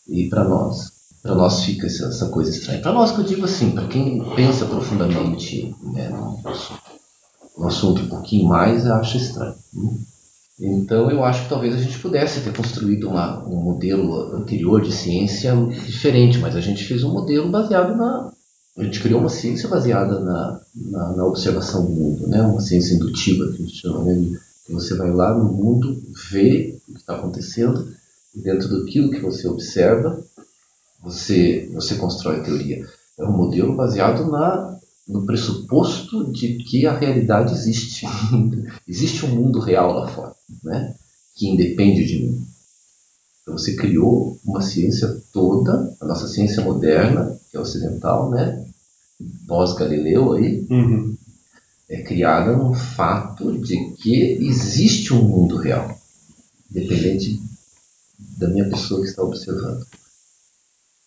E 0.08 0.28
para 0.30 0.44
nós, 0.44 0.92
para 1.22 1.36
nós 1.36 1.64
fica 1.64 1.88
essa, 1.88 2.28
coisa 2.30 2.50
estranha. 2.50 2.82
Para 2.82 2.94
nós 2.94 3.12
que 3.12 3.20
eu 3.20 3.26
digo 3.26 3.46
assim, 3.46 3.72
para 3.72 3.88
quem 3.88 4.24
pensa 4.36 4.66
profundamente 4.66 5.74
né, 5.94 6.10
no 7.58 7.68
assunto 7.68 8.02
um 8.02 8.08
pouquinho 8.08 8.48
mais, 8.48 8.86
acha 8.86 9.18
estranho. 9.18 9.56
Né? 9.74 9.98
Então 10.60 11.10
eu 11.10 11.24
acho 11.24 11.44
que 11.44 11.50
talvez 11.50 11.74
a 11.74 11.80
gente 11.80 11.98
pudesse 11.98 12.42
ter 12.42 12.56
construído 12.56 13.10
uma, 13.10 13.44
um 13.48 13.56
modelo 13.58 14.36
anterior 14.36 14.82
de 14.82 14.92
ciência 14.92 15.56
diferente, 15.86 16.38
mas 16.38 16.56
a 16.56 16.62
gente 16.62 16.84
fez 16.84 17.04
um 17.04 17.12
modelo 17.12 17.50
baseado 17.50 17.96
na. 17.96 18.32
A 18.78 18.84
gente 18.84 19.01
criou 19.01 19.19
uma 19.19 19.30
ciência 19.30 19.67
baseada 19.67 20.19
na, 20.19 20.61
na, 20.76 21.15
na 21.17 21.26
observação 21.26 21.86
do 21.86 21.91
mundo, 21.91 22.28
né? 22.28 22.41
uma 22.41 22.61
ciência 22.61 22.95
indutiva, 22.95 23.47
que 23.47 23.53
a 23.53 23.65
gente 23.65 23.76
chama, 23.76 24.03
né? 24.03 24.39
que 24.65 24.72
você 24.72 24.95
vai 24.95 25.11
lá 25.11 25.38
no 25.38 25.51
mundo, 25.51 26.01
vê 26.32 26.80
o 26.88 26.93
que 26.93 26.99
está 26.99 27.15
acontecendo, 27.15 27.93
e 28.34 28.39
dentro 28.39 28.69
daquilo 28.69 29.11
que 29.11 29.19
você 29.19 29.47
observa, 29.47 30.24
você, 31.03 31.69
você 31.74 31.95
constrói 31.95 32.38
a 32.38 32.43
teoria. 32.43 32.86
É 33.19 33.26
um 33.26 33.36
modelo 33.36 33.76
baseado 33.76 34.32
na, 34.32 34.80
no 35.05 35.26
pressuposto 35.26 36.32
de 36.32 36.57
que 36.59 36.86
a 36.86 36.97
realidade 36.97 37.53
existe. 37.53 38.05
existe 38.88 39.26
um 39.26 39.36
mundo 39.36 39.59
real 39.59 39.91
lá 39.93 40.07
fora, 40.07 40.34
né? 40.63 40.95
que 41.36 41.49
independe 41.49 42.05
de 42.05 42.19
mim. 42.19 42.47
Então 43.41 43.57
você 43.57 43.76
criou 43.76 44.39
uma 44.45 44.61
ciência 44.61 45.22
toda, 45.34 45.93
a 45.99 46.05
nossa 46.05 46.28
ciência 46.28 46.63
moderna, 46.63 47.38
que 47.52 47.58
é 47.58 47.60
ocidental, 47.60 48.30
né? 48.32 48.66
pós-Galileu 49.47 50.34
aí, 50.34 50.66
Uhum. 50.70 51.16
é 51.89 52.02
criada 52.02 52.56
no 52.56 52.74
fato 52.74 53.58
de 53.60 53.91
que 53.95 54.16
existe 54.41 55.14
um 55.14 55.22
mundo 55.24 55.58
real, 55.58 55.95
independente 56.72 57.39
da 58.38 58.47
minha 58.47 58.68
pessoa 58.70 59.02
que 59.02 59.08
está 59.08 59.22
observando. 59.22 59.86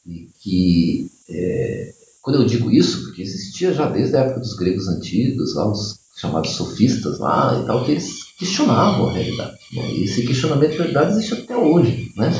E 0.06 0.28
que, 0.40 1.10
é, 1.28 1.94
quando 2.22 2.36
eu 2.40 2.46
digo 2.46 2.70
isso, 2.70 3.02
porque 3.04 3.22
existia 3.22 3.72
já 3.72 3.90
desde 3.90 4.16
a 4.16 4.20
época 4.20 4.40
dos 4.40 4.54
gregos 4.54 4.86
antigos, 4.86 5.54
lá 5.56 5.70
os 5.72 5.98
chamados 6.16 6.50
sofistas 6.50 7.18
lá 7.18 7.60
e 7.60 7.66
tal, 7.66 7.84
que 7.84 7.92
eles 7.92 8.24
questionavam 8.38 9.08
a 9.08 9.12
realidade. 9.12 9.56
Né? 9.72 9.92
E 9.94 10.04
esse 10.04 10.24
questionamento 10.24 10.72
de 10.72 10.76
realidade 10.76 11.12
existe 11.12 11.34
até 11.34 11.56
hoje. 11.56 12.12
Né? 12.16 12.30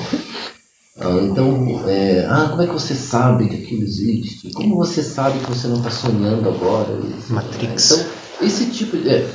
Ah, 0.96 1.20
Então, 1.22 1.88
é, 1.88 2.24
ah, 2.26 2.48
como 2.50 2.62
é 2.62 2.66
que 2.66 2.72
você 2.72 2.94
sabe 2.94 3.48
que 3.48 3.56
aquilo 3.56 3.82
existe? 3.82 4.52
Como 4.52 4.76
você 4.76 5.02
sabe 5.02 5.40
que 5.40 5.50
você 5.50 5.66
não 5.66 5.78
está 5.78 5.90
sonhando 5.90 6.48
agora? 6.48 7.00
Matrix. 7.30 7.90
Então, 7.90 8.06
esse 8.42 8.70
tipo 8.70 8.96
de, 8.96 9.08
é, 9.08 9.28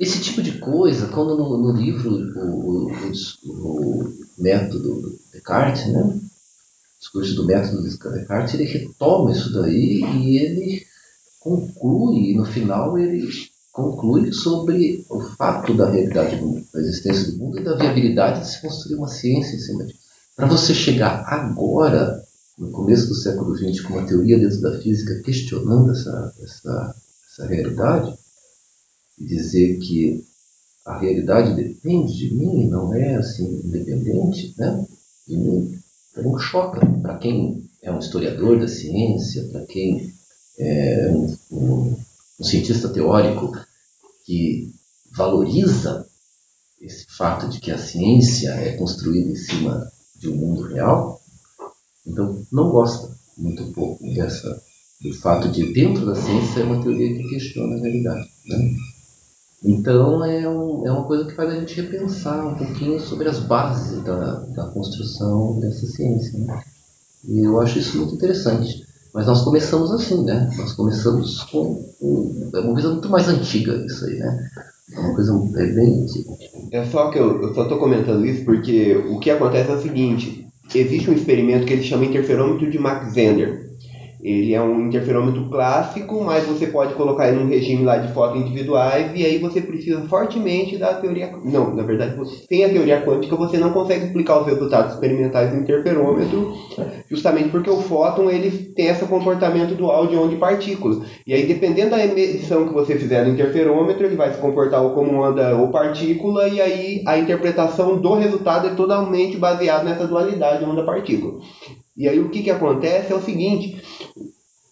esse 0.00 0.20
tipo 0.20 0.42
de 0.42 0.58
coisa, 0.58 1.08
quando 1.08 1.36
no, 1.36 1.58
no 1.58 1.72
livro 1.72 2.10
o, 2.10 2.90
o, 2.90 2.92
o, 3.44 4.12
método 4.38 5.00
do 5.00 5.18
Descartes, 5.32 5.86
né? 5.92 6.02
o 6.02 6.20
discurso 6.98 7.34
do 7.34 7.46
método 7.46 7.76
do 7.76 7.82
Descartes, 7.82 8.54
ele 8.54 8.64
retoma 8.64 9.30
isso 9.30 9.52
daí 9.52 10.02
e 10.02 10.38
ele 10.38 10.82
conclui, 11.38 12.34
no 12.34 12.44
final 12.44 12.98
ele 12.98 13.28
conclui 13.72 14.32
sobre 14.32 15.04
o 15.10 15.20
fato 15.20 15.74
da 15.74 15.90
realidade 15.90 16.36
do 16.36 16.46
mundo, 16.46 16.66
da 16.72 16.80
existência 16.80 17.30
do 17.32 17.38
mundo 17.38 17.58
e 17.58 17.64
da 17.64 17.76
viabilidade 17.76 18.40
de 18.40 18.48
se 18.48 18.60
construir 18.60 18.96
uma 18.96 19.08
ciência 19.08 19.54
em 19.54 19.60
cima 19.60 19.84
disso. 19.84 20.01
Para 20.42 20.50
você 20.50 20.74
chegar 20.74 21.24
agora, 21.28 22.20
no 22.58 22.72
começo 22.72 23.06
do 23.06 23.14
século 23.14 23.56
XX, 23.56 23.80
com 23.82 23.92
uma 23.92 24.04
teoria 24.04 24.36
dentro 24.36 24.60
da 24.60 24.76
física 24.80 25.22
questionando 25.22 25.92
essa, 25.92 26.34
essa, 26.42 26.96
essa 27.30 27.46
realidade, 27.46 28.12
e 29.20 29.24
dizer 29.24 29.78
que 29.78 30.24
a 30.84 30.98
realidade 30.98 31.54
depende 31.54 32.18
de 32.18 32.34
mim, 32.34 32.68
não 32.68 32.92
é 32.92 33.14
assim 33.14 33.60
independente, 33.64 34.52
né? 34.58 34.84
De 35.28 35.36
mim, 35.36 35.78
então 36.10 36.36
choca 36.40 36.84
para 37.00 37.18
quem 37.18 37.70
é 37.80 37.92
um 37.92 38.00
historiador 38.00 38.58
da 38.58 38.66
ciência, 38.66 39.44
para 39.44 39.64
quem 39.66 40.12
é 40.58 41.08
um, 41.08 41.36
um, 41.52 41.96
um 42.40 42.44
cientista 42.44 42.88
teórico 42.88 43.52
que 44.26 44.74
valoriza 45.12 46.04
esse 46.80 47.06
fato 47.16 47.48
de 47.48 47.60
que 47.60 47.70
a 47.70 47.78
ciência 47.78 48.48
é 48.54 48.76
construída 48.76 49.30
em 49.30 49.36
cima 49.36 49.92
de 50.22 50.30
um 50.30 50.36
mundo 50.36 50.62
real, 50.62 51.20
então 52.06 52.42
não 52.50 52.70
gosta 52.70 53.10
muito 53.36 53.64
pouco 53.72 54.02
dessa 54.14 54.62
do 55.02 55.12
fato 55.14 55.48
de 55.48 55.72
dentro 55.72 56.06
da 56.06 56.14
ciência 56.14 56.60
é 56.60 56.64
uma 56.64 56.80
teoria 56.80 57.12
que 57.16 57.28
questiona 57.28 57.74
a 57.74 57.80
realidade, 57.80 58.30
né? 58.46 58.70
Então 59.64 60.24
é, 60.24 60.48
um, 60.48 60.86
é 60.86 60.92
uma 60.92 61.04
coisa 61.04 61.24
que 61.24 61.34
faz 61.34 61.50
a 61.50 61.58
gente 61.58 61.80
repensar 61.80 62.46
um 62.46 62.54
pouquinho 62.56 63.00
sobre 63.00 63.28
as 63.28 63.40
bases 63.40 64.02
da, 64.04 64.40
da 64.40 64.66
construção 64.68 65.58
dessa 65.60 65.86
ciência. 65.86 66.38
Né? 66.38 66.62
E 67.28 67.46
eu 67.46 67.60
acho 67.60 67.78
isso 67.78 67.98
muito 67.98 68.14
interessante. 68.14 68.84
Mas 69.14 69.26
nós 69.26 69.42
começamos 69.42 69.92
assim, 69.92 70.24
né? 70.24 70.50
Nós 70.56 70.72
começamos 70.72 71.42
com, 71.44 71.84
com 72.00 72.50
é 72.54 72.60
uma 72.60 72.72
coisa 72.72 72.90
muito 72.90 73.08
mais 73.08 73.28
antiga 73.28 73.74
isso 73.84 74.04
aí, 74.06 74.18
né? 74.18 74.50
É 74.94 75.00
uma 75.00 75.14
coisa 75.14 75.32
é 75.56 75.66
bem 75.66 76.02
antiga. 76.02 76.30
É 76.70 76.84
só 76.84 77.10
que 77.10 77.18
eu, 77.18 77.42
eu 77.42 77.54
só 77.54 77.62
estou 77.62 77.78
comentando 77.78 78.24
isso 78.26 78.44
porque 78.44 78.94
o 78.96 79.18
que 79.18 79.30
acontece 79.30 79.70
é 79.70 79.74
o 79.74 79.80
seguinte: 79.80 80.46
existe 80.74 81.10
um 81.10 81.14
experimento 81.14 81.66
que 81.66 81.72
ele 81.72 81.82
chama 81.82 82.04
interferômetro 82.04 82.70
de 82.70 82.78
Mach-Zehnder. 82.78 83.61
Ele 84.22 84.54
é 84.54 84.62
um 84.62 84.86
interferômetro 84.86 85.48
clássico, 85.50 86.22
mas 86.22 86.46
você 86.46 86.68
pode 86.68 86.94
colocar 86.94 87.28
ele 87.28 87.40
num 87.40 87.48
regime 87.48 87.84
lá 87.84 87.96
de 87.96 88.12
fotos 88.12 88.40
individuais 88.40 89.10
e 89.16 89.24
aí 89.26 89.38
você 89.38 89.60
precisa 89.60 90.00
fortemente 90.02 90.78
da 90.78 90.94
teoria. 90.94 91.32
Não, 91.44 91.74
na 91.74 91.82
verdade, 91.82 92.16
tem 92.48 92.64
a 92.64 92.68
teoria 92.68 93.02
quântica, 93.02 93.34
você 93.34 93.58
não 93.58 93.72
consegue 93.72 94.06
explicar 94.06 94.40
os 94.40 94.46
resultados 94.46 94.94
experimentais 94.94 95.50
do 95.50 95.56
interferômetro, 95.56 96.56
justamente 97.10 97.48
porque 97.48 97.68
o 97.68 97.78
fóton 97.78 98.30
ele 98.30 98.50
tem 98.76 98.86
esse 98.86 99.04
comportamento 99.06 99.74
dual 99.74 100.06
de 100.06 100.16
onda 100.16 100.34
e 100.34 100.38
partícula. 100.38 101.04
E 101.26 101.34
aí, 101.34 101.44
dependendo 101.44 101.90
da 101.90 102.04
emissão 102.04 102.68
que 102.68 102.74
você 102.74 102.96
fizer 102.96 103.24
no 103.24 103.32
interferômetro, 103.32 104.06
ele 104.06 104.16
vai 104.16 104.32
se 104.32 104.40
comportar 104.40 104.82
ou 104.82 104.90
como 104.90 105.20
onda 105.20 105.56
ou 105.56 105.68
partícula, 105.68 106.46
e 106.46 106.60
aí 106.60 107.02
a 107.06 107.18
interpretação 107.18 107.96
do 107.96 108.14
resultado 108.14 108.68
é 108.68 108.74
totalmente 108.74 109.36
baseada 109.36 109.82
nessa 109.82 110.06
dualidade 110.06 110.64
onda-partícula. 110.64 111.40
E 111.96 112.08
aí 112.08 112.18
o 112.18 112.30
que, 112.30 112.42
que 112.42 112.50
acontece 112.50 113.12
é 113.12 113.16
o 113.16 113.22
seguinte, 113.22 113.82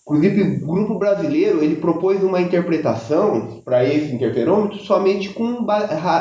inclusive 0.03 0.65
o 0.65 0.67
grupo 0.67 0.99
brasileiro 0.99 1.63
ele 1.63 1.77
propôs 1.77 2.23
uma 2.23 2.41
interpretação 2.41 3.61
para 3.65 3.85
esse 3.85 4.15
interferômetro 4.15 4.79
somente 4.79 5.29
com 5.31 5.67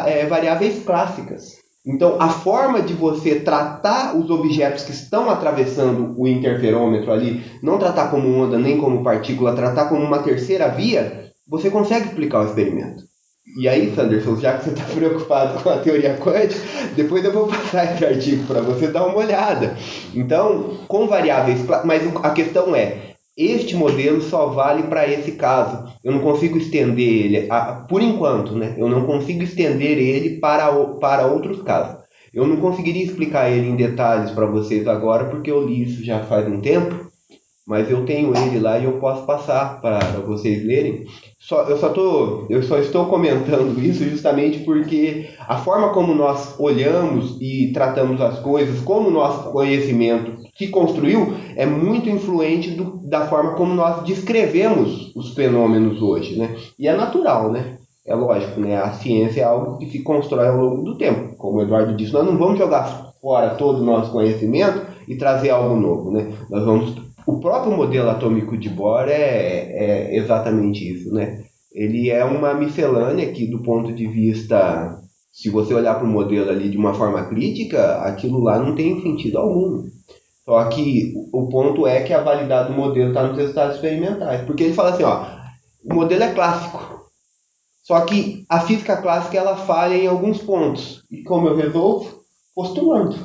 é, 0.06 0.26
variáveis 0.26 0.84
clássicas. 0.84 1.58
Então 1.86 2.18
a 2.20 2.30
forma 2.30 2.82
de 2.82 2.94
você 2.94 3.40
tratar 3.40 4.16
os 4.16 4.30
objetos 4.30 4.84
que 4.84 4.92
estão 4.92 5.30
atravessando 5.30 6.14
o 6.18 6.28
interferômetro 6.28 7.12
ali, 7.12 7.44
não 7.64 7.80
tratar 7.80 8.12
como 8.12 8.28
onda 8.36 8.60
nem 8.60 8.78
como 8.78 9.04
partícula, 9.04 9.56
tratar 9.56 9.88
como 9.88 10.04
uma 10.04 10.20
terceira 10.20 10.68
via, 10.68 11.32
você 11.48 11.72
consegue 11.72 12.10
explicar 12.10 12.42
o 12.42 12.46
experimento. 12.46 13.09
E 13.58 13.68
aí, 13.68 13.94
Sanderson, 13.96 14.38
já 14.38 14.58
que 14.58 14.66
você 14.66 14.70
está 14.72 14.84
preocupado 14.94 15.62
com 15.64 15.70
a 15.70 15.78
teoria 15.78 16.16
quântica, 16.16 16.62
depois 16.96 17.24
eu 17.24 17.32
vou 17.32 17.48
passar 17.48 17.94
esse 17.94 18.06
artigo 18.06 18.46
para 18.46 18.62
você 18.62 18.88
dar 18.88 19.06
uma 19.06 19.18
olhada. 19.18 19.76
Então, 20.14 20.78
com 20.88 21.08
variáveis, 21.08 21.60
mas 21.84 22.04
a 22.24 22.30
questão 22.32 22.76
é, 22.76 23.10
este 23.36 23.76
modelo 23.76 24.22
só 24.22 24.48
vale 24.48 24.84
para 24.84 25.08
esse 25.08 25.32
caso. 25.32 25.92
Eu 26.04 26.12
não 26.12 26.20
consigo 26.20 26.58
estender 26.58 27.26
ele, 27.26 27.50
por 27.88 28.02
enquanto, 28.02 28.54
né? 28.54 28.76
Eu 28.78 28.90
não 28.90 29.06
consigo 29.06 29.44
estender 29.44 29.98
ele 29.98 30.40
para, 30.40 30.72
para 31.00 31.26
outros 31.26 31.62
casos. 31.62 32.00
Eu 32.34 32.46
não 32.46 32.58
conseguiria 32.58 33.04
explicar 33.04 33.50
ele 33.50 33.70
em 33.70 33.76
detalhes 33.76 34.32
para 34.32 34.46
vocês 34.46 34.88
agora, 34.88 35.26
porque 35.26 35.50
eu 35.50 35.66
li 35.66 35.84
isso 35.84 36.04
já 36.04 36.20
faz 36.20 36.48
um 36.48 36.62
tempo, 36.62 37.09
mas 37.70 37.88
eu 37.88 38.04
tenho 38.04 38.36
ele 38.36 38.60
lá 38.60 38.80
e 38.80 38.86
eu 38.86 38.94
posso 38.94 39.28
passar 39.28 39.80
para 39.80 40.00
vocês 40.26 40.66
lerem. 40.66 41.06
Só, 41.38 41.62
eu, 41.66 41.78
só 41.78 41.90
tô, 41.90 42.48
eu 42.50 42.64
só 42.64 42.80
estou 42.80 43.06
comentando 43.06 43.78
isso 43.86 44.04
justamente 44.06 44.62
porque 44.62 45.30
a 45.48 45.56
forma 45.56 45.90
como 45.90 46.16
nós 46.16 46.56
olhamos 46.60 47.38
e 47.40 47.72
tratamos 47.72 48.20
as 48.22 48.40
coisas, 48.40 48.82
como 48.82 49.10
o 49.10 49.12
nosso 49.12 49.52
conhecimento 49.52 50.32
que 50.56 50.70
construiu, 50.70 51.32
é 51.56 51.64
muito 51.64 52.10
influente 52.10 52.72
do, 52.72 53.00
da 53.08 53.28
forma 53.28 53.54
como 53.54 53.76
nós 53.76 54.04
descrevemos 54.04 55.16
os 55.16 55.36
fenômenos 55.36 56.02
hoje. 56.02 56.40
Né? 56.40 56.56
E 56.80 56.88
é 56.88 56.98
natural, 56.98 57.52
né? 57.52 57.78
É 58.04 58.16
lógico, 58.16 58.60
né? 58.60 58.78
A 58.78 58.94
ciência 58.94 59.42
é 59.42 59.44
algo 59.44 59.78
que 59.78 59.86
se 59.86 60.02
constrói 60.02 60.48
ao 60.48 60.58
longo 60.58 60.82
do 60.82 60.98
tempo. 60.98 61.36
Como 61.38 61.60
o 61.60 61.62
Eduardo 61.62 61.96
disse, 61.96 62.14
nós 62.14 62.26
não 62.26 62.36
vamos 62.36 62.58
jogar 62.58 63.14
fora 63.22 63.52
todo 63.52 63.82
o 63.82 63.86
nosso 63.86 64.12
conhecimento 64.12 64.82
e 65.08 65.16
trazer 65.16 65.52
algo 65.52 65.76
novo, 65.76 66.10
né? 66.10 66.34
Nós 66.50 66.66
vamos 66.66 67.09
o 67.30 67.40
próprio 67.40 67.76
modelo 67.76 68.10
atômico 68.10 68.58
de 68.58 68.70
Bohr 68.70 69.08
é, 69.08 69.14
é 69.14 70.18
exatamente 70.18 70.92
isso, 70.92 71.14
né? 71.14 71.44
Ele 71.72 72.10
é 72.10 72.26
uma 72.26 72.56
miscelânea 72.56 73.32
que, 73.32 73.46
do 73.46 73.62
ponto 73.62 73.94
de 73.94 74.08
vista, 74.08 75.00
se 75.32 75.50
você 75.50 75.74
olhar 75.74 75.96
para 75.96 76.08
o 76.08 76.10
modelo 76.10 76.50
ali 76.50 76.70
de 76.70 76.78
uma 76.78 76.94
forma 76.94 77.26
crítica, 77.30 77.98
aquilo 78.02 78.40
lá 78.40 78.58
não 78.58 78.74
tem 78.74 79.00
sentido 79.02 79.38
algum. 79.38 79.88
Só 80.44 80.66
que 80.70 81.14
o 81.32 81.48
ponto 81.48 81.86
é 81.86 82.02
que 82.02 82.12
a 82.12 82.24
validade 82.24 82.70
do 82.70 82.80
modelo 82.80 83.10
está 83.10 83.28
nos 83.28 83.38
resultados 83.38 83.76
experimentais. 83.76 84.42
Porque 84.46 84.64
ele 84.64 84.74
fala 84.74 84.90
assim, 84.90 85.04
ó, 85.04 85.28
o 85.86 85.94
modelo 85.94 86.24
é 86.24 86.34
clássico. 86.34 86.80
Só 87.84 88.02
que 88.02 88.44
a 88.50 88.60
física 88.62 88.98
clássica 88.98 89.38
ela 89.38 89.56
falha 89.56 89.96
em 89.96 90.08
alguns 90.08 90.42
pontos. 90.42 91.04
E 91.12 91.22
como 91.22 91.48
eu 91.48 91.56
resolvo? 91.56 92.22
Postulando. 92.56 93.16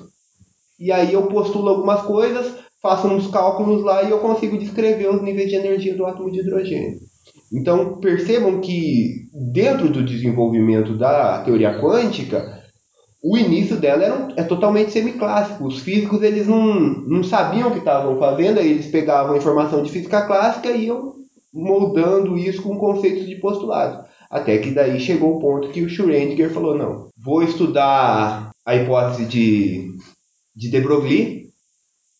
E 0.78 0.92
aí 0.92 1.14
eu 1.14 1.26
postulo 1.28 1.70
algumas 1.70 2.02
coisas, 2.02 2.63
faço 2.84 3.08
uns 3.08 3.28
cálculos 3.28 3.82
lá 3.82 4.02
e 4.02 4.10
eu 4.10 4.18
consigo 4.18 4.58
descrever 4.58 5.08
os 5.08 5.22
níveis 5.22 5.48
de 5.48 5.56
energia 5.56 5.96
do 5.96 6.04
átomo 6.04 6.30
de 6.30 6.40
hidrogênio. 6.40 6.98
Então 7.50 7.98
percebam 7.98 8.60
que 8.60 9.26
dentro 9.32 9.88
do 9.88 10.04
desenvolvimento 10.04 10.94
da 10.94 11.42
teoria 11.42 11.80
quântica, 11.80 12.62
o 13.22 13.38
início 13.38 13.76
dela 13.76 14.04
era, 14.04 14.28
é 14.36 14.42
totalmente 14.42 14.92
semiclássico. 14.92 15.64
Os 15.66 15.78
físicos 15.78 16.22
eles 16.22 16.46
não, 16.46 16.74
não 16.74 17.24
sabiam 17.24 17.68
o 17.68 17.72
que 17.72 17.78
estavam 17.78 18.18
fazendo, 18.18 18.60
aí 18.60 18.70
eles 18.70 18.88
pegavam 18.88 19.34
informação 19.34 19.82
de 19.82 19.90
física 19.90 20.26
clássica 20.26 20.70
e 20.70 20.84
iam 20.84 21.14
moldando 21.54 22.36
isso 22.36 22.62
com 22.62 22.76
conceitos 22.76 23.26
de 23.26 23.36
postulado. 23.36 24.04
Até 24.30 24.58
que 24.58 24.72
daí 24.72 25.00
chegou 25.00 25.36
o 25.36 25.40
ponto 25.40 25.70
que 25.70 25.80
o 25.80 25.88
Schrödinger 25.88 26.50
falou, 26.50 26.76
não, 26.76 27.06
vou 27.16 27.42
estudar 27.42 28.50
a 28.66 28.76
hipótese 28.76 29.24
de, 29.24 29.88
de 30.54 30.70
de 30.70 30.80
Broglie 30.80 31.43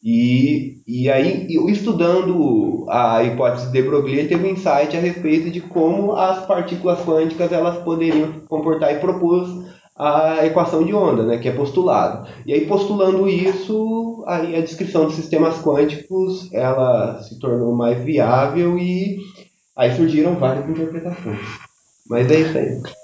e, 0.05 0.82
e 0.86 1.11
aí, 1.11 1.46
eu 1.48 1.66
estudando 1.70 2.84
a 2.90 3.24
hipótese 3.24 3.72
de 3.72 3.80
Broglie, 3.80 4.28
teve 4.28 4.46
um 4.46 4.50
insight 4.50 4.94
a 4.94 5.00
respeito 5.00 5.50
de 5.50 5.62
como 5.62 6.12
as 6.12 6.44
partículas 6.44 7.00
quânticas 7.00 7.50
elas 7.50 7.82
poderiam 7.82 8.40
comportar 8.46 8.94
e 8.94 8.98
propôs 8.98 9.48
a 9.96 10.44
equação 10.44 10.84
de 10.84 10.92
onda, 10.92 11.22
né, 11.22 11.38
que 11.38 11.48
é 11.48 11.52
postulado. 11.52 12.28
E 12.44 12.52
aí, 12.52 12.66
postulando 12.66 13.26
isso, 13.26 14.22
aí 14.26 14.55
a 14.55 14.61
descrição 14.61 15.07
dos 15.07 15.14
sistemas 15.14 15.57
quânticos 15.62 16.52
ela 16.52 17.22
se 17.22 17.38
tornou 17.38 17.74
mais 17.74 18.05
viável 18.05 18.78
e 18.78 19.16
aí 19.74 19.96
surgiram 19.96 20.34
várias 20.34 20.68
interpretações. 20.68 21.40
Mas 22.11 22.30
é 22.30 22.40
isso 22.40 22.59
aí. 22.59 23.03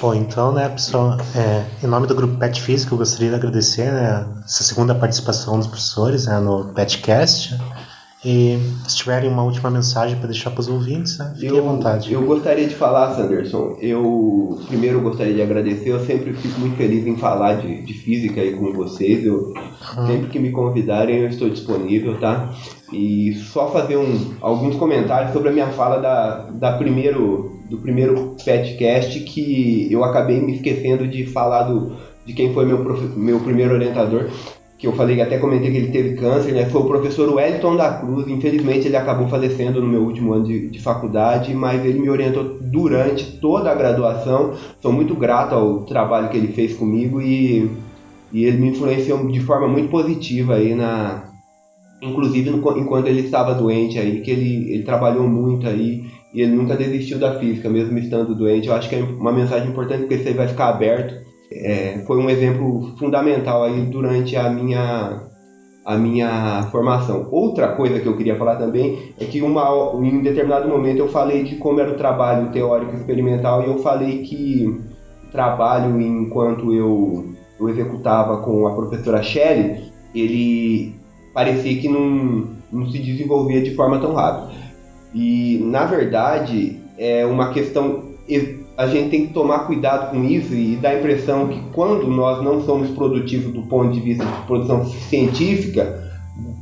Bom, 0.00 0.14
então, 0.14 0.52
né, 0.52 0.68
pessoal, 0.68 1.16
é, 1.34 1.64
em 1.82 1.88
nome 1.88 2.06
do 2.06 2.14
grupo 2.14 2.36
Pet 2.36 2.60
Física, 2.60 2.92
eu 2.92 2.98
gostaria 2.98 3.30
de 3.30 3.34
agradecer 3.34 3.90
né, 3.90 4.26
essa 4.44 4.62
segunda 4.62 4.94
participação 4.94 5.58
dos 5.58 5.66
professores 5.66 6.26
né, 6.26 6.38
no 6.38 6.66
Petcast. 6.74 7.56
E 8.24 8.58
se 8.88 8.96
tiverem 8.96 9.30
uma 9.30 9.44
última 9.44 9.70
mensagem 9.70 10.18
para 10.18 10.26
deixar 10.26 10.50
para 10.50 10.60
os 10.60 10.68
ouvintes, 10.68 11.16
né, 11.18 11.32
fiquem 11.34 11.56
eu, 11.56 11.58
à 11.58 11.72
vontade. 11.72 12.12
Eu 12.12 12.22
gostaria 12.26 12.66
de 12.66 12.74
falar, 12.74 13.14
Sanderson. 13.14 13.76
Eu 13.80 14.60
primeiro 14.66 15.00
gostaria 15.00 15.34
de 15.34 15.42
agradecer. 15.42 15.90
Eu 15.90 16.04
sempre 16.04 16.32
fico 16.32 16.58
muito 16.60 16.76
feliz 16.76 17.06
em 17.06 17.16
falar 17.16 17.54
de, 17.54 17.82
de 17.82 17.94
física 17.94 18.40
aí 18.40 18.52
com 18.52 18.72
vocês. 18.72 19.24
Eu, 19.24 19.54
Uhum. 19.96 20.06
Sempre 20.06 20.28
que 20.28 20.38
me 20.38 20.50
convidarem, 20.50 21.18
eu 21.18 21.28
estou 21.28 21.48
disponível, 21.48 22.18
tá? 22.18 22.52
E 22.92 23.34
só 23.52 23.70
fazer 23.70 23.96
um, 23.96 24.34
alguns 24.40 24.76
comentários 24.76 25.32
sobre 25.32 25.48
a 25.48 25.52
minha 25.52 25.68
fala 25.68 25.98
da, 25.98 26.50
da 26.50 26.72
primeiro, 26.72 27.55
do 27.68 27.78
primeiro 27.78 28.36
petcast 28.44 29.20
que 29.20 29.88
eu 29.90 30.04
acabei 30.04 30.40
me 30.40 30.54
esquecendo 30.54 31.06
de 31.06 31.26
falar 31.26 31.64
do, 31.64 31.92
de 32.24 32.32
quem 32.32 32.52
foi 32.52 32.64
meu, 32.64 32.78
profe- 32.78 33.18
meu 33.18 33.40
primeiro 33.40 33.74
orientador 33.74 34.28
que 34.78 34.86
eu 34.86 34.92
falei, 34.92 35.20
até 35.22 35.38
comentei 35.38 35.70
que 35.70 35.76
ele 35.78 35.90
teve 35.90 36.16
câncer, 36.16 36.52
né? 36.52 36.66
Foi 36.66 36.82
o 36.82 36.86
professor 36.86 37.32
Wellington 37.32 37.76
da 37.76 37.94
Cruz. 37.94 38.28
Infelizmente 38.28 38.86
ele 38.86 38.96
acabou 38.96 39.26
falecendo 39.26 39.80
no 39.80 39.88
meu 39.88 40.02
último 40.02 40.34
ano 40.34 40.44
de, 40.44 40.68
de 40.68 40.78
faculdade, 40.82 41.54
mas 41.54 41.82
ele 41.82 41.98
me 41.98 42.10
orientou 42.10 42.58
durante 42.60 43.38
toda 43.40 43.70
a 43.70 43.74
graduação. 43.74 44.52
Sou 44.82 44.92
muito 44.92 45.14
grato 45.14 45.54
ao 45.54 45.86
trabalho 45.86 46.28
que 46.28 46.36
ele 46.36 46.48
fez 46.48 46.74
comigo 46.74 47.22
e, 47.22 47.70
e 48.30 48.44
ele 48.44 48.58
me 48.58 48.68
influenciou 48.68 49.26
de 49.28 49.40
forma 49.40 49.66
muito 49.66 49.88
positiva 49.88 50.56
aí 50.56 50.74
na, 50.74 51.24
inclusive 52.02 52.50
no- 52.50 52.78
enquanto 52.78 53.06
ele 53.06 53.20
estava 53.20 53.54
doente 53.54 53.98
aí, 53.98 54.20
que 54.20 54.30
ele, 54.30 54.72
ele 54.74 54.82
trabalhou 54.82 55.26
muito 55.26 55.66
aí 55.66 56.04
e 56.32 56.42
ele 56.42 56.54
nunca 56.54 56.76
desistiu 56.76 57.18
da 57.18 57.38
física, 57.38 57.68
mesmo 57.68 57.96
estando 57.98 58.34
doente. 58.34 58.68
Eu 58.68 58.74
acho 58.74 58.88
que 58.88 58.96
é 58.96 59.02
uma 59.02 59.32
mensagem 59.32 59.68
importante 59.68 60.00
porque 60.00 60.16
isso 60.16 60.28
aí 60.28 60.34
vai 60.34 60.48
ficar 60.48 60.68
aberto 60.68 61.26
é, 61.52 62.02
foi 62.06 62.18
um 62.18 62.28
exemplo 62.28 62.96
fundamental 62.98 63.64
aí 63.64 63.82
durante 63.86 64.36
a 64.36 64.50
minha 64.50 65.24
a 65.84 65.96
minha 65.96 66.68
formação. 66.72 67.28
Outra 67.30 67.68
coisa 67.68 68.00
que 68.00 68.06
eu 68.06 68.16
queria 68.16 68.34
falar 68.34 68.56
também 68.56 69.12
é 69.20 69.24
que 69.24 69.40
uma, 69.40 69.92
em 70.02 70.20
determinado 70.20 70.68
momento 70.68 70.98
eu 70.98 71.08
falei 71.08 71.44
de 71.44 71.54
como 71.56 71.78
era 71.78 71.92
o 71.92 71.96
trabalho 71.96 72.50
teórico 72.50 72.96
experimental 72.96 73.62
e 73.62 73.66
eu 73.66 73.78
falei 73.78 74.22
que 74.22 74.80
trabalho 75.30 76.00
enquanto 76.00 76.74
eu, 76.74 77.26
eu 77.60 77.68
executava 77.68 78.38
com 78.38 78.66
a 78.66 78.74
professora 78.74 79.22
Shelley, 79.22 79.92
ele 80.12 80.96
parecia 81.32 81.80
que 81.80 81.88
não, 81.88 82.48
não 82.72 82.90
se 82.90 82.98
desenvolvia 82.98 83.62
de 83.62 83.76
forma 83.76 84.00
tão 84.00 84.12
rápida. 84.12 84.55
E 85.14 85.58
na 85.62 85.84
verdade 85.84 86.80
é 86.98 87.24
uma 87.26 87.52
questão 87.52 88.14
a 88.76 88.86
gente 88.86 89.10
tem 89.10 89.26
que 89.26 89.32
tomar 89.32 89.60
cuidado 89.60 90.10
com 90.10 90.24
isso 90.24 90.52
e 90.52 90.76
dá 90.76 90.90
a 90.90 90.98
impressão 90.98 91.48
que 91.48 91.60
quando 91.72 92.06
nós 92.08 92.44
não 92.44 92.62
somos 92.62 92.90
produtivos 92.90 93.52
do 93.52 93.62
ponto 93.62 93.92
de 93.92 94.00
vista 94.00 94.24
de 94.24 94.46
produção 94.46 94.84
científica, 94.84 96.04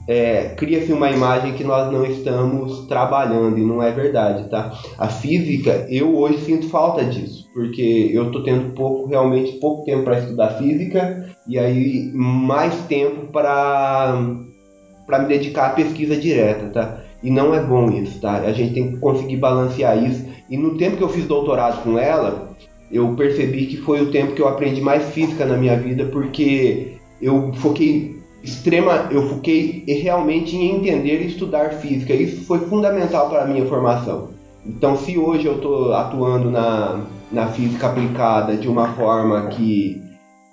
é, 0.07 0.55
cria-se 0.57 0.93
uma 0.93 1.11
imagem 1.11 1.55
que 1.55 1.65
nós 1.65 1.91
não 1.91 2.05
estamos 2.05 2.87
trabalhando 2.87 3.59
e 3.59 3.65
não 3.65 3.83
é 3.83 3.91
verdade, 3.91 4.49
tá? 4.49 4.73
A 4.99 5.09
física, 5.09 5.87
eu 5.89 6.17
hoje 6.17 6.45
sinto 6.45 6.69
falta 6.69 7.05
disso, 7.05 7.49
porque 7.53 8.11
eu 8.13 8.27
estou 8.27 8.43
tendo 8.43 8.75
pouco, 8.75 9.09
realmente 9.09 9.53
pouco 9.59 9.85
tempo 9.85 10.05
para 10.05 10.21
estudar 10.21 10.59
física 10.59 11.31
e 11.49 11.59
aí 11.59 12.11
mais 12.15 12.75
tempo 12.87 13.33
para 13.33 14.15
para 15.07 15.19
me 15.19 15.29
dedicar 15.29 15.67
à 15.67 15.71
pesquisa 15.71 16.17
direta, 16.17 16.71
tá? 16.71 17.04
E 17.25 17.31
não 17.31 17.55
é 17.55 17.61
bom 17.61 17.91
isso, 17.91 18.21
tá? 18.21 18.37
A 18.37 18.53
gente 18.53 18.75
tem 18.75 18.93
que 18.93 18.99
conseguir 18.99 19.39
balancear 19.39 19.97
isso. 20.05 20.27
E 20.51 20.59
no 20.59 20.77
tempo 20.77 20.99
que 20.99 21.03
eu 21.03 21.09
fiz 21.09 21.27
doutorado 21.27 21.83
com 21.83 21.99
ela, 21.99 22.55
eu 22.93 23.09
percebi 23.17 23.65
que 23.65 23.79
foi 23.79 24.03
o 24.03 24.11
tempo 24.11 24.35
que 24.35 24.43
eu 24.43 24.47
aprendi 24.47 24.83
mais 24.83 25.09
física 25.09 25.47
na 25.47 25.57
minha 25.57 25.75
vida, 25.75 26.05
porque 26.13 26.99
eu 27.23 27.51
foquei 27.55 28.23
extrema, 28.43 29.09
eu 29.11 29.27
foquei 29.31 29.85
realmente 29.89 30.55
em 30.55 30.77
entender 30.77 31.23
e 31.23 31.29
estudar 31.29 31.71
física. 31.71 32.13
Isso 32.13 32.45
foi 32.45 32.59
fundamental 32.59 33.31
para 33.31 33.45
a 33.45 33.47
minha 33.47 33.65
formação. 33.65 34.29
Então, 34.67 34.95
se 34.95 35.17
hoje 35.17 35.47
eu 35.47 35.57
estou 35.57 35.95
atuando 35.95 36.51
na, 36.51 37.07
na 37.33 37.47
física 37.47 37.87
aplicada 37.87 38.55
de 38.55 38.69
uma 38.69 38.89
forma 38.89 39.47
que 39.47 40.03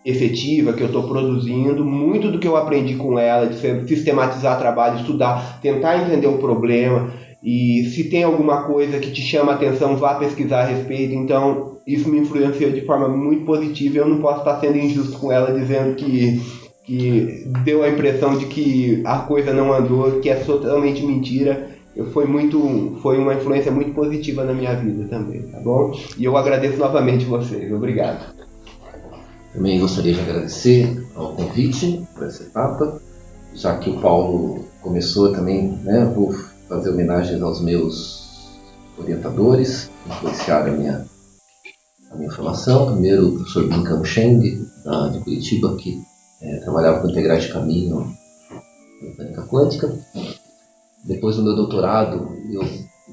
efetiva 0.04 0.74
que 0.74 0.82
eu 0.82 0.88
estou 0.88 1.04
produzindo, 1.04 1.86
muito 1.86 2.32
do 2.32 2.40
que 2.40 2.48
eu 2.48 2.58
aprendi 2.58 2.96
com 2.96 3.20
ela, 3.20 3.48
de 3.48 3.88
sistematizar 3.88 4.58
trabalho, 4.58 5.00
estudar, 5.00 5.60
tentar 5.62 6.02
entender 6.02 6.28
o 6.28 6.38
problema, 6.38 7.12
e 7.44 7.86
se 7.86 8.04
tem 8.04 8.24
alguma 8.24 8.64
coisa 8.64 9.00
que 9.00 9.12
te 9.12 9.22
chama 9.22 9.54
a 9.54 9.56
atenção, 9.56 9.96
vá 9.96 10.16
pesquisar 10.16 10.62
a 10.62 10.66
respeito. 10.66 11.16
Então, 11.16 11.78
isso 11.88 12.08
me 12.08 12.20
influenciou 12.20 12.72
de 12.72 12.82
forma 12.82 13.08
muito 13.08 13.46
positiva. 13.46 13.98
Eu 13.98 14.08
não 14.08 14.22
posso 14.22 14.40
estar 14.40 14.60
sendo 14.60 14.78
injusto 14.78 15.18
com 15.18 15.32
ela 15.32 15.52
dizendo 15.52 15.96
que, 15.96 16.40
que 16.86 17.44
deu 17.64 17.84
a 17.84 17.90
impressão 17.90 18.38
de 18.38 18.46
que 18.46 19.02
a 19.06 19.20
coisa 19.20 19.52
não 19.54 19.74
andou, 19.74 20.20
que 20.20 20.30
é 20.30 20.36
totalmente 20.36 21.04
mentira. 21.04 21.70
Foi, 22.14 22.26
muito, 22.26 22.98
foi 23.02 23.18
uma 23.18 23.34
influência 23.34 23.72
muito 23.72 23.92
positiva 23.94 24.46
na 24.46 24.54
minha 24.54 24.76
vida 24.76 25.08
também, 25.10 25.42
tá 25.42 25.60
bom? 25.60 25.92
E 26.18 26.24
eu 26.24 26.38
agradeço 26.38 26.78
novamente 26.78 27.26
vocês. 27.26 27.72
Obrigado. 27.74 28.41
Também 29.54 29.80
gostaria 29.80 30.14
de 30.14 30.20
agradecer 30.22 31.06
ao 31.16 31.36
convite 31.36 32.08
para 32.14 32.28
essa 32.28 32.44
etapa, 32.44 33.02
já 33.54 33.78
que 33.78 33.90
o 33.90 34.00
Paulo 34.00 34.66
começou 34.82 35.34
também, 35.34 35.78
né, 35.84 36.06
vou 36.06 36.34
fazer 36.70 36.90
homenagens 36.90 37.42
aos 37.42 37.62
meus 37.62 38.22
orientadores, 38.98 39.90
que 40.04 40.10
influenciaram 40.10 40.74
a 40.74 40.78
minha, 40.78 41.06
a 42.12 42.16
minha 42.16 42.32
formação. 42.32 42.94
Primeiro 42.94 43.28
o 43.28 43.36
professor 43.36 43.68
Bincam 43.68 44.04
Cheng, 44.06 44.40
de 44.40 45.20
Curitiba, 45.20 45.76
que 45.76 46.02
é, 46.42 46.58
trabalhava 46.58 47.02
com 47.02 47.10
integrais 47.10 47.44
de 47.44 47.54
caminho 47.54 48.16
mecânica 49.02 49.42
quântica. 49.44 49.94
Depois 51.04 51.36
do 51.36 51.44
meu 51.44 51.56
doutorado, 51.56 52.30
eu 52.52 52.62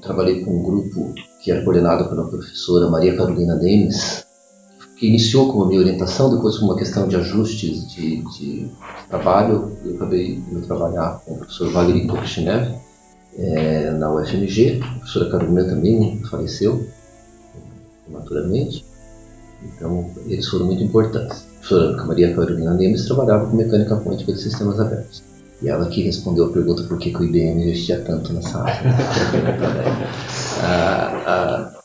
trabalhei 0.01 0.43
com 0.43 0.51
um 0.51 0.63
grupo 0.63 1.13
que 1.41 1.51
era 1.51 1.63
coordenado 1.63 2.07
pela 2.07 2.29
professora 2.29 2.89
Maria 2.89 3.15
Carolina 3.15 3.55
Demes, 3.55 4.25
que 4.99 5.07
iniciou 5.07 5.51
com 5.51 5.63
a 5.63 5.67
minha 5.67 5.79
orientação, 5.79 6.29
depois 6.29 6.57
com 6.57 6.65
uma 6.65 6.75
questão 6.75 7.07
de 7.07 7.15
ajustes 7.15 7.89
de, 7.89 8.21
de 8.33 8.69
trabalho, 9.07 9.71
eu 9.85 9.95
acabei 9.95 10.33
indo 10.33 10.61
trabalhar 10.67 11.21
com 11.25 11.35
o 11.35 11.37
professor 11.37 11.71
Valery 11.71 12.05
Kokhchinev 12.05 12.75
é, 13.37 13.91
na 13.91 14.13
UFMG, 14.13 14.81
a 14.83 14.99
professora 14.99 15.31
Carolina 15.31 15.63
também 15.63 16.21
faleceu 16.29 16.85
prematuramente, 18.03 18.85
então 19.63 20.09
eles 20.27 20.45
foram 20.49 20.65
muito 20.65 20.83
importantes. 20.83 21.45
A 21.45 21.59
professora 21.59 22.05
Maria 22.05 22.35
Carolina 22.35 22.73
Nemes 22.73 23.05
trabalhava 23.05 23.45
com 23.47 23.55
mecânica 23.55 23.95
quântica 23.95 24.33
de 24.33 24.41
sistemas 24.41 24.81
abertos. 24.81 25.23
E 25.61 25.69
ela 25.69 25.87
que 25.87 26.03
respondeu 26.03 26.45
a 26.45 26.49
pergunta 26.49 26.83
por 26.83 26.97
que, 26.97 27.11
que 27.11 27.21
o 27.21 27.23
IBM 27.23 27.63
investia 27.63 28.01
tanto 28.01 28.33
nessa 28.33 28.59
área. 28.59 28.91
ah, 30.63 31.23
ah, 31.25 31.78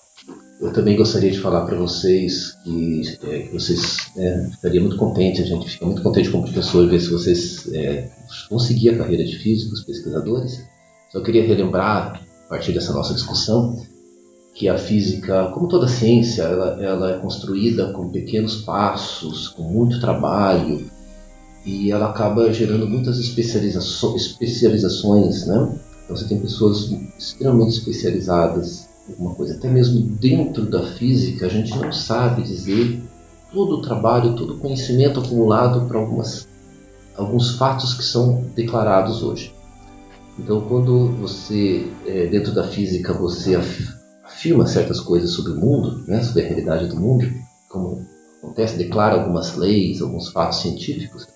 eu 0.61 0.73
também 0.73 0.97
gostaria 0.97 1.31
de 1.31 1.41
falar 1.41 1.67
para 1.67 1.77
vocês 1.77 2.53
que, 2.63 3.03
é, 3.25 3.39
que 3.41 3.53
vocês 3.53 4.11
é, 4.17 4.81
muito 4.81 4.97
contente, 4.97 5.43
a 5.43 5.45
gente 5.45 5.69
fica 5.69 5.85
muito 5.85 6.03
contente 6.03 6.31
como 6.31 6.45
professor 6.45 6.89
ver 6.89 7.01
se 7.01 7.11
vocês 7.11 7.69
é, 7.73 8.09
vão 8.49 8.59
seguir 8.59 8.91
a 8.91 8.99
carreira 8.99 9.25
de 9.25 9.37
físicos, 9.39 9.83
pesquisadores. 9.83 10.65
Só 11.11 11.21
queria 11.21 11.45
relembrar, 11.45 12.23
a 12.47 12.49
partir 12.49 12.73
dessa 12.73 12.93
nossa 12.93 13.15
discussão, 13.15 13.77
que 14.55 14.69
a 14.69 14.79
física, 14.79 15.51
como 15.53 15.67
toda 15.67 15.89
ciência, 15.89 16.43
ela, 16.43 16.83
ela 16.83 17.17
é 17.17 17.19
construída 17.19 17.93
com 17.93 18.11
pequenos 18.11 18.63
passos, 18.63 19.49
com 19.49 19.65
muito 19.65 20.01
trabalho, 20.01 20.89
e 21.67 21.91
ela 21.91 22.11
acaba 22.11 22.53
gerando 22.53 22.87
muitas 22.87 23.19
especializações, 23.19 24.27
especializações 24.27 25.47
né? 25.47 25.79
Então 26.05 26.17
você 26.17 26.29
tem 26.29 26.39
pessoas 26.39 26.91
extremamente 27.19 27.79
especializadas 27.79 28.94
alguma 29.09 29.35
coisa. 29.35 29.55
Até 29.55 29.69
mesmo 29.69 30.01
dentro 30.01 30.69
da 30.69 30.87
física, 30.93 31.47
a 31.47 31.49
gente 31.49 31.77
não 31.77 31.93
sabe 31.93 32.43
dizer 32.43 33.03
todo 33.53 33.77
o 33.77 33.83
trabalho, 33.83 34.35
todo 34.35 34.55
o 34.55 34.59
conhecimento 34.59 35.21
acumulado 35.21 35.87
para 35.87 35.99
algumas 35.99 36.49
alguns 37.17 37.57
fatos 37.57 37.95
que 37.95 38.03
são 38.03 38.45
declarados 38.57 39.23
hoje. 39.23 39.55
Então, 40.37 40.63
quando 40.63 41.09
você, 41.21 41.89
é, 42.05 42.27
dentro 42.27 42.53
da 42.53 42.65
física, 42.65 43.13
você 43.13 43.57
afirma 44.25 44.67
certas 44.67 44.99
coisas 44.99 45.31
sobre 45.31 45.53
o 45.53 45.57
mundo, 45.57 46.03
né, 46.09 46.21
sobre 46.25 46.43
a 46.43 46.49
realidade 46.49 46.89
do 46.89 46.97
mundo, 46.97 47.25
como 47.69 48.05
acontece, 48.43 48.77
declara 48.77 49.15
algumas 49.15 49.57
leis, 49.57 50.03
alguns 50.03 50.29
fatos 50.31 50.61
científicos, 50.61 51.29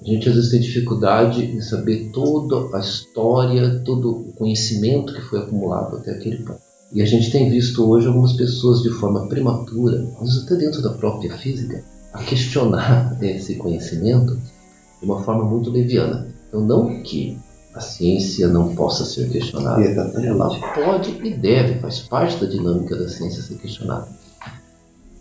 a 0.00 0.04
gente 0.04 0.28
às 0.28 0.36
vezes 0.36 0.50
tem 0.50 0.60
dificuldade 0.60 1.44
em 1.44 1.60
saber 1.60 2.10
toda 2.12 2.76
a 2.76 2.80
história, 2.80 3.82
todo 3.84 4.28
o 4.28 4.32
conhecimento 4.32 5.12
que 5.12 5.20
foi 5.22 5.40
acumulado 5.40 5.96
até 5.96 6.12
aquele 6.12 6.38
ponto. 6.44 6.67
E 6.92 7.02
a 7.02 7.04
gente 7.04 7.30
tem 7.30 7.50
visto 7.50 7.88
hoje 7.88 8.06
algumas 8.06 8.32
pessoas 8.32 8.82
de 8.82 8.90
forma 8.90 9.26
prematura, 9.28 10.06
vezes 10.20 10.44
até 10.44 10.56
dentro 10.56 10.80
da 10.80 10.90
própria 10.90 11.36
física, 11.36 11.84
a 12.12 12.22
questionar 12.22 13.16
esse 13.20 13.56
conhecimento 13.56 14.34
de 14.34 15.04
uma 15.04 15.22
forma 15.22 15.44
muito 15.44 15.70
leviana. 15.70 16.26
Então, 16.48 16.64
não 16.64 17.02
que 17.02 17.38
a 17.74 17.80
ciência 17.80 18.48
não 18.48 18.74
possa 18.74 19.04
ser 19.04 19.28
questionada, 19.28 19.82
Exatamente. 19.82 20.26
ela 20.26 20.74
pode 20.74 21.10
e 21.22 21.34
deve, 21.34 21.78
faz 21.80 22.00
parte 22.00 22.36
da 22.38 22.46
dinâmica 22.46 22.96
da 22.96 23.08
ciência 23.08 23.42
ser 23.42 23.56
questionada. 23.58 24.08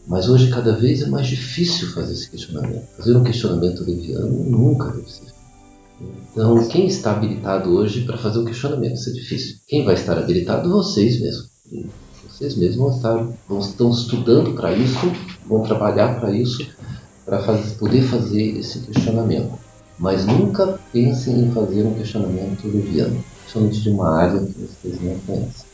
Mas 0.07 0.29
hoje 0.29 0.49
cada 0.49 0.71
vez 0.71 1.01
é 1.01 1.07
mais 1.07 1.27
difícil 1.27 1.89
fazer 1.89 2.13
esse 2.13 2.31
questionamento. 2.31 2.87
Fazer 2.95 3.15
um 3.15 3.23
questionamento 3.23 3.83
leviano 3.83 4.43
nunca 4.45 4.89
deve 4.89 5.11
ser. 5.11 5.35
Então, 6.31 6.65
quem 6.67 6.85
está 6.85 7.11
habilitado 7.11 7.71
hoje 7.71 8.05
para 8.05 8.17
fazer 8.17 8.39
o 8.39 8.43
um 8.43 8.45
questionamento? 8.45 8.93
Isso 8.93 9.09
é 9.09 9.13
difícil. 9.13 9.57
Quem 9.67 9.83
vai 9.83 9.95
estar 9.95 10.17
habilitado? 10.17 10.69
Vocês 10.69 11.19
mesmos. 11.19 11.56
Vocês 12.27 12.55
mesmos 12.55 13.01
vão, 13.01 13.59
estão 13.59 13.89
estudando 13.89 14.53
para 14.53 14.73
isso, 14.73 15.11
vão 15.45 15.63
trabalhar 15.63 16.19
para 16.19 16.31
isso, 16.31 16.67
para 17.25 17.39
poder 17.79 18.03
fazer 18.03 18.57
esse 18.57 18.79
questionamento. 18.79 19.57
Mas 19.97 20.25
nunca 20.25 20.79
pensem 20.93 21.39
em 21.39 21.51
fazer 21.51 21.83
um 21.83 21.93
questionamento 21.95 22.67
leviano, 22.67 23.23
principalmente 23.41 23.81
de 23.81 23.89
uma 23.89 24.15
área 24.15 24.39
que 24.39 24.53
vocês 24.59 25.01
não 25.01 25.17
conhecem. 25.25 25.67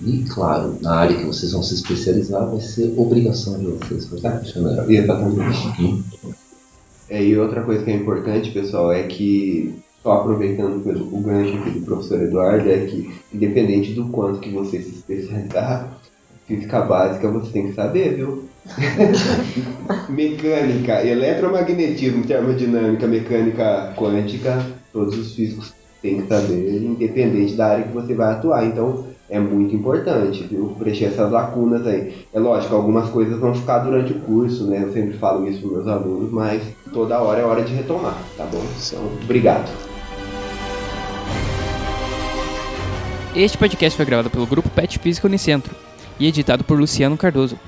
E, 0.00 0.24
claro, 0.24 0.76
na 0.80 0.94
área 0.94 1.16
que 1.16 1.24
vocês 1.24 1.52
vão 1.52 1.62
se 1.62 1.74
especializar, 1.74 2.46
vai 2.46 2.60
ser 2.60 2.92
obrigação 2.96 3.58
de 3.58 3.66
vocês 3.66 4.06
fazer 4.06 4.40
questionamento. 4.40 4.90
Exatamente. 4.90 6.04
É, 7.08 7.22
e 7.22 7.36
outra 7.38 7.62
coisa 7.62 7.84
que 7.84 7.90
é 7.90 7.94
importante, 7.94 8.50
pessoal, 8.50 8.92
é 8.92 9.04
que, 9.04 9.74
só 10.06 10.20
aproveitando 10.20 10.76
o 11.12 11.20
gancho 11.20 11.56
aqui 11.56 11.70
do 11.70 11.84
professor 11.84 12.22
Eduardo, 12.22 12.70
é 12.70 12.78
que, 12.86 13.12
independente 13.34 13.92
do 13.92 14.04
quanto 14.06 14.38
que 14.38 14.50
você 14.50 14.80
se 14.80 14.90
especializar, 14.90 15.98
física 16.46 16.80
básica 16.82 17.28
você 17.28 17.50
tem 17.50 17.66
que 17.66 17.74
saber, 17.74 18.14
viu? 18.14 18.44
mecânica, 20.08 21.04
eletromagnetismo, 21.04 22.24
termodinâmica, 22.24 23.04
mecânica 23.08 23.94
quântica, 23.96 24.64
todos 24.92 25.18
os 25.18 25.34
físicos 25.34 25.74
têm 26.00 26.22
que 26.22 26.28
saber, 26.28 26.84
independente 26.84 27.54
da 27.54 27.66
área 27.66 27.84
que 27.84 27.92
você 27.92 28.14
vai 28.14 28.32
atuar. 28.32 28.64
Então, 28.64 29.06
é 29.28 29.40
muito 29.40 29.74
importante, 29.74 30.44
viu? 30.44 30.76
Preencher 30.78 31.06
essas 31.06 31.32
lacunas 31.32 31.84
aí. 31.84 32.14
É 32.32 32.38
lógico, 32.38 32.76
algumas 32.76 33.08
coisas 33.10 33.40
vão 33.40 33.52
ficar 33.52 33.80
durante 33.80 34.12
o 34.12 34.20
curso, 34.20 34.68
né? 34.68 34.84
Eu 34.84 34.92
sempre 34.92 35.18
falo 35.18 35.48
isso 35.48 35.62
para 35.62 35.70
meus 35.70 35.88
alunos, 35.88 36.30
mas 36.30 36.62
toda 36.92 37.20
hora 37.20 37.40
é 37.40 37.44
hora 37.44 37.64
de 37.64 37.74
retomar, 37.74 38.16
tá 38.36 38.44
bom? 38.44 38.62
Então, 38.86 39.04
obrigado. 39.24 39.85
Este 43.36 43.58
podcast 43.58 43.94
foi 43.94 44.06
gravado 44.06 44.30
pelo 44.30 44.46
grupo 44.46 44.70
Pet 44.70 44.98
Física 44.98 45.26
Unicentro 45.26 45.74
e 46.18 46.26
editado 46.26 46.64
por 46.64 46.78
Luciano 46.78 47.18
Cardoso. 47.18 47.58